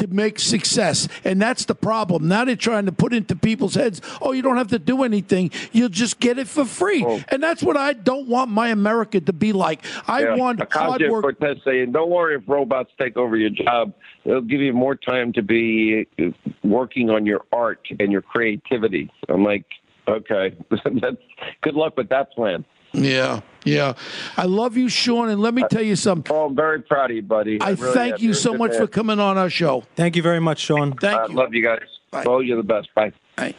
to 0.00 0.06
make 0.08 0.38
success. 0.38 1.08
And 1.24 1.40
that's 1.40 1.66
the 1.66 1.74
problem. 1.74 2.28
Now 2.28 2.44
they're 2.44 2.56
trying 2.56 2.86
to 2.86 2.92
put 2.92 3.12
into 3.12 3.36
people's 3.36 3.74
heads, 3.74 4.00
oh, 4.20 4.32
you 4.32 4.42
don't 4.42 4.56
have 4.56 4.68
to 4.68 4.78
do 4.78 5.04
anything. 5.04 5.50
You'll 5.72 5.88
just 5.88 6.20
get 6.20 6.38
it 6.38 6.48
for 6.48 6.64
free. 6.64 7.04
Oh. 7.06 7.22
And 7.28 7.42
that's 7.42 7.62
what 7.62 7.76
I 7.76 7.92
don't 7.92 8.28
want 8.28 8.50
my 8.50 8.68
America 8.68 9.20
to 9.20 9.32
be 9.32 9.52
like. 9.52 9.84
I 10.08 10.22
yeah, 10.22 10.34
want 10.36 10.60
hard 10.72 11.02
work. 11.08 11.22
Cortez 11.22 11.58
saying, 11.64 11.92
don't 11.92 12.10
worry 12.10 12.36
if 12.36 12.42
robots 12.46 12.90
take 12.98 13.16
over 13.16 13.36
your 13.36 13.50
job. 13.50 13.92
They'll 14.24 14.40
give 14.40 14.60
you 14.60 14.72
more 14.72 14.94
time 14.94 15.32
to 15.34 15.42
be 15.42 16.06
working 16.62 17.10
on 17.10 17.26
your 17.26 17.42
art 17.52 17.80
and 17.98 18.10
your 18.10 18.22
creativity. 18.22 19.10
I'm 19.28 19.44
like, 19.44 19.64
okay, 20.08 20.56
good 21.62 21.74
luck 21.74 21.96
with 21.96 22.08
that 22.08 22.32
plan. 22.32 22.64
Yeah, 22.92 23.40
yeah. 23.64 23.94
I 24.36 24.44
love 24.44 24.76
you, 24.76 24.88
Sean, 24.88 25.28
and 25.28 25.40
let 25.40 25.54
me 25.54 25.64
tell 25.70 25.82
you 25.82 25.96
something. 25.96 26.34
Oh, 26.34 26.46
I'm 26.46 26.56
very 26.56 26.82
proud 26.82 27.10
of 27.10 27.16
you, 27.16 27.22
buddy. 27.22 27.60
I, 27.60 27.68
I 27.68 27.70
really 27.70 27.94
thank 27.94 28.20
you 28.20 28.34
so 28.34 28.54
much 28.54 28.72
man. 28.72 28.80
for 28.80 28.86
coming 28.86 29.20
on 29.20 29.38
our 29.38 29.50
show. 29.50 29.84
Thank 29.96 30.16
you 30.16 30.22
very 30.22 30.40
much, 30.40 30.58
Sean. 30.58 30.92
Thank 30.96 31.20
I 31.20 31.26
you. 31.26 31.34
love 31.34 31.54
you 31.54 31.62
guys. 31.62 31.86
Bye. 32.10 32.24
Oh, 32.26 32.40
you're 32.40 32.56
the 32.56 32.62
best. 32.62 32.88
Bye. 32.94 33.12
Bye. 33.36 33.54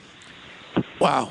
Wow, 0.99 1.29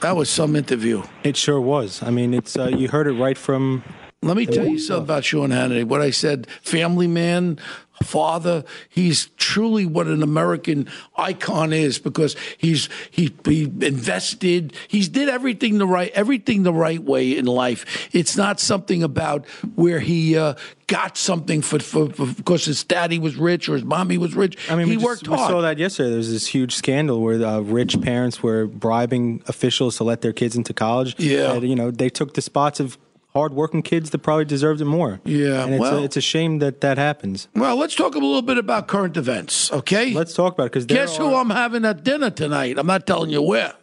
that 0.00 0.16
was 0.16 0.30
some 0.30 0.56
interview. 0.56 1.02
It 1.24 1.36
sure 1.36 1.60
was. 1.60 2.02
I 2.02 2.10
mean, 2.10 2.34
it's 2.34 2.56
uh, 2.56 2.68
you 2.68 2.88
heard 2.88 3.06
it 3.06 3.12
right 3.12 3.38
from 3.38 3.82
Let 4.20 4.36
me 4.36 4.46
tell 4.46 4.66
you 4.66 4.78
something 4.80 5.04
about 5.04 5.24
Sean 5.24 5.50
Hannity. 5.50 5.84
What 5.84 6.00
I 6.00 6.10
said, 6.10 6.48
family 6.60 7.06
man, 7.06 7.58
father. 8.02 8.64
He's 8.88 9.26
truly 9.36 9.86
what 9.86 10.08
an 10.08 10.24
American 10.24 10.88
icon 11.16 11.72
is 11.72 12.00
because 12.00 12.34
he's 12.56 12.88
he, 13.12 13.32
he 13.44 13.64
invested. 13.64 14.72
He's 14.88 15.08
did 15.08 15.28
everything 15.28 15.78
the 15.78 15.86
right 15.86 16.10
everything 16.14 16.64
the 16.64 16.72
right 16.72 17.02
way 17.02 17.36
in 17.36 17.46
life. 17.46 18.08
It's 18.12 18.36
not 18.36 18.58
something 18.58 19.04
about 19.04 19.46
where 19.76 20.00
he 20.00 20.36
uh, 20.36 20.54
got 20.88 21.16
something 21.16 21.62
for, 21.62 21.78
for, 21.78 22.08
for 22.10 22.26
because 22.26 22.64
his 22.64 22.82
daddy 22.82 23.20
was 23.20 23.36
rich 23.36 23.68
or 23.68 23.74
his 23.74 23.84
mommy 23.84 24.18
was 24.18 24.34
rich. 24.34 24.58
I 24.68 24.74
mean, 24.74 24.88
he 24.88 24.96
we, 24.96 25.04
worked 25.04 25.24
just, 25.24 25.30
we 25.30 25.36
saw 25.36 25.60
that 25.60 25.78
yesterday. 25.78 26.08
There 26.08 26.18
was 26.18 26.32
this 26.32 26.48
huge 26.48 26.74
scandal 26.74 27.20
where 27.20 27.40
uh, 27.44 27.60
rich 27.60 28.00
parents 28.00 28.42
were 28.42 28.66
bribing 28.66 29.42
officials 29.46 29.96
to 29.98 30.04
let 30.04 30.22
their 30.22 30.32
kids 30.32 30.56
into 30.56 30.74
college. 30.74 31.14
Yeah. 31.18 31.52
And, 31.52 31.68
you 31.68 31.76
know, 31.76 31.92
they 31.92 32.10
took 32.10 32.34
the 32.34 32.42
spots 32.42 32.80
of 32.80 32.98
hardworking 33.38 33.82
kids 33.82 34.10
that 34.10 34.18
probably 34.18 34.44
deserved 34.44 34.80
it 34.80 34.84
more. 34.84 35.20
Yeah, 35.24 35.64
and 35.64 35.74
it's, 35.74 35.80
well- 35.80 35.98
a, 35.98 36.02
it's 36.02 36.16
a 36.16 36.20
shame 36.20 36.58
that 36.58 36.80
that 36.80 36.98
happens. 36.98 37.48
Well, 37.54 37.76
let's 37.76 37.94
talk 37.94 38.14
a 38.14 38.18
little 38.18 38.42
bit 38.42 38.58
about 38.58 38.88
current 38.88 39.16
events, 39.16 39.70
okay? 39.72 40.12
Let's 40.12 40.34
talk 40.34 40.54
about 40.54 40.64
it 40.64 40.72
because 40.72 40.86
Guess 40.86 41.16
who 41.16 41.34
I'm 41.34 41.50
having 41.50 41.84
at 41.84 42.02
dinner 42.04 42.30
tonight? 42.30 42.78
I'm 42.78 42.86
not 42.86 43.06
telling 43.06 43.30
you 43.30 43.42
where. 43.42 43.74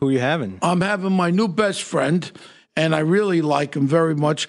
who 0.00 0.10
you 0.10 0.18
having? 0.20 0.58
I'm 0.62 0.80
having 0.80 1.12
my 1.12 1.30
new 1.30 1.48
best 1.48 1.82
friend, 1.82 2.30
and 2.76 2.94
I 2.94 3.00
really 3.00 3.42
like 3.42 3.74
him 3.76 3.86
very 3.86 4.14
much. 4.14 4.48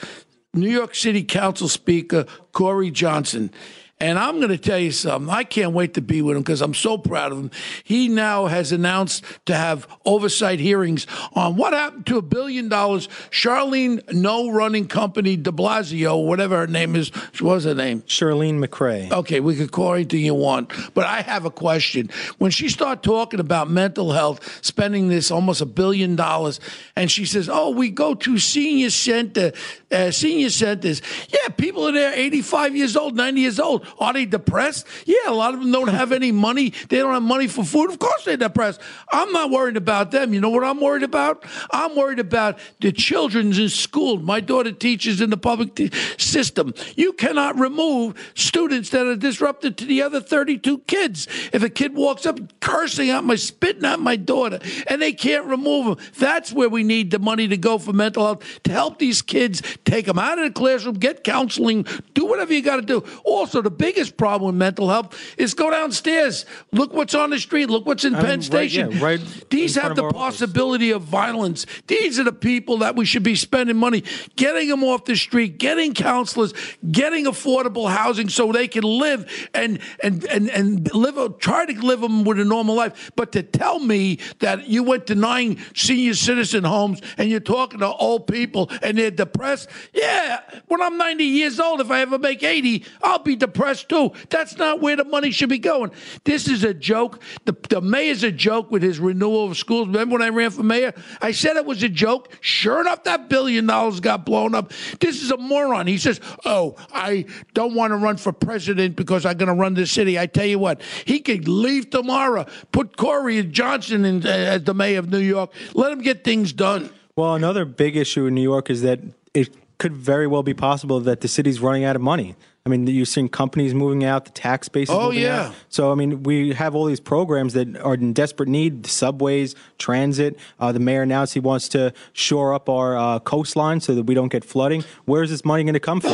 New 0.54 0.70
York 0.70 0.94
City 0.96 1.24
Council 1.24 1.68
Speaker 1.68 2.26
Corey 2.52 2.92
Johnson. 2.92 3.52
And 4.00 4.20
I'm 4.20 4.38
going 4.38 4.50
to 4.50 4.58
tell 4.58 4.80
you 4.80 4.92
something. 4.92 5.30
I 5.30 5.44
can't 5.44 5.72
wait 5.72 5.94
to 5.94 6.02
be 6.02 6.22
with 6.22 6.36
him 6.36 6.44
because 6.44 6.62
I'm 6.62 6.74
so 6.74 6.98
proud 6.98 7.32
of 7.32 7.38
him. 7.38 7.52
He 7.84 8.10
now 8.10 8.48
has 8.48 8.72
announced 8.74 9.24
to 9.46 9.56
have 9.56 9.88
oversight 10.04 10.60
hearings 10.60 11.08
on 11.34 11.56
what 11.56 11.72
happened 11.72 12.06
to 12.08 12.18
a 12.18 12.22
billion 12.22 12.68
dollars. 12.68 13.08
Charlene 13.32 14.02
No 14.12 14.52
Running 14.52 14.88
Company 14.88 15.38
de 15.38 15.52
Blasio, 15.52 16.26
whatever 16.26 16.58
her 16.58 16.68
name 16.68 16.96
is, 16.98 17.10
what 17.40 17.56
was 17.56 17.64
her 17.64 17.76
name? 17.76 18.02
Charlene 18.02 18.64
McCray. 18.64 19.10
Okay, 19.12 19.40
we 19.40 19.56
could 19.56 19.72
call 19.72 19.94
anything 19.94 20.22
you 20.22 20.34
want, 20.34 20.74
but 20.94 21.06
I 21.06 21.22
have 21.22 21.46
a 21.46 21.52
question. 21.52 22.10
When 22.40 22.52
she 22.52 22.68
started 22.68 23.04
talking 23.04 23.40
about 23.40 23.70
mental 23.70 24.12
health, 24.12 24.60
spending 24.66 25.08
this 25.08 25.32
almost 25.32 25.62
a 25.62 25.66
billion 25.66 26.18
dollars, 26.18 26.60
and 26.96 27.10
she 27.10 27.26
says, 27.26 27.48
"Oh, 27.48 27.70
we 27.70 27.90
go 27.90 28.16
to 28.16 28.38
senior 28.38 28.90
center, 28.90 29.54
uh, 29.92 30.12
senior 30.12 30.50
centers. 30.50 31.02
Yeah, 31.30 31.50
people 31.50 31.88
are 31.88 31.92
there, 31.92 32.14
85 32.14 32.76
years 32.76 32.98
old, 32.98 33.16
90 33.16 33.42
years 33.42 33.60
old. 33.60 33.83
Are 34.00 34.14
they 34.14 34.26
depressed? 34.26 34.88
Yeah, 35.06 35.16
a 35.28 35.34
lot 35.34 35.54
of 35.54 35.60
them 35.60 35.72
don't 35.72 35.90
have 35.90 36.12
any 36.12 36.32
money. 36.32 36.74
They 36.90 36.98
don't 36.98 37.14
have 37.14 37.24
money 37.24 37.48
for 37.48 37.64
food. 37.64 37.92
Of 37.92 38.00
course 38.00 38.26
they're 38.26 38.38
depressed. 38.38 38.82
I'm 39.12 39.32
not 39.32 39.50
worried 39.50 39.78
about 39.78 40.12
them. 40.12 40.34
You 40.34 40.42
know 40.42 40.50
what 40.50 40.64
I'm 40.64 40.80
worried 40.80 41.04
about? 41.04 41.44
I'm 41.72 41.96
worried 41.96 42.20
about 42.20 42.60
the 42.80 42.92
children's 42.92 43.60
in 43.60 43.70
school. 43.70 44.18
My 44.18 44.40
daughter 44.40 44.72
teaches 44.72 45.22
in 45.22 45.30
the 45.30 45.38
public 45.38 45.94
system. 46.18 46.74
You 46.96 47.14
cannot 47.14 47.60
remove 47.60 48.32
students 48.36 48.90
that 48.92 49.06
are 49.06 49.16
disrupted 49.16 49.78
to 49.78 49.86
the 49.86 50.02
other 50.02 50.22
32 50.22 50.80
kids. 50.80 51.28
If 51.52 51.64
a 51.64 51.70
kid 51.70 51.96
walks 51.96 52.26
up 52.26 52.40
cursing 52.60 53.10
at 53.10 53.24
my, 53.24 53.36
spitting 53.36 53.86
at 53.86 54.00
my 54.00 54.16
daughter, 54.16 54.60
and 54.88 55.02
they 55.02 55.14
can't 55.14 55.46
remove 55.46 55.86
them, 55.98 56.06
that's 56.18 56.52
where 56.52 56.70
we 56.70 56.84
need 56.84 57.12
the 57.12 57.20
money 57.20 57.48
to 57.48 57.58
go 57.58 57.78
for 57.78 57.94
mental 57.94 58.26
health 58.26 58.64
to 58.64 58.72
help 58.72 59.00
these 59.00 59.22
kids, 59.22 59.62
take 59.86 60.06
them 60.06 60.20
out 60.20 60.40
of 60.40 60.46
the 60.46 60.52
classroom, 60.52 60.96
get 60.96 61.24
counseling, 61.24 61.86
do 62.14 62.26
whatever 62.26 62.54
you 62.54 62.62
got 62.62 62.78
to 62.78 62.82
do. 62.82 63.04
Also, 63.24 63.62
the 63.62 63.72
biggest 63.78 64.18
problem 64.18 64.48
with 64.54 64.60
mental 64.60 64.90
health 64.90 65.18
is 65.38 65.54
go 65.54 65.70
downstairs, 65.70 66.46
look 66.72 66.94
what's 66.94 67.16
on 67.16 67.30
the 67.32 67.40
street, 67.40 67.70
look 67.70 67.86
what's 67.86 68.06
in 68.06 68.14
I 68.16 68.18
mean, 68.18 68.26
Penn 68.26 68.40
right- 68.40 68.44
Station. 68.44 68.92
yeah, 68.92 69.04
right 69.04 69.22
These 69.50 69.76
have 69.76 69.96
the 69.96 70.04
our 70.04 70.10
office. 70.10 70.20
possibility 70.40 70.92
of 70.92 71.02
violence. 71.04 71.66
These 71.88 72.20
are 72.20 72.24
the 72.24 72.32
people 72.32 72.78
that 72.80 72.96
we 72.96 73.06
should 73.06 73.24
be 73.24 73.36
spending 73.36 73.78
money 73.78 74.04
getting 74.36 74.70
them 74.70 74.84
off 74.84 75.06
the 75.06 75.16
street, 75.16 75.58
getting 75.58 75.94
counselors, 75.94 76.54
getting 76.92 77.26
affordable 77.26 77.90
housing 77.90 78.30
so 78.30 78.52
they 78.52 78.68
can 78.68 78.84
live 78.84 79.26
and 79.54 79.80
and 80.02 80.24
and 80.26 80.50
and 80.50 80.94
live 80.94 81.18
a, 81.18 81.30
try 81.30 81.66
to 81.66 81.74
live 81.86 82.02
them 82.02 82.24
with 82.24 82.40
a 82.40 82.46
normal 82.46 82.76
life. 82.76 83.12
But 83.16 83.32
to 83.34 83.44
tell 83.44 83.80
me 83.80 84.20
that 84.40 84.68
you 84.68 84.84
went 84.84 85.08
to 85.08 85.16
nine 85.16 85.58
senior 85.76 86.14
citizen 86.14 86.64
homes 86.64 87.02
and 87.18 87.30
you're 87.30 87.40
talking 87.40 87.80
to 87.80 87.88
old 87.94 88.28
people 88.28 88.70
and 88.82 88.98
they're 88.98 89.12
depressed, 89.12 89.70
yeah. 89.94 90.42
When 90.68 90.82
I'm 90.82 90.98
90 90.98 91.24
years 91.24 91.60
old, 91.60 91.82
if 91.82 91.90
I 91.92 92.02
ever 92.02 92.18
make 92.20 92.44
80, 92.44 92.86
I'll 93.02 93.20
be 93.20 93.36
depressed 93.36 93.63
too. 93.88 94.12
That's 94.30 94.58
not 94.58 94.82
where 94.82 94.96
the 94.96 95.04
money 95.04 95.32
should 95.32 95.50
be 95.50 95.60
going. 95.60 95.92
This 96.24 96.48
is 96.48 96.64
a 96.64 96.74
joke. 96.74 97.22
The, 97.46 97.56
the 97.70 97.82
mayor's 97.82 98.24
a 98.24 98.32
joke 98.32 98.72
with 98.72 98.84
his 98.84 99.00
renewal 99.00 99.50
of 99.50 99.58
schools. 99.58 99.88
Remember 99.88 100.14
when 100.14 100.22
I 100.22 100.30
ran 100.30 100.52
for 100.52 100.64
mayor? 100.64 100.94
I 101.22 101.32
said 101.32 101.56
it 101.56 101.66
was 101.66 101.84
a 101.84 101.90
joke. 101.90 102.30
Sure 102.42 102.82
enough, 102.82 103.04
that 103.04 103.30
billion 103.30 103.66
dollars 103.68 104.00
got 104.00 104.26
blown 104.26 104.56
up. 104.56 104.72
This 105.00 105.22
is 105.24 105.32
a 105.32 105.38
moron. 105.38 105.88
He 105.88 105.98
says, 105.98 106.20
Oh, 106.46 106.76
I 106.92 107.26
don't 107.54 107.76
want 107.76 107.92
to 107.92 107.98
run 107.98 108.18
for 108.18 108.34
president 108.34 108.96
because 108.96 109.26
I'm 109.26 109.38
going 109.38 109.48
to 109.48 109.54
run 109.54 109.74
the 109.74 109.88
city. 109.88 110.20
I 110.20 110.26
tell 110.26 110.46
you 110.46 110.60
what, 110.60 110.82
he 111.06 111.20
could 111.20 111.48
leave 111.48 111.90
tomorrow, 111.90 112.46
put 112.72 112.98
Corey 112.98 113.44
Johnson 113.44 114.06
in, 114.06 114.26
uh, 114.26 114.30
as 114.30 114.64
the 114.64 114.74
mayor 114.74 115.00
of 115.00 115.10
New 115.10 115.20
York, 115.20 115.52
let 115.74 115.92
him 115.92 116.02
get 116.02 116.24
things 116.24 116.54
done. 116.54 116.90
Well, 117.16 117.36
another 117.36 117.66
big 117.66 117.96
issue 117.96 118.26
in 118.26 118.34
New 118.34 118.42
York 118.42 118.70
is 118.70 118.82
that 118.82 119.00
it 119.34 119.56
could 119.78 119.94
very 119.94 120.28
well 120.28 120.44
be 120.44 120.54
possible 120.54 121.00
that 121.02 121.22
the 121.22 121.28
city's 121.28 121.60
running 121.60 121.84
out 121.84 121.96
of 121.96 122.02
money. 122.02 122.36
I 122.66 122.70
mean, 122.70 122.88
you're 122.88 123.06
seeing 123.06 123.28
companies 123.28 123.74
moving 123.74 124.06
out, 124.06 124.24
the 124.24 124.32
tax 124.32 124.70
base 124.70 124.88
is 124.90 124.96
Oh, 124.96 125.08
moving 125.08 125.24
yeah. 125.24 125.48
out. 125.48 125.56
So, 125.68 125.92
I 125.92 125.96
mean, 125.96 126.24
we 126.24 126.54
have 126.54 126.76
all 126.76 126.86
these 126.86 127.02
programs 127.02 127.52
that 127.56 127.76
are 127.82 127.96
in 127.96 128.14
desperate 128.14 128.48
need 128.48 128.84
the 128.84 128.90
subways, 128.90 129.54
transit. 129.80 130.40
Uh, 130.62 130.72
the 130.72 130.80
mayor 130.80 131.02
announced 131.02 131.34
he 131.34 131.42
wants 131.42 131.68
to 131.70 131.92
shore 132.14 132.54
up 132.54 132.70
our 132.70 132.98
uh, 132.98 133.20
coastline 133.20 133.82
so 133.82 133.94
that 133.96 134.04
we 134.04 134.14
don't 134.14 134.32
get 134.32 134.46
flooding. 134.46 134.86
Where's 135.04 135.30
this 135.30 135.44
money 135.44 135.64
going 135.66 135.74
to 135.74 135.82
come 135.82 136.00
from? 136.00 136.14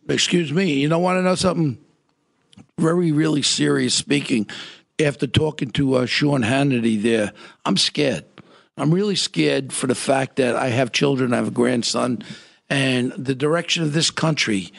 Excuse 0.08 0.52
me. 0.52 0.72
You 0.72 0.88
don't 0.88 1.04
want 1.04 1.18
to 1.18 1.22
know 1.22 1.36
something 1.36 1.78
very, 2.76 3.12
really 3.12 3.42
serious 3.42 3.94
speaking? 3.94 4.48
After 4.98 5.28
talking 5.28 5.70
to 5.72 5.94
uh, 5.94 6.06
Sean 6.06 6.42
Hannity 6.42 7.00
there, 7.00 7.32
I'm 7.64 7.76
scared. 7.76 8.24
I'm 8.76 8.92
really 8.92 9.14
scared 9.14 9.72
for 9.72 9.86
the 9.86 9.94
fact 9.94 10.34
that 10.36 10.56
I 10.56 10.70
have 10.70 10.90
children, 10.90 11.32
I 11.32 11.36
have 11.36 11.48
a 11.48 11.52
grandson, 11.52 12.24
and 12.68 13.12
the 13.12 13.36
direction 13.36 13.84
of 13.84 13.92
this 13.92 14.10
country 14.10 14.72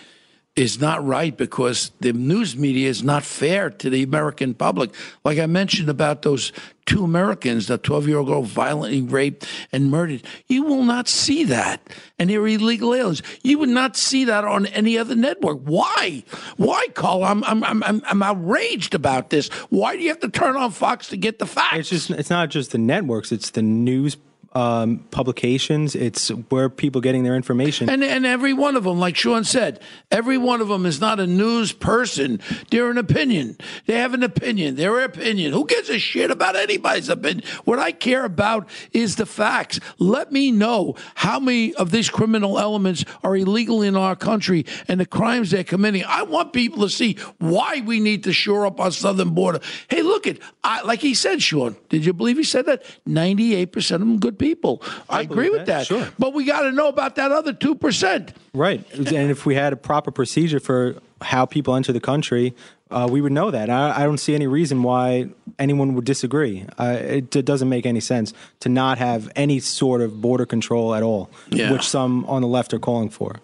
is 0.57 0.81
not 0.81 1.05
right 1.05 1.37
because 1.37 1.91
the 2.01 2.11
news 2.11 2.57
media 2.57 2.89
is 2.89 3.03
not 3.03 3.23
fair 3.23 3.69
to 3.69 3.89
the 3.89 4.03
American 4.03 4.53
public. 4.53 4.93
Like 5.23 5.39
I 5.39 5.45
mentioned 5.45 5.89
about 5.89 6.23
those 6.23 6.51
two 6.85 7.05
Americans, 7.05 7.67
the 7.67 7.77
12 7.77 8.07
year 8.09 8.17
old 8.17 8.27
girl 8.27 8.41
violently 8.41 9.01
raped 9.01 9.47
and 9.71 9.89
murdered. 9.89 10.23
You 10.47 10.63
will 10.63 10.83
not 10.83 11.07
see 11.07 11.45
that. 11.45 11.81
And 12.19 12.29
they're 12.29 12.45
illegal 12.45 12.93
aliens. 12.93 13.23
You 13.43 13.59
would 13.59 13.69
not 13.69 13.95
see 13.95 14.25
that 14.25 14.43
on 14.43 14.65
any 14.67 14.97
other 14.97 15.15
network. 15.15 15.59
Why? 15.63 16.23
Why, 16.57 16.85
Carl? 16.95 17.23
I'm, 17.23 17.43
I'm, 17.45 17.63
I'm, 17.63 17.83
I'm- 17.83 18.21
outraged 18.21 18.93
about 18.93 19.31
this. 19.31 19.47
Why 19.69 19.95
do 19.95 20.03
you 20.03 20.09
have 20.09 20.19
to 20.19 20.29
turn 20.29 20.55
on 20.55 20.71
Fox 20.71 21.07
to 21.09 21.17
get 21.17 21.39
the 21.39 21.47
facts? 21.47 21.79
It's 21.79 21.89
just 21.89 22.09
it's 22.11 22.29
not 22.29 22.49
just 22.49 22.71
the 22.71 22.77
networks; 22.77 23.31
it's 23.31 23.49
the 23.49 23.63
news 23.63 24.15
um, 24.53 24.99
publications. 25.11 25.95
It's 25.95 26.29
where 26.49 26.69
people 26.69 27.01
getting 27.01 27.23
their 27.23 27.35
information. 27.35 27.89
And 27.89 28.03
and 28.03 28.25
every 28.25 28.53
one 28.53 28.75
of 28.75 28.83
them, 28.83 28.99
like 28.99 29.15
Sean 29.15 29.43
said, 29.43 29.79
every 30.09 30.37
one 30.37 30.61
of 30.61 30.67
them 30.67 30.85
is 30.85 30.99
not 30.99 31.19
a 31.19 31.27
news 31.27 31.71
person. 31.71 32.39
They're 32.69 32.89
an 32.89 32.97
opinion. 32.97 33.57
They 33.85 33.95
have 33.95 34.13
an 34.13 34.23
opinion. 34.23 34.75
Their 34.75 35.03
opinion. 35.03 35.53
Who 35.53 35.65
gives 35.65 35.89
a 35.89 35.99
shit 35.99 36.31
about 36.31 36.55
anybody's 36.55 37.09
opinion? 37.09 37.47
What 37.63 37.79
I 37.79 37.91
care 37.91 38.25
about 38.25 38.67
is 38.91 39.15
the 39.15 39.25
facts. 39.25 39.79
Let 39.99 40.31
me 40.31 40.51
know 40.51 40.95
how 41.15 41.39
many 41.39 41.73
of 41.75 41.91
these 41.91 42.09
criminal 42.09 42.59
elements 42.59 43.05
are 43.23 43.35
illegal 43.35 43.81
in 43.81 43.95
our 43.95 44.15
country 44.15 44.65
and 44.87 44.99
the 44.99 45.05
crimes 45.05 45.51
they're 45.51 45.63
committing. 45.63 46.03
I 46.07 46.23
want 46.23 46.53
people 46.53 46.81
to 46.81 46.89
see 46.89 47.17
why 47.37 47.81
we 47.85 47.99
need 47.99 48.25
to 48.25 48.33
shore 48.33 48.65
up 48.65 48.79
our 48.79 48.91
southern 48.91 49.29
border. 49.29 49.59
Hey, 49.87 50.01
look 50.01 50.27
at 50.27 50.39
like 50.85 50.99
he 50.99 51.13
said, 51.13 51.41
Sean. 51.41 51.75
Did 51.89 52.05
you 52.05 52.13
believe 52.13 52.37
he 52.37 52.43
said 52.43 52.65
that? 52.65 52.83
Ninety-eight 53.05 53.71
percent 53.71 54.01
of 54.01 54.07
them 54.07 54.19
good 54.19 54.37
people. 54.41 54.81
I, 55.09 55.21
agree 55.21 55.49
with 55.49 55.67
that, 55.67 55.87
that. 55.87 55.87
sure. 55.87 56.09
But 56.19 56.33
we 56.33 56.43
got 56.43 56.63
to 56.63 56.71
know 56.71 56.89
about 56.89 57.15
that 57.15 57.31
other 57.31 57.53
2%. 57.53 58.33
Right. 58.53 58.83
And 58.93 59.31
if 59.31 59.45
we 59.45 59.55
had 59.55 59.71
a 59.71 59.77
proper 59.77 60.11
procedure 60.11 60.59
for 60.59 60.95
how 61.21 61.45
people 61.45 61.75
enter 61.75 61.93
the 61.93 62.01
country, 62.01 62.55
uh, 62.91 63.07
we 63.09 63.21
would 63.21 63.31
know 63.31 63.51
that. 63.51 63.69
I, 63.69 64.01
I 64.01 64.03
don't 64.03 64.17
see 64.19 64.35
any 64.35 64.47
reason 64.47 64.83
why 64.83 65.29
anyone 65.59 65.95
would 65.95 66.05
disagree. 66.05 66.65
Uh, 66.79 66.97
it, 66.99 67.35
it 67.35 67.45
doesn't 67.45 67.69
make 67.69 67.85
any 67.85 67.99
sense 67.99 68.33
to 68.61 68.69
not 68.69 68.97
have 68.97 69.29
any 69.35 69.59
sort 69.59 70.01
of 70.01 70.21
border 70.21 70.45
control 70.45 70.93
at 70.95 71.03
all, 71.03 71.29
Yeah. 71.49 71.71
which 71.71 71.83
some 71.87 72.25
on 72.25 72.41
the 72.41 72.47
left 72.47 72.73
are 72.73 72.79
calling 72.79 73.09
for. 73.09 73.37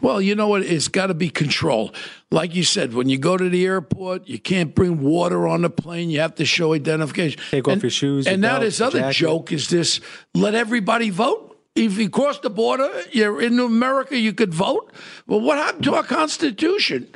Well, 0.00 0.20
you 0.20 0.34
know 0.34 0.48
what? 0.48 0.62
It's 0.62 0.88
got 0.88 1.06
to 1.08 1.14
be 1.14 1.28
control. 1.30 1.92
Like 2.30 2.54
you 2.54 2.64
said, 2.64 2.94
when 2.94 3.08
you 3.08 3.18
go 3.18 3.36
to 3.36 3.48
the 3.48 3.66
airport, 3.66 4.26
you 4.28 4.38
can't 4.38 4.74
bring 4.74 5.00
water 5.02 5.46
on 5.46 5.62
the 5.62 5.70
plane. 5.70 6.10
You 6.10 6.20
have 6.20 6.34
to 6.36 6.44
show 6.44 6.72
identification. 6.74 7.40
Take 7.50 7.68
off 7.68 7.82
your 7.82 7.90
shoes, 7.90 8.26
And 8.26 8.42
your 8.42 8.50
now 8.50 8.54
belt, 8.54 8.62
this 8.62 8.80
other 8.80 9.00
jacket. 9.00 9.16
joke 9.18 9.52
is 9.52 9.68
this: 9.68 10.00
let 10.34 10.54
everybody 10.54 11.10
vote. 11.10 11.48
If 11.74 11.96
you 11.98 12.10
cross 12.10 12.38
the 12.40 12.50
border, 12.50 12.90
you're 13.12 13.40
in 13.40 13.58
America, 13.58 14.16
you 14.18 14.34
could 14.34 14.52
vote. 14.52 14.92
Well, 15.26 15.40
what 15.40 15.56
happened 15.56 15.84
to 15.84 15.94
our 15.94 16.02
Constitution? 16.02 17.08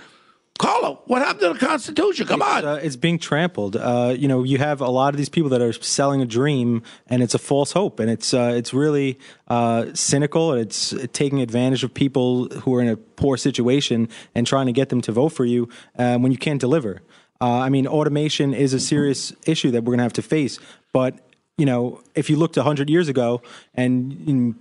Carlo, 0.58 1.02
what 1.06 1.22
happened 1.22 1.40
to 1.40 1.52
the 1.52 1.66
Constitution? 1.66 2.26
Come 2.26 2.42
on. 2.42 2.64
Uh, 2.64 2.74
it's 2.74 2.96
being 2.96 3.18
trampled. 3.18 3.76
Uh, 3.76 4.14
you 4.16 4.26
know, 4.26 4.42
you 4.42 4.58
have 4.58 4.80
a 4.80 4.88
lot 4.88 5.12
of 5.12 5.18
these 5.18 5.28
people 5.28 5.50
that 5.50 5.60
are 5.60 5.72
selling 5.72 6.22
a 6.22 6.26
dream, 6.26 6.82
and 7.08 7.22
it's 7.22 7.34
a 7.34 7.38
false 7.38 7.72
hope, 7.72 8.00
and 8.00 8.10
it's 8.10 8.32
uh, 8.32 8.54
it's 8.56 8.72
really 8.72 9.18
uh, 9.48 9.86
cynical. 9.92 10.52
And 10.52 10.60
it's 10.60 10.94
taking 11.12 11.40
advantage 11.40 11.84
of 11.84 11.92
people 11.92 12.48
who 12.48 12.74
are 12.74 12.80
in 12.80 12.88
a 12.88 12.96
poor 12.96 13.36
situation 13.36 14.08
and 14.34 14.46
trying 14.46 14.66
to 14.66 14.72
get 14.72 14.88
them 14.88 15.00
to 15.02 15.12
vote 15.12 15.30
for 15.30 15.44
you 15.44 15.68
uh, 15.98 16.16
when 16.18 16.32
you 16.32 16.38
can't 16.38 16.60
deliver. 16.60 17.02
Uh, 17.40 17.58
I 17.58 17.68
mean, 17.68 17.86
automation 17.86 18.54
is 18.54 18.72
a 18.72 18.80
serious 18.80 19.32
issue 19.46 19.70
that 19.72 19.82
we're 19.82 19.92
going 19.92 19.98
to 19.98 20.04
have 20.04 20.14
to 20.14 20.22
face. 20.22 20.58
But 20.92 21.18
you 21.58 21.66
know, 21.66 22.00
if 22.14 22.30
you 22.30 22.36
looked 22.36 22.56
hundred 22.56 22.88
years 22.90 23.08
ago 23.08 23.42
and 23.74 24.56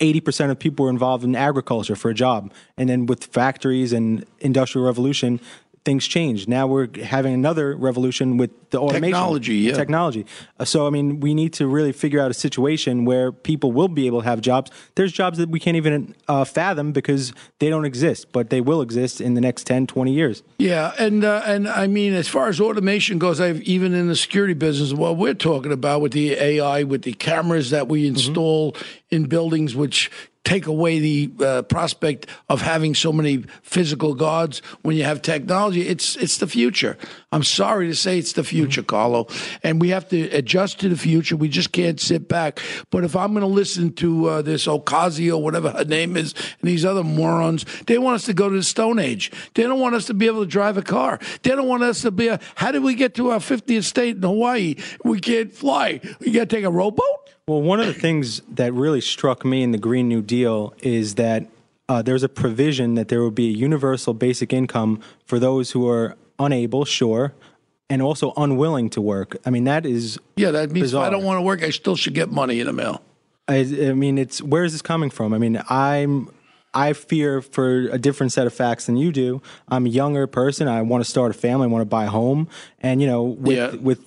80% 0.00 0.50
of 0.50 0.58
people 0.58 0.84
were 0.84 0.90
involved 0.90 1.24
in 1.24 1.36
agriculture 1.36 1.94
for 1.94 2.10
a 2.10 2.14
job. 2.14 2.52
And 2.76 2.88
then 2.88 3.06
with 3.06 3.24
factories 3.24 3.92
and 3.92 4.26
industrial 4.40 4.86
revolution, 4.86 5.40
things 5.84 6.06
change. 6.06 6.48
Now 6.48 6.66
we're 6.66 6.88
having 7.02 7.34
another 7.34 7.76
revolution 7.76 8.36
with 8.36 8.50
the 8.70 8.78
automation 8.78 9.02
technology. 9.02 9.54
Yeah. 9.56 9.74
Technology. 9.74 10.26
So 10.64 10.86
I 10.86 10.90
mean, 10.90 11.20
we 11.20 11.34
need 11.34 11.52
to 11.54 11.66
really 11.66 11.92
figure 11.92 12.20
out 12.20 12.30
a 12.30 12.34
situation 12.34 13.04
where 13.04 13.32
people 13.32 13.70
will 13.72 13.88
be 13.88 14.06
able 14.06 14.22
to 14.22 14.26
have 14.26 14.40
jobs. 14.40 14.70
There's 14.94 15.12
jobs 15.12 15.38
that 15.38 15.50
we 15.50 15.60
can't 15.60 15.76
even 15.76 16.14
uh, 16.26 16.44
fathom 16.44 16.92
because 16.92 17.32
they 17.58 17.68
don't 17.68 17.84
exist, 17.84 18.32
but 18.32 18.50
they 18.50 18.60
will 18.60 18.80
exist 18.80 19.20
in 19.20 19.34
the 19.34 19.40
next 19.40 19.64
10, 19.64 19.86
20 19.86 20.12
years. 20.12 20.42
Yeah, 20.58 20.94
and 20.98 21.24
uh, 21.24 21.42
and 21.44 21.68
I 21.68 21.86
mean, 21.86 22.14
as 22.14 22.28
far 22.28 22.48
as 22.48 22.60
automation 22.60 23.18
goes, 23.18 23.40
I've 23.40 23.60
even 23.62 23.94
in 23.94 24.08
the 24.08 24.16
security 24.16 24.54
business, 24.54 24.92
what 24.92 25.16
we're 25.16 25.34
talking 25.34 25.72
about 25.72 26.00
with 26.00 26.12
the 26.12 26.32
AI, 26.32 26.82
with 26.82 27.02
the 27.02 27.12
cameras 27.12 27.70
that 27.70 27.88
we 27.88 28.06
install 28.06 28.72
mm-hmm. 28.72 28.84
in 29.10 29.24
buildings, 29.26 29.76
which 29.76 30.10
take 30.44 30.66
away 30.66 30.98
the 30.98 31.32
uh, 31.44 31.62
prospect 31.62 32.26
of 32.48 32.60
having 32.60 32.94
so 32.94 33.12
many 33.12 33.44
physical 33.62 34.14
guards 34.14 34.60
when 34.82 34.96
you 34.96 35.04
have 35.04 35.22
technology. 35.22 35.88
It's 35.88 36.16
it's 36.16 36.38
the 36.38 36.46
future. 36.46 36.96
I'm 37.32 37.42
sorry 37.42 37.88
to 37.88 37.94
say 37.94 38.18
it's 38.18 38.34
the 38.34 38.44
future, 38.44 38.82
mm-hmm. 38.82 38.86
Carlo, 38.86 39.26
and 39.62 39.80
we 39.80 39.88
have 39.88 40.08
to 40.10 40.30
adjust 40.30 40.80
to 40.80 40.88
the 40.88 40.96
future. 40.96 41.36
We 41.36 41.48
just 41.48 41.72
can't 41.72 41.98
sit 41.98 42.28
back. 42.28 42.60
But 42.90 43.04
if 43.04 43.16
I'm 43.16 43.32
going 43.32 43.40
to 43.40 43.46
listen 43.46 43.92
to 43.94 44.26
uh, 44.26 44.42
this 44.42 44.66
Ocasio, 44.66 45.40
whatever 45.40 45.70
her 45.70 45.84
name 45.84 46.16
is, 46.16 46.34
and 46.60 46.70
these 46.70 46.84
other 46.84 47.02
morons, 47.02 47.64
they 47.86 47.98
want 47.98 48.16
us 48.16 48.24
to 48.26 48.34
go 48.34 48.48
to 48.48 48.56
the 48.56 48.62
Stone 48.62 48.98
Age. 48.98 49.32
They 49.54 49.64
don't 49.64 49.80
want 49.80 49.94
us 49.94 50.06
to 50.06 50.14
be 50.14 50.26
able 50.26 50.40
to 50.40 50.46
drive 50.46 50.76
a 50.76 50.82
car. 50.82 51.18
They 51.42 51.50
don't 51.50 51.68
want 51.68 51.82
us 51.82 52.02
to 52.02 52.10
be. 52.10 52.28
A, 52.28 52.38
how 52.54 52.70
did 52.70 52.82
we 52.82 52.94
get 52.94 53.14
to 53.14 53.30
our 53.30 53.38
50th 53.38 53.84
state 53.84 54.16
in 54.16 54.22
Hawaii? 54.22 54.76
We 55.04 55.20
can't 55.20 55.52
fly. 55.52 56.00
We 56.20 56.30
got 56.30 56.48
to 56.48 56.56
take 56.56 56.64
a 56.64 56.70
rowboat. 56.70 57.23
Well, 57.46 57.60
one 57.60 57.78
of 57.78 57.86
the 57.86 57.92
things 57.92 58.40
that 58.48 58.72
really 58.72 59.02
struck 59.02 59.44
me 59.44 59.62
in 59.62 59.70
the 59.70 59.78
Green 59.78 60.08
New 60.08 60.22
Deal 60.22 60.72
is 60.80 61.16
that 61.16 61.46
uh, 61.90 62.00
there's 62.00 62.22
a 62.22 62.28
provision 62.28 62.94
that 62.94 63.08
there 63.08 63.20
will 63.20 63.30
be 63.30 63.48
a 63.48 63.52
universal 63.52 64.14
basic 64.14 64.50
income 64.50 64.98
for 65.26 65.38
those 65.38 65.72
who 65.72 65.86
are 65.86 66.16
unable, 66.38 66.86
sure, 66.86 67.34
and 67.90 68.00
also 68.00 68.32
unwilling 68.38 68.88
to 68.88 69.02
work. 69.02 69.36
I 69.44 69.50
mean, 69.50 69.64
that 69.64 69.84
is 69.84 70.18
yeah. 70.36 70.52
That 70.52 70.70
means 70.70 70.84
bizarre. 70.84 71.04
if 71.04 71.08
I 71.08 71.10
don't 71.10 71.24
want 71.24 71.36
to 71.36 71.42
work, 71.42 71.62
I 71.62 71.68
still 71.68 71.96
should 71.96 72.14
get 72.14 72.30
money 72.30 72.60
in 72.60 72.66
the 72.66 72.72
mail. 72.72 73.02
I, 73.46 73.56
I 73.58 73.92
mean, 73.92 74.16
it's 74.16 74.40
where 74.40 74.64
is 74.64 74.72
this 74.72 74.80
coming 74.80 75.10
from? 75.10 75.34
I 75.34 75.38
mean, 75.38 75.60
I'm 75.68 76.30
I 76.72 76.94
fear 76.94 77.42
for 77.42 77.90
a 77.90 77.98
different 77.98 78.32
set 78.32 78.46
of 78.46 78.54
facts 78.54 78.86
than 78.86 78.96
you 78.96 79.12
do. 79.12 79.42
I'm 79.68 79.84
a 79.84 79.90
younger 79.90 80.26
person. 80.26 80.66
I 80.66 80.80
want 80.80 81.04
to 81.04 81.10
start 81.10 81.30
a 81.30 81.34
family. 81.34 81.64
I 81.64 81.68
want 81.68 81.82
to 81.82 81.86
buy 81.86 82.04
a 82.04 82.10
home, 82.10 82.48
and 82.80 83.02
you 83.02 83.06
know, 83.06 83.22
with 83.22 83.58
yeah. 83.58 83.74
with 83.74 84.02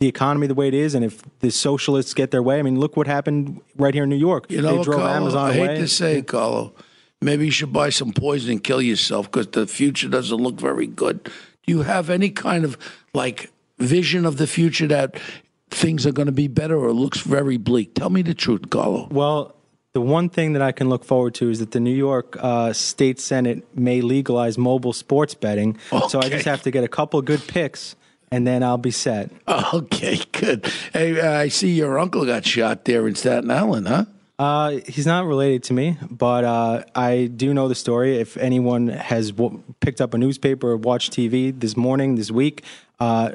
the 0.00 0.08
economy 0.08 0.46
the 0.46 0.54
way 0.54 0.66
it 0.66 0.74
is, 0.74 0.94
and 0.94 1.04
if 1.04 1.22
the 1.40 1.50
socialists 1.50 2.14
get 2.14 2.30
their 2.30 2.42
way, 2.42 2.58
I 2.58 2.62
mean, 2.62 2.80
look 2.80 2.96
what 2.96 3.06
happened 3.06 3.60
right 3.76 3.92
here 3.92 4.04
in 4.04 4.08
New 4.08 4.16
York. 4.16 4.50
You 4.50 4.62
know, 4.62 4.78
they 4.78 4.82
drove 4.82 5.00
Carlo, 5.00 5.14
Amazon 5.14 5.50
I 5.50 5.52
hate 5.52 5.60
away. 5.60 5.76
to 5.76 5.88
say 5.88 6.18
it, 6.18 6.26
Carlo, 6.26 6.72
maybe 7.20 7.44
you 7.44 7.50
should 7.50 7.72
buy 7.72 7.90
some 7.90 8.12
poison 8.12 8.52
and 8.52 8.64
kill 8.64 8.80
yourself 8.80 9.30
because 9.30 9.48
the 9.48 9.66
future 9.66 10.08
doesn't 10.08 10.38
look 10.38 10.58
very 10.58 10.86
good. 10.86 11.24
Do 11.24 11.32
you 11.66 11.82
have 11.82 12.08
any 12.08 12.30
kind 12.30 12.64
of 12.64 12.78
like 13.12 13.52
vision 13.78 14.24
of 14.24 14.38
the 14.38 14.46
future 14.46 14.86
that 14.86 15.20
things 15.68 16.06
are 16.06 16.12
going 16.12 16.26
to 16.26 16.32
be 16.32 16.48
better 16.48 16.78
or 16.78 16.92
looks 16.92 17.20
very 17.20 17.58
bleak? 17.58 17.94
Tell 17.94 18.08
me 18.08 18.22
the 18.22 18.34
truth, 18.34 18.70
Carlo. 18.70 19.06
Well, 19.10 19.54
the 19.92 20.00
one 20.00 20.30
thing 20.30 20.54
that 20.54 20.62
I 20.62 20.72
can 20.72 20.88
look 20.88 21.04
forward 21.04 21.34
to 21.34 21.50
is 21.50 21.58
that 21.58 21.72
the 21.72 21.80
New 21.80 21.94
York 21.94 22.38
uh, 22.40 22.72
State 22.72 23.20
Senate 23.20 23.66
may 23.76 24.00
legalize 24.00 24.56
mobile 24.56 24.94
sports 24.94 25.34
betting. 25.34 25.76
Okay. 25.92 26.08
So 26.08 26.20
I 26.20 26.30
just 26.30 26.46
have 26.46 26.62
to 26.62 26.70
get 26.70 26.84
a 26.84 26.88
couple 26.88 27.20
good 27.20 27.46
picks 27.46 27.96
and 28.30 28.46
then 28.46 28.62
I'll 28.62 28.78
be 28.78 28.90
set. 28.90 29.30
Okay, 29.72 30.18
good. 30.32 30.66
Hey, 30.92 31.20
I 31.20 31.48
see 31.48 31.70
your 31.72 31.98
uncle 31.98 32.24
got 32.24 32.44
shot 32.44 32.84
there 32.86 33.06
in 33.06 33.14
Staten 33.14 33.50
Island, 33.50 33.86
huh? 33.86 34.04
Uh, 34.38 34.80
he's 34.86 35.06
not 35.06 35.26
related 35.26 35.62
to 35.64 35.72
me, 35.74 35.96
but 36.10 36.44
uh, 36.44 36.82
I 36.94 37.26
do 37.26 37.52
know 37.52 37.68
the 37.68 37.74
story. 37.74 38.16
If 38.16 38.36
anyone 38.36 38.88
has 38.88 39.32
w- 39.32 39.62
picked 39.80 40.00
up 40.00 40.14
a 40.14 40.18
newspaper 40.18 40.70
or 40.70 40.76
watched 40.76 41.12
TV 41.12 41.58
this 41.58 41.76
morning, 41.76 42.14
this 42.16 42.30
week, 42.30 42.64
uh, 42.98 43.32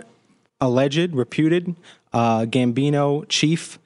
alleged, 0.59 1.13
reputed 1.13 1.75
uh, 2.11 2.45
Gambino 2.45 3.25
chief 3.29 3.77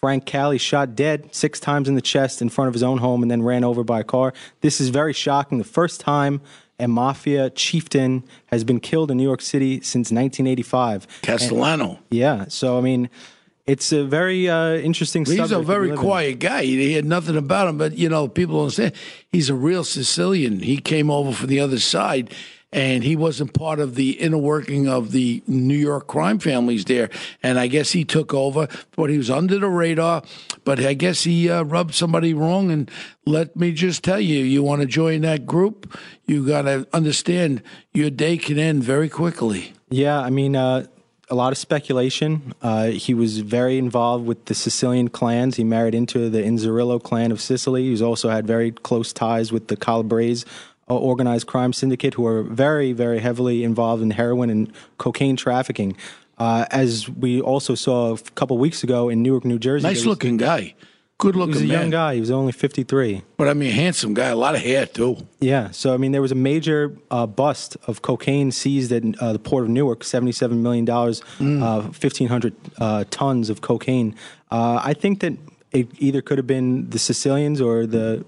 Frank 0.00 0.24
Cali 0.24 0.58
shot 0.58 0.94
dead 0.94 1.34
six 1.34 1.58
times 1.58 1.88
in 1.88 1.94
the 1.96 2.00
chest 2.00 2.40
in 2.40 2.48
front 2.48 2.68
of 2.68 2.74
his 2.74 2.82
own 2.84 2.98
home 2.98 3.22
and 3.22 3.30
then 3.30 3.42
ran 3.42 3.64
over 3.64 3.82
by 3.82 4.00
a 4.00 4.04
car. 4.04 4.32
This 4.60 4.80
is 4.80 4.90
very 4.90 5.12
shocking. 5.12 5.58
The 5.58 5.64
first 5.64 6.00
time 6.00 6.40
a 6.78 6.88
mafia 6.88 7.50
chieftain 7.50 8.24
has 8.46 8.64
been 8.64 8.80
killed 8.80 9.10
in 9.10 9.16
New 9.16 9.24
York 9.24 9.40
City 9.40 9.76
since 9.76 10.10
1985. 10.12 11.06
Castellano. 11.22 11.88
And, 11.90 11.98
yeah. 12.10 12.44
So, 12.48 12.78
I 12.78 12.80
mean, 12.80 13.10
it's 13.66 13.92
a 13.92 14.04
very 14.04 14.48
uh, 14.48 14.74
interesting 14.74 15.24
He's 15.24 15.52
a 15.52 15.60
very 15.60 15.94
quiet 15.96 16.38
guy. 16.38 16.62
He 16.62 16.94
had 16.94 17.04
nothing 17.04 17.36
about 17.36 17.68
him, 17.68 17.78
but, 17.78 17.98
you 17.98 18.08
know, 18.08 18.28
people 18.28 18.60
don't 18.60 18.70
say 18.70 18.92
he's 19.30 19.50
a 19.50 19.54
real 19.54 19.84
Sicilian. 19.84 20.60
He 20.60 20.78
came 20.78 21.10
over 21.10 21.32
from 21.32 21.48
the 21.48 21.60
other 21.60 21.78
side 21.78 22.32
and 22.72 23.02
he 23.02 23.16
wasn't 23.16 23.54
part 23.54 23.80
of 23.80 23.94
the 23.94 24.12
inner 24.12 24.38
working 24.38 24.88
of 24.88 25.12
the 25.12 25.42
New 25.46 25.76
York 25.76 26.06
crime 26.06 26.38
families 26.38 26.84
there. 26.84 27.08
And 27.42 27.58
I 27.58 27.66
guess 27.66 27.92
he 27.92 28.04
took 28.04 28.34
over, 28.34 28.68
but 28.94 29.10
he 29.10 29.16
was 29.16 29.30
under 29.30 29.58
the 29.58 29.68
radar. 29.68 30.22
But 30.64 30.80
I 30.80 30.94
guess 30.94 31.24
he 31.24 31.48
uh, 31.48 31.62
rubbed 31.62 31.94
somebody 31.94 32.34
wrong. 32.34 32.70
And 32.70 32.90
let 33.24 33.56
me 33.56 33.72
just 33.72 34.04
tell 34.04 34.20
you, 34.20 34.44
you 34.44 34.62
want 34.62 34.82
to 34.82 34.86
join 34.86 35.22
that 35.22 35.46
group, 35.46 35.98
you 36.26 36.46
got 36.46 36.62
to 36.62 36.86
understand 36.92 37.62
your 37.94 38.10
day 38.10 38.36
can 38.36 38.58
end 38.58 38.84
very 38.84 39.08
quickly. 39.08 39.72
Yeah, 39.88 40.20
I 40.20 40.30
mean. 40.30 40.56
Uh 40.56 40.86
a 41.30 41.34
lot 41.34 41.52
of 41.52 41.58
speculation. 41.58 42.54
Uh, 42.62 42.86
he 42.86 43.14
was 43.14 43.40
very 43.40 43.78
involved 43.78 44.26
with 44.26 44.46
the 44.46 44.54
Sicilian 44.54 45.08
clans. 45.08 45.56
He 45.56 45.64
married 45.64 45.94
into 45.94 46.30
the 46.30 46.38
Inzerillo 46.38 47.02
clan 47.02 47.32
of 47.32 47.40
Sicily. 47.40 47.84
He's 47.84 48.02
also 48.02 48.30
had 48.30 48.46
very 48.46 48.70
close 48.72 49.12
ties 49.12 49.52
with 49.52 49.68
the 49.68 49.76
Calabrese 49.76 50.46
organized 50.94 51.46
crime 51.46 51.72
syndicate 51.72 52.14
who 52.14 52.26
are 52.26 52.42
very, 52.42 52.92
very 52.92 53.18
heavily 53.18 53.64
involved 53.64 54.02
in 54.02 54.10
heroin 54.10 54.50
and 54.50 54.72
cocaine 54.98 55.36
trafficking. 55.36 55.96
Uh, 56.38 56.66
as 56.70 57.08
we 57.08 57.40
also 57.40 57.74
saw 57.74 58.14
a 58.14 58.18
couple 58.36 58.56
weeks 58.58 58.84
ago 58.84 59.08
in 59.08 59.22
Newark, 59.22 59.44
New 59.44 59.58
Jersey. 59.58 59.86
Nice 59.86 60.04
looking 60.04 60.36
guy. 60.36 60.74
Good 61.18 61.34
looking 61.34 61.54
He 61.54 61.62
was 61.62 61.70
a 61.70 61.72
man. 61.72 61.80
young 61.80 61.90
guy. 61.90 62.14
He 62.14 62.20
was 62.20 62.30
only 62.30 62.52
53. 62.52 63.22
But 63.36 63.48
I 63.48 63.54
mean, 63.54 63.72
handsome 63.72 64.14
guy, 64.14 64.28
a 64.28 64.36
lot 64.36 64.54
of 64.54 64.60
hair 64.60 64.86
too. 64.86 65.16
Yeah. 65.40 65.72
So, 65.72 65.92
I 65.92 65.96
mean, 65.96 66.12
there 66.12 66.22
was 66.22 66.30
a 66.30 66.36
major 66.36 66.96
uh, 67.10 67.26
bust 67.26 67.76
of 67.88 68.02
cocaine 68.02 68.52
seized 68.52 68.92
at 68.92 69.02
uh, 69.20 69.32
the 69.32 69.40
port 69.40 69.64
of 69.64 69.68
Newark, 69.68 70.04
$77 70.04 70.58
million, 70.58 70.86
mm. 70.86 71.60
uh, 71.60 71.80
1,500 71.82 72.54
uh, 72.78 73.04
tons 73.10 73.50
of 73.50 73.62
cocaine. 73.62 74.14
Uh, 74.52 74.80
I 74.82 74.94
think 74.94 75.18
that 75.20 75.32
it 75.72 75.88
either 75.98 76.22
could 76.22 76.38
have 76.38 76.46
been 76.46 76.88
the 76.88 77.00
Sicilians 77.00 77.60
or 77.60 77.84
the 77.84 78.24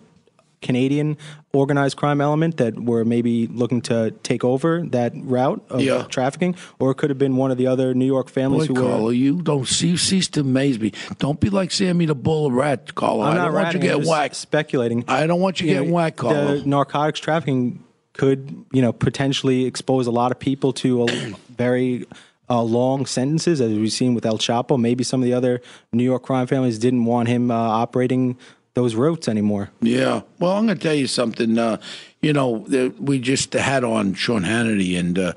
Canadian 0.61 1.17
organized 1.53 1.97
crime 1.97 2.21
element 2.21 2.59
that 2.59 2.79
were 2.79 3.05
maybe 3.05 3.49
looking 3.49 3.81
to 3.83 4.13
take 4.23 4.45
over 4.45 4.87
that 4.91 5.13
route 5.17 5.65
of 5.69 5.81
Yeah. 5.81 6.03
trafficking, 6.05 6.55
or 6.79 6.93
it 6.93 6.95
could 6.97 7.11
have 7.11 7.19
been 7.19 7.37
one 7.37 7.51
of 7.51 7.59
the 7.59 7.67
other 7.67 7.93
New 7.95 8.07
York 8.07 8.29
families 8.31 8.69
Boy, 8.69 8.75
who 8.75 8.81
Carlo, 8.89 9.05
were. 9.07 9.13
you 9.13 9.43
don't 9.43 9.67
see, 9.67 9.97
cease 9.97 10.29
to 10.29 10.41
amaze 10.43 10.79
me. 10.79 10.93
Don't 11.19 11.41
be 11.41 11.51
like 11.51 11.73
Sammy 11.73 12.07
the 12.07 12.15
Bull 12.15 12.53
Rat, 12.53 12.95
Carlo. 12.95 13.23
I'm 13.23 13.33
I 13.33 13.45
don't 13.47 13.55
want 13.55 13.75
you 13.75 13.81
getting 13.81 14.07
whacked. 14.09 14.37
speculating. 14.37 15.05
I 15.09 15.27
don't 15.27 15.41
want 15.41 15.61
you, 15.61 15.67
You 15.69 15.75
getting 15.75 15.89
know, 15.89 15.95
whacked, 15.97 16.19
Carlo. 16.19 16.59
The 16.59 16.67
narcotics 16.69 17.19
trafficking 17.19 17.83
could, 18.13 18.65
you 18.73 18.83
know, 18.83 18.93
potentially 18.93 19.65
expose 19.65 20.07
a 20.07 20.11
lot 20.13 20.31
of 20.31 20.39
people 20.39 20.73
to 20.75 21.05
a 21.05 21.07
very 21.57 22.07
uh, 22.49 22.63
long 22.63 23.07
sentences, 23.07 23.61
as 23.61 23.71
we've 23.73 23.93
seen 23.93 24.15
with 24.15 24.27
El 24.27 24.39
Chapo. 24.39 24.79
Maybe 24.79 25.03
some 25.05 25.21
of 25.21 25.25
the 25.25 25.33
other 25.35 25.61
New 25.93 26.03
York 26.05 26.23
crime 26.25 26.47
families 26.47 26.79
didn't 26.79 27.05
want 27.07 27.29
him 27.29 27.51
uh, 27.51 27.55
operating 27.55 28.37
those 28.75 28.95
routes 28.95 29.29
anymore. 29.29 29.71
Yeah. 29.81 30.23
Well, 30.39 30.53
I'm 30.53 30.67
going 30.67 30.79
to 30.79 30.83
tell 30.83 30.95
you 30.95 31.07
something. 31.07 31.59
Uh, 31.59 31.79
you 32.23 32.33
know, 32.33 32.67
we 32.99 33.19
just 33.19 33.53
had 33.53 33.85
on 33.85 34.15
Sean 34.15 34.43
Hannity, 34.43 34.99
and 34.99 35.19
uh, 35.19 35.33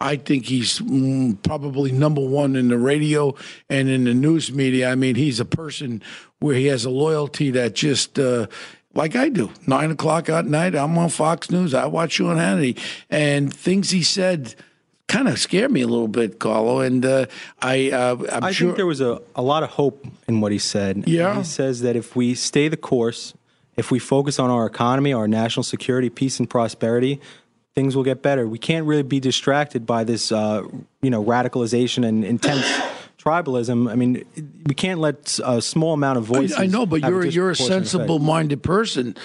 I 0.00 0.16
think 0.16 0.46
he's 0.46 0.78
mm, 0.80 1.40
probably 1.42 1.92
number 1.92 2.20
one 2.20 2.56
in 2.56 2.68
the 2.68 2.78
radio 2.78 3.34
and 3.68 3.88
in 3.88 4.04
the 4.04 4.14
news 4.14 4.52
media. 4.52 4.90
I 4.90 4.94
mean, 4.94 5.16
he's 5.16 5.40
a 5.40 5.44
person 5.44 6.02
where 6.38 6.54
he 6.54 6.66
has 6.66 6.84
a 6.84 6.90
loyalty 6.90 7.50
that 7.52 7.74
just. 7.74 8.18
Uh, 8.18 8.46
like 8.94 9.14
I 9.14 9.28
do, 9.28 9.52
nine 9.66 9.92
o'clock 9.92 10.28
at 10.28 10.46
night, 10.46 10.74
I'm 10.74 10.96
on 10.98 11.10
Fox 11.10 11.50
News. 11.50 11.72
I 11.72 11.86
watch 11.86 12.12
Sean 12.12 12.36
Hannity, 12.36 12.76
and 13.10 13.52
things 13.52 13.90
he 13.90 14.02
said 14.02 14.56
kind 15.08 15.26
of 15.26 15.38
scared 15.38 15.72
me 15.72 15.80
a 15.80 15.88
little 15.88 16.08
bit, 16.08 16.38
Carlo. 16.38 16.80
And 16.80 17.04
uh, 17.04 17.26
I, 17.60 17.90
uh, 17.90 18.16
I'm 18.30 18.44
I 18.44 18.50
sure 18.52 18.68
think 18.68 18.76
there 18.76 18.86
was 18.86 19.00
a, 19.00 19.20
a 19.34 19.42
lot 19.42 19.62
of 19.62 19.70
hope 19.70 20.06
in 20.28 20.40
what 20.40 20.52
he 20.52 20.58
said. 20.58 21.08
Yeah. 21.08 21.38
He 21.38 21.44
says 21.44 21.80
that 21.80 21.96
if 21.96 22.14
we 22.14 22.34
stay 22.34 22.68
the 22.68 22.76
course, 22.76 23.34
if 23.76 23.90
we 23.90 23.98
focus 23.98 24.38
on 24.38 24.50
our 24.50 24.66
economy, 24.66 25.12
our 25.12 25.26
national 25.26 25.64
security, 25.64 26.10
peace, 26.10 26.38
and 26.38 26.48
prosperity, 26.48 27.20
things 27.74 27.96
will 27.96 28.04
get 28.04 28.22
better. 28.22 28.46
We 28.46 28.58
can't 28.58 28.86
really 28.86 29.02
be 29.02 29.20
distracted 29.20 29.86
by 29.86 30.04
this, 30.04 30.30
uh, 30.30 30.62
you 31.00 31.10
know, 31.10 31.24
radicalization 31.24 32.06
and 32.06 32.24
intense 32.24 32.66
tribalism. 33.18 33.90
I 33.90 33.94
mean, 33.94 34.24
we 34.66 34.74
can't 34.74 35.00
let 35.00 35.38
a 35.44 35.62
small 35.62 35.94
amount 35.94 36.18
of 36.18 36.24
voices. 36.24 36.56
I, 36.56 36.64
I 36.64 36.66
know, 36.66 36.86
but 36.86 37.02
you're 37.02 37.24
you're 37.24 37.50
a 37.50 37.56
sensible-minded 37.56 38.62
person. 38.62 39.16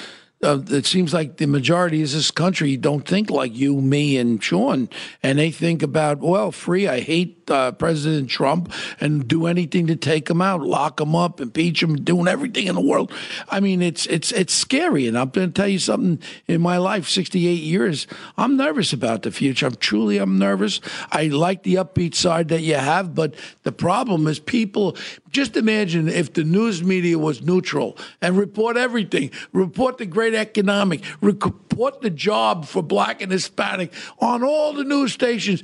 Uh, 0.44 0.62
it 0.70 0.86
seems 0.86 1.14
like 1.14 1.38
the 1.38 1.48
majority 1.48 2.02
of 2.04 2.12
this 2.12 2.30
country 2.30 2.76
don't 2.76 3.08
think 3.08 3.30
like 3.30 3.56
you, 3.56 3.80
me, 3.82 4.18
and 4.18 4.44
Sean, 4.44 4.90
and 5.22 5.40
they 5.40 5.52
think 5.52 5.82
about 5.82 6.20
well, 6.20 6.52
free. 6.52 6.88
I 6.88 7.00
hate 7.00 7.50
uh, 7.50 7.72
President 7.72 8.30
Trump 8.30 8.72
and 9.00 9.28
do 9.28 9.48
anything 9.48 9.88
to 9.88 9.96
take 9.96 10.30
him 10.30 10.42
out, 10.42 10.62
lock 10.62 11.00
him 11.00 11.16
up, 11.16 11.40
impeach 11.40 11.82
him, 11.82 11.96
doing 11.96 12.28
everything 12.28 12.68
in 12.68 12.76
the 12.76 12.82
world. 12.82 13.12
I 13.50 13.62
mean, 13.62 13.82
it's 13.82 14.06
it's 14.08 14.32
it's 14.34 14.54
scary, 14.54 15.08
and 15.08 15.18
I'm 15.18 15.30
going 15.30 15.48
to 15.48 15.54
tell 15.54 15.70
you 15.70 15.80
something. 15.80 16.20
In 16.48 16.62
my 16.62 16.78
life, 16.78 17.08
68 17.08 17.54
years, 17.62 18.06
I'm 18.38 18.58
nervous 18.58 18.92
about 18.92 19.22
the 19.22 19.32
future. 19.32 19.68
I'm 19.68 19.76
truly, 19.76 20.18
I'm 20.18 20.38
nervous. 20.38 20.82
I 21.12 21.28
like 21.28 21.64
the 21.64 21.76
upbeat 21.76 22.16
side 22.16 22.50
that 22.50 22.62
you 22.62 22.76
have, 22.76 23.16
but 23.16 23.36
the 23.64 23.72
problem 23.72 24.28
is 24.28 24.40
people. 24.40 24.98
Just 25.34 25.58
imagine 25.58 26.08
if 26.08 26.32
the 26.34 26.44
news 26.44 26.84
media 26.84 27.18
was 27.18 27.42
neutral 27.42 27.98
and 28.22 28.38
report 28.38 28.78
everything, 28.78 29.32
report 29.52 29.98
the 29.98 30.06
great 30.06 30.36
economic, 30.36 31.02
report 31.22 32.02
the 32.02 32.12
job 32.12 32.66
for 32.66 32.84
black 32.84 33.20
and 33.20 33.32
Hispanic 33.32 33.92
on 34.20 34.44
all 34.44 34.74
the 34.74 34.84
news 34.84 35.12
stations. 35.12 35.64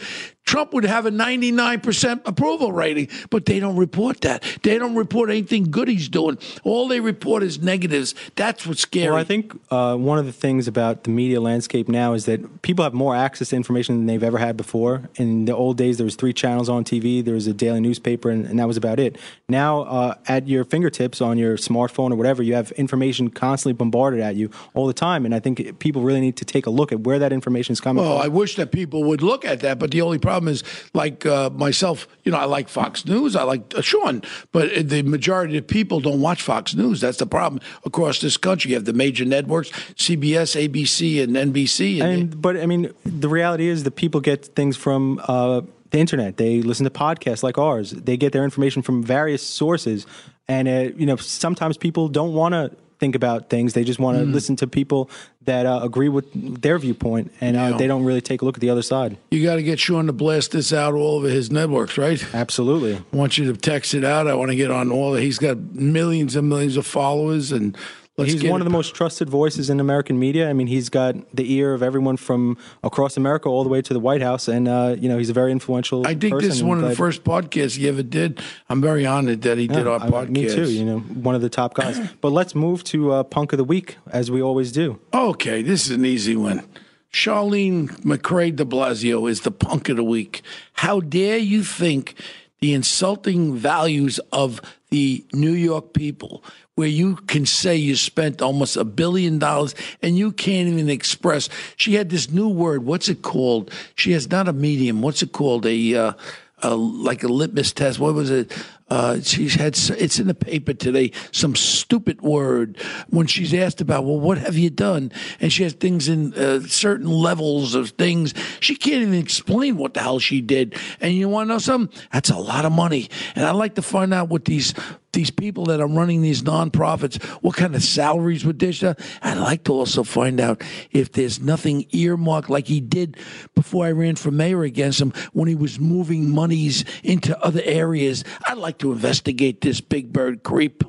Trump 0.49 0.73
would 0.73 0.83
have 0.83 1.05
a 1.05 1.11
99% 1.11 2.21
approval 2.25 2.71
rating, 2.71 3.07
but 3.29 3.45
they 3.45 3.59
don't 3.59 3.75
report 3.75 4.21
that. 4.21 4.43
They 4.63 4.79
don't 4.79 4.95
report 4.95 5.29
anything 5.29 5.69
good 5.69 5.87
he's 5.87 6.09
doing. 6.09 6.39
All 6.63 6.87
they 6.87 6.99
report 6.99 7.43
is 7.43 7.61
negatives. 7.61 8.15
That's 8.35 8.65
what's 8.65 8.81
scary. 8.81 9.11
Well, 9.11 9.17
I 9.17 9.23
think 9.25 9.53
uh, 9.69 9.95
one 9.95 10.17
of 10.17 10.25
the 10.25 10.31
things 10.31 10.67
about 10.67 11.03
the 11.03 11.11
media 11.11 11.39
landscape 11.39 11.87
now 11.87 12.13
is 12.13 12.25
that 12.25 12.63
people 12.63 12.81
have 12.83 12.95
more 12.95 13.15
access 13.15 13.49
to 13.49 13.57
information 13.57 13.97
than 13.97 14.05
they've 14.07 14.23
ever 14.23 14.39
had 14.39 14.57
before. 14.57 15.07
In 15.17 15.45
the 15.45 15.55
old 15.55 15.77
days, 15.77 15.97
there 15.97 16.05
was 16.05 16.15
three 16.15 16.33
channels 16.33 16.67
on 16.67 16.83
TV, 16.83 17.23
there 17.23 17.35
was 17.35 17.45
a 17.45 17.53
daily 17.53 17.79
newspaper, 17.79 18.31
and, 18.31 18.47
and 18.47 18.57
that 18.57 18.67
was 18.67 18.75
about 18.75 18.99
it. 18.99 19.19
Now, 19.47 19.81
uh, 19.81 20.15
at 20.27 20.47
your 20.47 20.63
fingertips 20.63 21.21
on 21.21 21.37
your 21.37 21.57
smartphone 21.57 22.11
or 22.11 22.15
whatever, 22.15 22.41
you 22.41 22.55
have 22.55 22.71
information 22.71 23.29
constantly 23.29 23.73
bombarded 23.73 24.19
at 24.19 24.35
you 24.35 24.49
all 24.73 24.87
the 24.87 24.93
time. 24.93 25.25
And 25.25 25.35
I 25.35 25.39
think 25.39 25.77
people 25.77 26.01
really 26.01 26.21
need 26.21 26.37
to 26.37 26.45
take 26.45 26.65
a 26.65 26.71
look 26.71 26.91
at 26.91 27.01
where 27.01 27.19
that 27.19 27.31
information 27.31 27.73
is 27.73 27.79
coming 27.79 28.03
Well, 28.03 28.17
from. 28.17 28.25
I 28.25 28.29
wish 28.29 28.55
that 28.55 28.71
people 28.71 29.03
would 29.03 29.21
look 29.21 29.45
at 29.45 29.59
that, 29.59 29.77
but 29.77 29.91
the 29.91 30.01
only 30.01 30.17
problem 30.17 30.38
is, 30.47 30.63
like 30.93 31.25
uh, 31.25 31.49
myself, 31.49 32.07
you 32.23 32.31
know, 32.31 32.37
I 32.37 32.45
like 32.45 32.69
Fox 32.69 33.05
News, 33.05 33.35
I 33.35 33.43
like 33.43 33.73
uh, 33.75 33.81
Sean, 33.81 34.21
but 34.51 34.89
the 34.89 35.01
majority 35.03 35.57
of 35.57 35.67
people 35.67 35.99
don't 35.99 36.21
watch 36.21 36.41
Fox 36.41 36.73
News. 36.75 37.01
That's 37.01 37.17
the 37.17 37.27
problem 37.27 37.61
across 37.85 38.19
this 38.19 38.37
country. 38.37 38.71
You 38.71 38.75
have 38.75 38.85
the 38.85 38.93
major 38.93 39.25
networks, 39.25 39.71
CBS, 39.95 40.55
ABC, 40.69 41.21
and 41.23 41.35
NBC. 41.35 42.01
And, 42.01 42.13
And 42.21 42.41
but 42.41 42.57
I 42.57 42.65
mean, 42.65 42.91
the 43.03 43.29
reality 43.29 43.67
is 43.67 43.83
that 43.83 43.95
people 43.95 44.21
get 44.21 44.45
things 44.45 44.77
from 44.77 45.21
uh, 45.27 45.61
the 45.91 45.99
internet. 45.99 46.37
They 46.37 46.61
listen 46.61 46.83
to 46.83 46.89
podcasts 46.89 47.43
like 47.43 47.57
ours. 47.57 47.91
They 47.91 48.17
get 48.17 48.33
their 48.33 48.43
information 48.43 48.81
from 48.81 49.03
various 49.03 49.45
sources, 49.45 50.05
and 50.47 50.67
uh, 50.67 50.91
you 50.95 51.05
know, 51.05 51.15
sometimes 51.15 51.77
people 51.77 52.07
don't 52.07 52.33
want 52.33 52.53
to 52.53 52.71
think 52.99 53.15
about 53.15 53.49
things. 53.49 53.73
They 53.73 53.83
just 53.83 53.99
want 53.99 54.17
to 54.17 54.23
listen 54.25 54.55
to 54.57 54.67
people 54.67 55.09
that 55.45 55.65
uh, 55.65 55.79
agree 55.81 56.09
with 56.09 56.61
their 56.61 56.77
viewpoint, 56.77 57.31
and 57.41 57.55
uh, 57.57 57.59
Yeah. 57.71 57.77
they 57.77 57.87
don't 57.87 58.03
really 58.03 58.21
take 58.21 58.41
a 58.41 58.45
look 58.45 58.57
at 58.57 58.61
the 58.61 58.69
other 58.69 58.81
side. 58.81 59.17
you 59.31 59.43
got 59.43 59.55
to 59.55 59.63
get 59.63 59.79
Sean 59.79 60.05
to 60.07 60.13
blast 60.13 60.51
this 60.51 60.71
out 60.73 60.93
all 60.93 61.15
over 61.17 61.29
his 61.29 61.49
networks, 61.49 61.97
right? 61.97 62.23
Absolutely. 62.35 62.95
I 62.97 63.15
want 63.15 63.37
you 63.37 63.51
to 63.51 63.57
text 63.59 63.93
it 63.93 64.03
out. 64.03 64.27
I 64.27 64.35
want 64.35 64.51
to 64.51 64.55
get 64.55 64.69
on 64.69 64.91
all. 64.91 65.15
He's 65.15 65.39
got 65.39 65.57
millions 65.73 66.35
and 66.35 66.47
millions 66.49 66.77
of 66.77 66.85
followers, 66.85 67.51
and 67.51 67.75
let's 68.19 68.33
he's 68.33 68.43
one 68.43 68.59
it. 68.59 68.61
of 68.61 68.65
the 68.65 68.71
most 68.71 68.93
trusted 68.95 69.29
voices 69.29 69.69
in 69.69 69.79
American 69.79 70.19
media. 70.19 70.49
I 70.49 70.53
mean, 70.53 70.67
he's 70.67 70.89
got 70.89 71.15
the 71.35 71.51
ear 71.53 71.73
of 71.73 71.81
everyone 71.83 72.17
from 72.17 72.57
across 72.83 73.17
America 73.17 73.49
all 73.49 73.63
the 73.63 73.69
way 73.69 73.81
to 73.81 73.93
the 73.93 73.99
White 73.99 74.21
House, 74.21 74.47
and 74.47 74.67
uh, 74.67 74.95
you 74.97 75.09
know, 75.09 75.17
he's 75.17 75.29
a 75.29 75.33
very 75.33 75.51
influential. 75.51 76.05
I 76.05 76.15
think 76.15 76.39
this 76.39 76.55
is 76.55 76.63
one 76.63 76.83
of 76.83 76.89
the 76.89 76.95
first 76.95 77.23
podcasts 77.23 77.77
he 77.77 77.87
ever 77.87 78.03
did. 78.03 78.41
I'm 78.69 78.81
very 78.81 79.05
honored 79.05 79.41
that 79.43 79.57
he 79.57 79.67
did 79.67 79.87
our 79.87 79.99
I- 79.99 80.09
podcast. 80.09 80.29
Me 80.29 80.47
too. 80.47 80.71
You 80.71 80.85
know, 80.85 80.99
one 80.99 81.35
of 81.35 81.41
the 81.41 81.49
top 81.49 81.73
guys. 81.73 81.99
but 82.21 82.31
let's 82.31 82.55
move 82.55 82.83
to 82.85 83.11
uh, 83.11 83.23
punk 83.23 83.53
of 83.53 83.57
the 83.57 83.63
week, 83.63 83.97
as 84.11 84.29
we 84.29 84.41
always 84.41 84.71
do. 84.71 84.99
Okay, 85.13 85.61
this 85.61 85.85
is 85.85 85.91
an 85.91 86.05
easy 86.05 86.35
one. 86.35 86.65
Charlene 87.11 87.87
McCray 88.01 88.55
de 88.55 88.63
Blasio 88.63 89.29
is 89.29 89.41
the 89.41 89.51
punk 89.51 89.89
of 89.89 89.97
the 89.97 90.03
week. 90.03 90.43
How 90.73 90.99
dare 90.99 91.37
you 91.37 91.63
think 91.63 92.13
the 92.59 92.73
insulting 92.73 93.55
values 93.55 94.19
of 94.31 94.61
the 94.91 95.25
New 95.33 95.51
York 95.51 95.93
people, 95.93 96.43
where 96.79 96.87
you 96.87 97.17
can 97.27 97.45
say 97.45 97.75
you 97.75 97.93
spent 97.93 98.41
almost 98.41 98.77
a 98.77 98.85
billion 98.85 99.37
dollars 99.37 99.75
and 100.01 100.17
you 100.17 100.31
can't 100.31 100.69
even 100.69 100.89
express. 100.89 101.49
She 101.75 101.95
had 101.95 102.09
this 102.09 102.31
new 102.31 102.47
word. 102.47 102.85
What's 102.85 103.09
it 103.09 103.21
called? 103.21 103.69
She 103.95 104.13
has 104.13 104.31
not 104.31 104.47
a 104.47 104.53
medium. 104.53 105.01
What's 105.01 105.21
it 105.21 105.33
called? 105.33 105.65
A, 105.65 105.93
uh, 105.93 106.13
a 106.59 106.73
like 106.77 107.23
a 107.23 107.27
litmus 107.27 107.73
test. 107.73 107.99
What 107.99 108.13
was 108.13 108.29
it? 108.29 108.53
Uh, 108.89 109.19
she's 109.21 109.55
had 109.55 109.77
it's 109.77 110.19
in 110.19 110.27
the 110.27 110.33
paper 110.33 110.73
today. 110.73 111.11
Some 111.31 111.55
stupid 111.55 112.21
word 112.21 112.77
when 113.09 113.27
she's 113.27 113.53
asked 113.53 113.81
about, 113.81 114.05
well, 114.05 114.19
what 114.19 114.37
have 114.37 114.57
you 114.57 114.69
done? 114.69 115.11
And 115.39 115.51
she 115.53 115.63
has 115.63 115.73
things 115.73 116.07
in 116.07 116.33
uh, 116.33 116.61
certain 116.61 117.07
levels 117.07 117.75
of 117.75 117.91
things. 117.91 118.33
She 118.59 118.75
can't 118.75 119.03
even 119.03 119.13
explain 119.15 119.77
what 119.77 119.93
the 119.93 120.01
hell 120.01 120.19
she 120.19 120.41
did. 120.41 120.75
And 121.01 121.13
you 121.13 121.29
want 121.29 121.47
to 121.47 121.53
know 121.53 121.59
something? 121.59 122.01
That's 122.11 122.29
a 122.29 122.37
lot 122.37 122.65
of 122.65 122.71
money. 122.71 123.09
And 123.35 123.45
I'd 123.45 123.55
like 123.55 123.75
to 123.75 123.81
find 123.81 124.13
out 124.13 124.29
what 124.29 124.45
these 124.45 124.73
these 125.11 125.31
people 125.31 125.65
that 125.65 125.81
are 125.81 125.87
running 125.87 126.21
these 126.21 126.43
nonprofits, 126.43 127.21
what 127.41 127.55
kind 127.55 127.75
of 127.75 127.83
salaries 127.83 128.45
would 128.45 128.57
dish 128.57 128.83
out. 128.83 128.99
I'd 129.21 129.37
like 129.37 129.63
to 129.65 129.73
also 129.73 130.03
find 130.03 130.39
out 130.39 130.63
if 130.91 131.11
there's 131.13 131.39
nothing 131.39 131.85
earmarked 131.91 132.49
like 132.49 132.67
he 132.67 132.79
did 132.79 133.17
before 133.55 133.85
I 133.85 133.91
ran 133.91 134.15
for 134.15 134.31
mayor 134.31 134.63
against 134.63 135.01
him 135.01 135.13
when 135.33 135.47
he 135.47 135.55
was 135.55 135.79
moving 135.79 136.29
monies 136.29 136.85
into 137.03 137.37
other 137.43 137.61
areas. 137.63 138.23
I'd 138.47 138.57
like 138.57 138.78
to 138.79 138.91
investigate 138.91 139.61
this 139.61 139.81
big 139.81 140.11
bird 140.11 140.43
creep. 140.43 140.83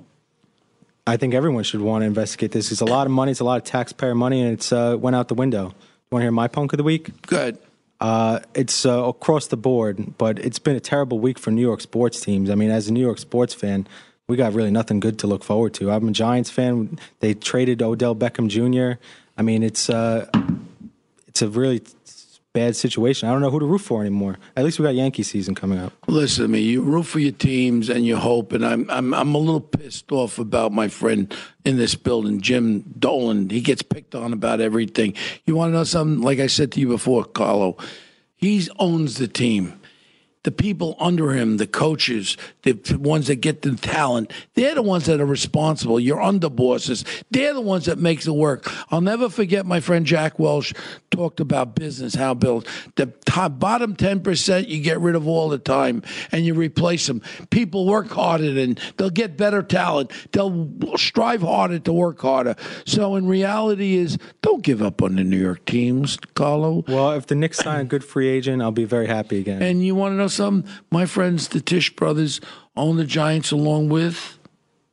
I 1.07 1.17
think 1.17 1.35
everyone 1.35 1.65
should 1.65 1.81
want 1.81 2.03
to 2.03 2.07
investigate 2.07 2.53
this. 2.53 2.71
It's 2.71 2.81
a 2.81 2.87
lot 2.87 3.07
of 3.07 3.13
money. 3.13 3.31
It's 3.31 3.41
a 3.41 3.45
lot 3.45 3.57
of 3.57 3.65
taxpayer 3.65 4.15
money, 4.15 4.43
and 4.43 4.53
it's 4.53 4.73
uh, 4.73 4.97
went 4.99 5.17
out 5.17 5.29
the 5.29 5.35
window. 5.35 5.69
You 5.69 5.75
want 6.13 6.23
to 6.23 6.25
hear 6.25 6.33
my 6.33 6.49
punk 6.49 6.73
of 6.73 6.77
the 6.77 6.85
week? 6.85 7.27
Good. 7.27 7.59
Uh, 8.01 8.41
it's 8.55 8.87
uh, 8.87 9.05
across 9.05 9.49
the 9.49 9.57
board, 9.57 10.17
but 10.17 10.39
it's 10.39 10.59
been 10.59 10.77
a 10.77 10.81
terrible 10.81 11.19
week 11.19 11.39
for 11.39 11.51
New 11.51 11.61
York 11.61 11.81
sports 11.81 12.21
teams. 12.21 12.49
I 12.49 12.55
mean, 12.55 12.71
as 12.71 12.89
a 12.89 12.93
New 12.93 13.01
York 13.01 13.19
sports 13.19 13.53
fan, 13.53 13.87
we 14.27 14.37
got 14.37 14.55
really 14.55 14.71
nothing 14.71 15.01
good 15.01 15.19
to 15.19 15.27
look 15.27 15.45
forward 15.45 15.75
to. 15.75 15.91
I'm 15.91 16.09
a 16.09 16.13
Giants 16.13 16.51
fan. 16.51 16.99
They 17.19 17.35
traded 17.35 17.83
Odell 17.83 18.15
Beckham 18.15 18.49
Jr. 18.49 18.99
I 19.37 19.43
mean, 19.43 19.63
it's 19.63 19.91
uh, 19.91 20.31
it's 21.27 21.43
a 21.43 21.49
really 21.49 21.83
bad 22.53 22.75
situation. 22.75 23.29
I 23.29 23.33
don't 23.33 23.41
know 23.41 23.51
who 23.51 23.61
to 23.61 23.67
root 23.67 23.81
for 23.81 24.01
anymore. 24.01 24.39
At 24.57 24.65
least 24.65 24.79
we 24.79 24.85
got 24.85 24.95
Yankee 24.95 25.23
season 25.23 25.55
coming 25.55 25.79
up. 25.79 25.93
Listen 26.09 26.45
to 26.45 26.49
me. 26.49 26.61
You 26.61 26.83
root 26.83 27.05
for 27.05 27.19
your 27.19 27.33
teams 27.33 27.89
and 27.89 28.05
you 28.05 28.17
hope, 28.17 28.53
and 28.53 28.65
I'm 28.65 28.91
I'm 28.91 29.15
I'm 29.15 29.35
a 29.35 29.39
little 29.39 29.61
pissed 29.61 30.11
off 30.13 30.39
about 30.39 30.73
my 30.73 30.89
friend 30.89 31.35
in 31.65 31.77
this 31.77 31.95
building, 31.95 32.41
Jim 32.41 32.81
Dolan. 32.99 33.51
He 33.51 33.61
gets 33.61 33.83
picked 33.83 34.15
on 34.15 34.33
about 34.33 34.61
everything. 34.61 35.15
You 35.45 35.55
want 35.55 35.71
to 35.71 35.75
know 35.75 35.85
something? 35.85 36.23
Like 36.23 36.41
I 36.41 36.47
said 36.47 36.73
to 36.73 36.81
you 36.81 36.89
before, 36.89 37.25
Carlo, 37.25 37.77
he 38.37 38.67
owns 38.79 39.17
the 39.17 39.29
team. 39.29 39.80
The 40.43 40.51
people 40.51 40.97
under 40.99 41.33
him, 41.33 41.59
the 41.59 41.67
coaches, 41.67 42.39
the 42.63 42.75
ones 42.99 43.27
that 43.27 43.37
get 43.37 43.61
the 43.61 43.77
talent, 43.77 44.33
they're 44.55 44.75
the 44.75 44.83
ones 44.83 45.05
that 45.05 45.21
are 45.21 45.27
responsible. 45.27 46.01
Your 46.01 46.17
underbosses, 46.17 47.05
they're 47.31 47.53
the 47.53 47.61
ones 47.61 47.85
that 47.85 47.99
makes 47.99 48.27
it 48.27 48.33
work. 48.33 48.67
I'll 48.91 49.03
never 49.03 49.29
forget 49.29 49.67
my 49.67 49.81
friend 49.81 50.07
Jack 50.07 50.39
Welch 50.39 50.73
talked 51.11 51.41
about 51.41 51.75
business, 51.75 52.15
how 52.15 52.33
built 52.33 52.67
the 52.97 53.07
top, 53.27 53.59
bottom 53.59 53.95
10% 53.95 54.69
you 54.69 54.81
get 54.81 54.99
rid 55.01 55.15
of 55.15 55.29
all 55.29 55.51
the 55.51 55.59
time 55.59 56.03
and 56.33 56.47
you 56.47 56.55
replace 56.55 57.07
them. 57.07 57.21
People 57.51 57.87
work 57.87 58.09
harder 58.09 58.59
and 58.59 58.81
they'll 58.97 59.11
get 59.11 59.37
better 59.37 59.63
talent. 59.63 60.11
They'll 60.33 60.71
strive 60.97 61.43
harder 61.43 61.81
to 61.81 61.93
work 61.93 62.19
harder. 62.21 62.57
So 62.87 63.17
in 63.17 63.27
reality 63.27 63.97
is 63.97 64.17
don't 64.41 64.63
give 64.63 64.81
up 64.81 65.03
on 65.03 65.17
the 65.17 65.25
New 65.25 65.39
York 65.39 65.67
teams, 65.67 66.17
Carlo. 66.35 66.85
Well, 66.89 67.13
if 67.13 67.27
the 67.27 67.35
Knicks 67.35 67.59
sign 67.59 67.81
a 67.81 67.85
good 67.85 68.05
free 68.05 68.29
agent, 68.29 68.63
I'll 68.63 68.71
be 68.71 68.85
very 68.85 69.07
happy 69.07 69.39
again. 69.39 69.61
And 69.61 69.85
you 69.85 69.95
want 69.95 70.13
to 70.13 70.17
know 70.17 70.30
something? 70.31 70.71
My 70.91 71.07
friends, 71.07 71.49
the 71.49 71.61
Tisch 71.61 71.95
brothers, 71.95 72.41
own 72.77 72.97
the 72.97 73.05
Giants 73.05 73.51
along 73.51 73.89
with 73.89 74.39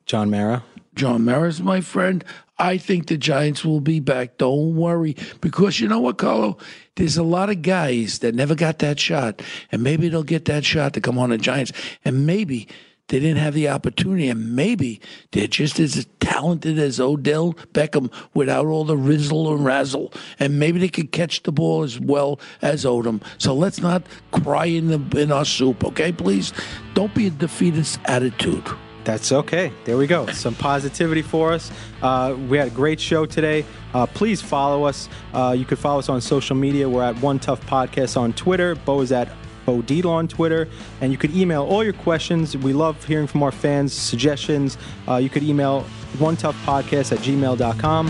John 0.06 0.30
Mara. 0.30 0.64
John 0.96 1.26
Mara's, 1.26 1.62
my 1.62 1.82
friend. 1.82 2.24
I 2.60 2.78
think 2.78 3.08
the 3.08 3.18
Giants 3.18 3.64
will 3.64 3.82
be 3.82 4.00
back. 4.00 4.38
Don't 4.38 4.76
worry. 4.76 5.16
Because 5.42 5.80
you 5.80 5.88
know 5.88 6.00
what, 6.00 6.18
Carlo? 6.18 6.58
There's 6.96 7.18
a 7.18 7.24
lot 7.24 7.52
of 7.52 7.62
guys 7.62 8.20
that 8.20 8.34
never 8.34 8.56
got 8.56 8.80
that 8.80 9.00
shot. 9.00 9.44
And 9.72 9.84
maybe 9.84 10.10
they'll 10.10 10.24
get 10.24 10.46
that 10.46 10.66
shot 10.66 10.94
to 10.94 11.02
come 11.02 11.20
on 11.20 11.30
the 11.30 11.38
Giants. 11.38 11.72
And 12.04 12.26
maybe 12.26 12.68
they 13.08 13.20
didn't 13.20 13.38
have 13.38 13.54
the 13.54 13.70
opportunity. 13.70 14.30
And 14.30 14.56
maybe 14.56 15.00
they're 15.32 15.48
just 15.48 15.80
as 15.80 16.08
talented 16.20 16.78
as 16.78 17.00
Odell 17.00 17.54
Beckham 17.74 18.12
without 18.34 18.66
all 18.66 18.84
the 18.84 18.98
rizzle 18.98 19.54
and 19.54 19.64
razzle. 19.64 20.14
And 20.40 20.60
maybe 20.60 20.80
they 20.80 20.90
could 20.90 21.12
catch 21.12 21.44
the 21.44 21.52
ball 21.52 21.84
as 21.84 22.00
well 22.00 22.40
as 22.62 22.86
Odom. 22.86 23.22
So 23.38 23.54
let's 23.54 23.80
not 23.80 24.04
cry 24.32 24.66
in, 24.66 24.88
the, 24.88 25.20
in 25.20 25.32
our 25.32 25.46
soup, 25.46 25.84
okay, 25.86 26.12
please? 26.12 26.54
Don't 26.94 27.14
be 27.14 27.28
a 27.28 27.32
defeatist 27.32 28.00
attitude. 28.06 28.68
That's 29.04 29.32
okay. 29.32 29.72
There 29.86 29.96
we 29.96 30.06
go. 30.06 30.28
Some 30.28 30.54
positivity 30.54 31.22
for 31.22 31.54
us. 31.54 31.72
Uh, 32.02 32.36
we 32.50 32.58
had 32.58 32.68
a 32.68 32.72
great 32.72 33.00
show 33.00 33.26
today. 33.26 33.64
Uh, 33.94 34.06
please 34.06 34.42
follow 34.42 34.84
us. 34.84 35.08
Uh, 35.34 35.56
you 35.58 35.64
could 35.64 35.80
follow 35.80 36.00
us 36.00 36.10
on 36.10 36.20
social 36.20 36.58
media. 36.58 36.90
We're 36.90 37.04
at 37.04 37.18
One 37.22 37.40
Tough 37.40 37.66
Podcast 37.66 38.18
on 38.18 38.34
Twitter. 38.34 38.76
Bo 38.76 39.00
is 39.00 39.14
at 39.14 39.30
Bo 39.68 39.84
Dietl 39.84 40.10
on 40.10 40.28
Twitter. 40.28 40.68
And 41.02 41.12
you 41.12 41.18
could 41.20 41.36
email 41.36 41.64
all 41.64 41.84
your 41.84 41.94
questions. 41.94 42.58
We 42.58 42.74
love 42.74 43.04
hearing 43.04 43.28
from 43.28 43.44
our 43.44 43.52
fans, 43.52 43.94
suggestions. 43.94 44.80
Uh, 45.08 45.18
you 45.18 45.30
could 45.30 45.44
email 45.44 45.82
one 46.18 46.38
tough 46.38 46.56
podcast 46.66 47.12
at 47.12 47.20
gmail.com. 47.20 48.08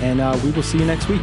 And 0.00 0.20
uh, 0.20 0.38
we 0.42 0.52
will 0.52 0.62
see 0.62 0.78
you 0.78 0.86
next 0.86 1.08
week. 1.08 1.22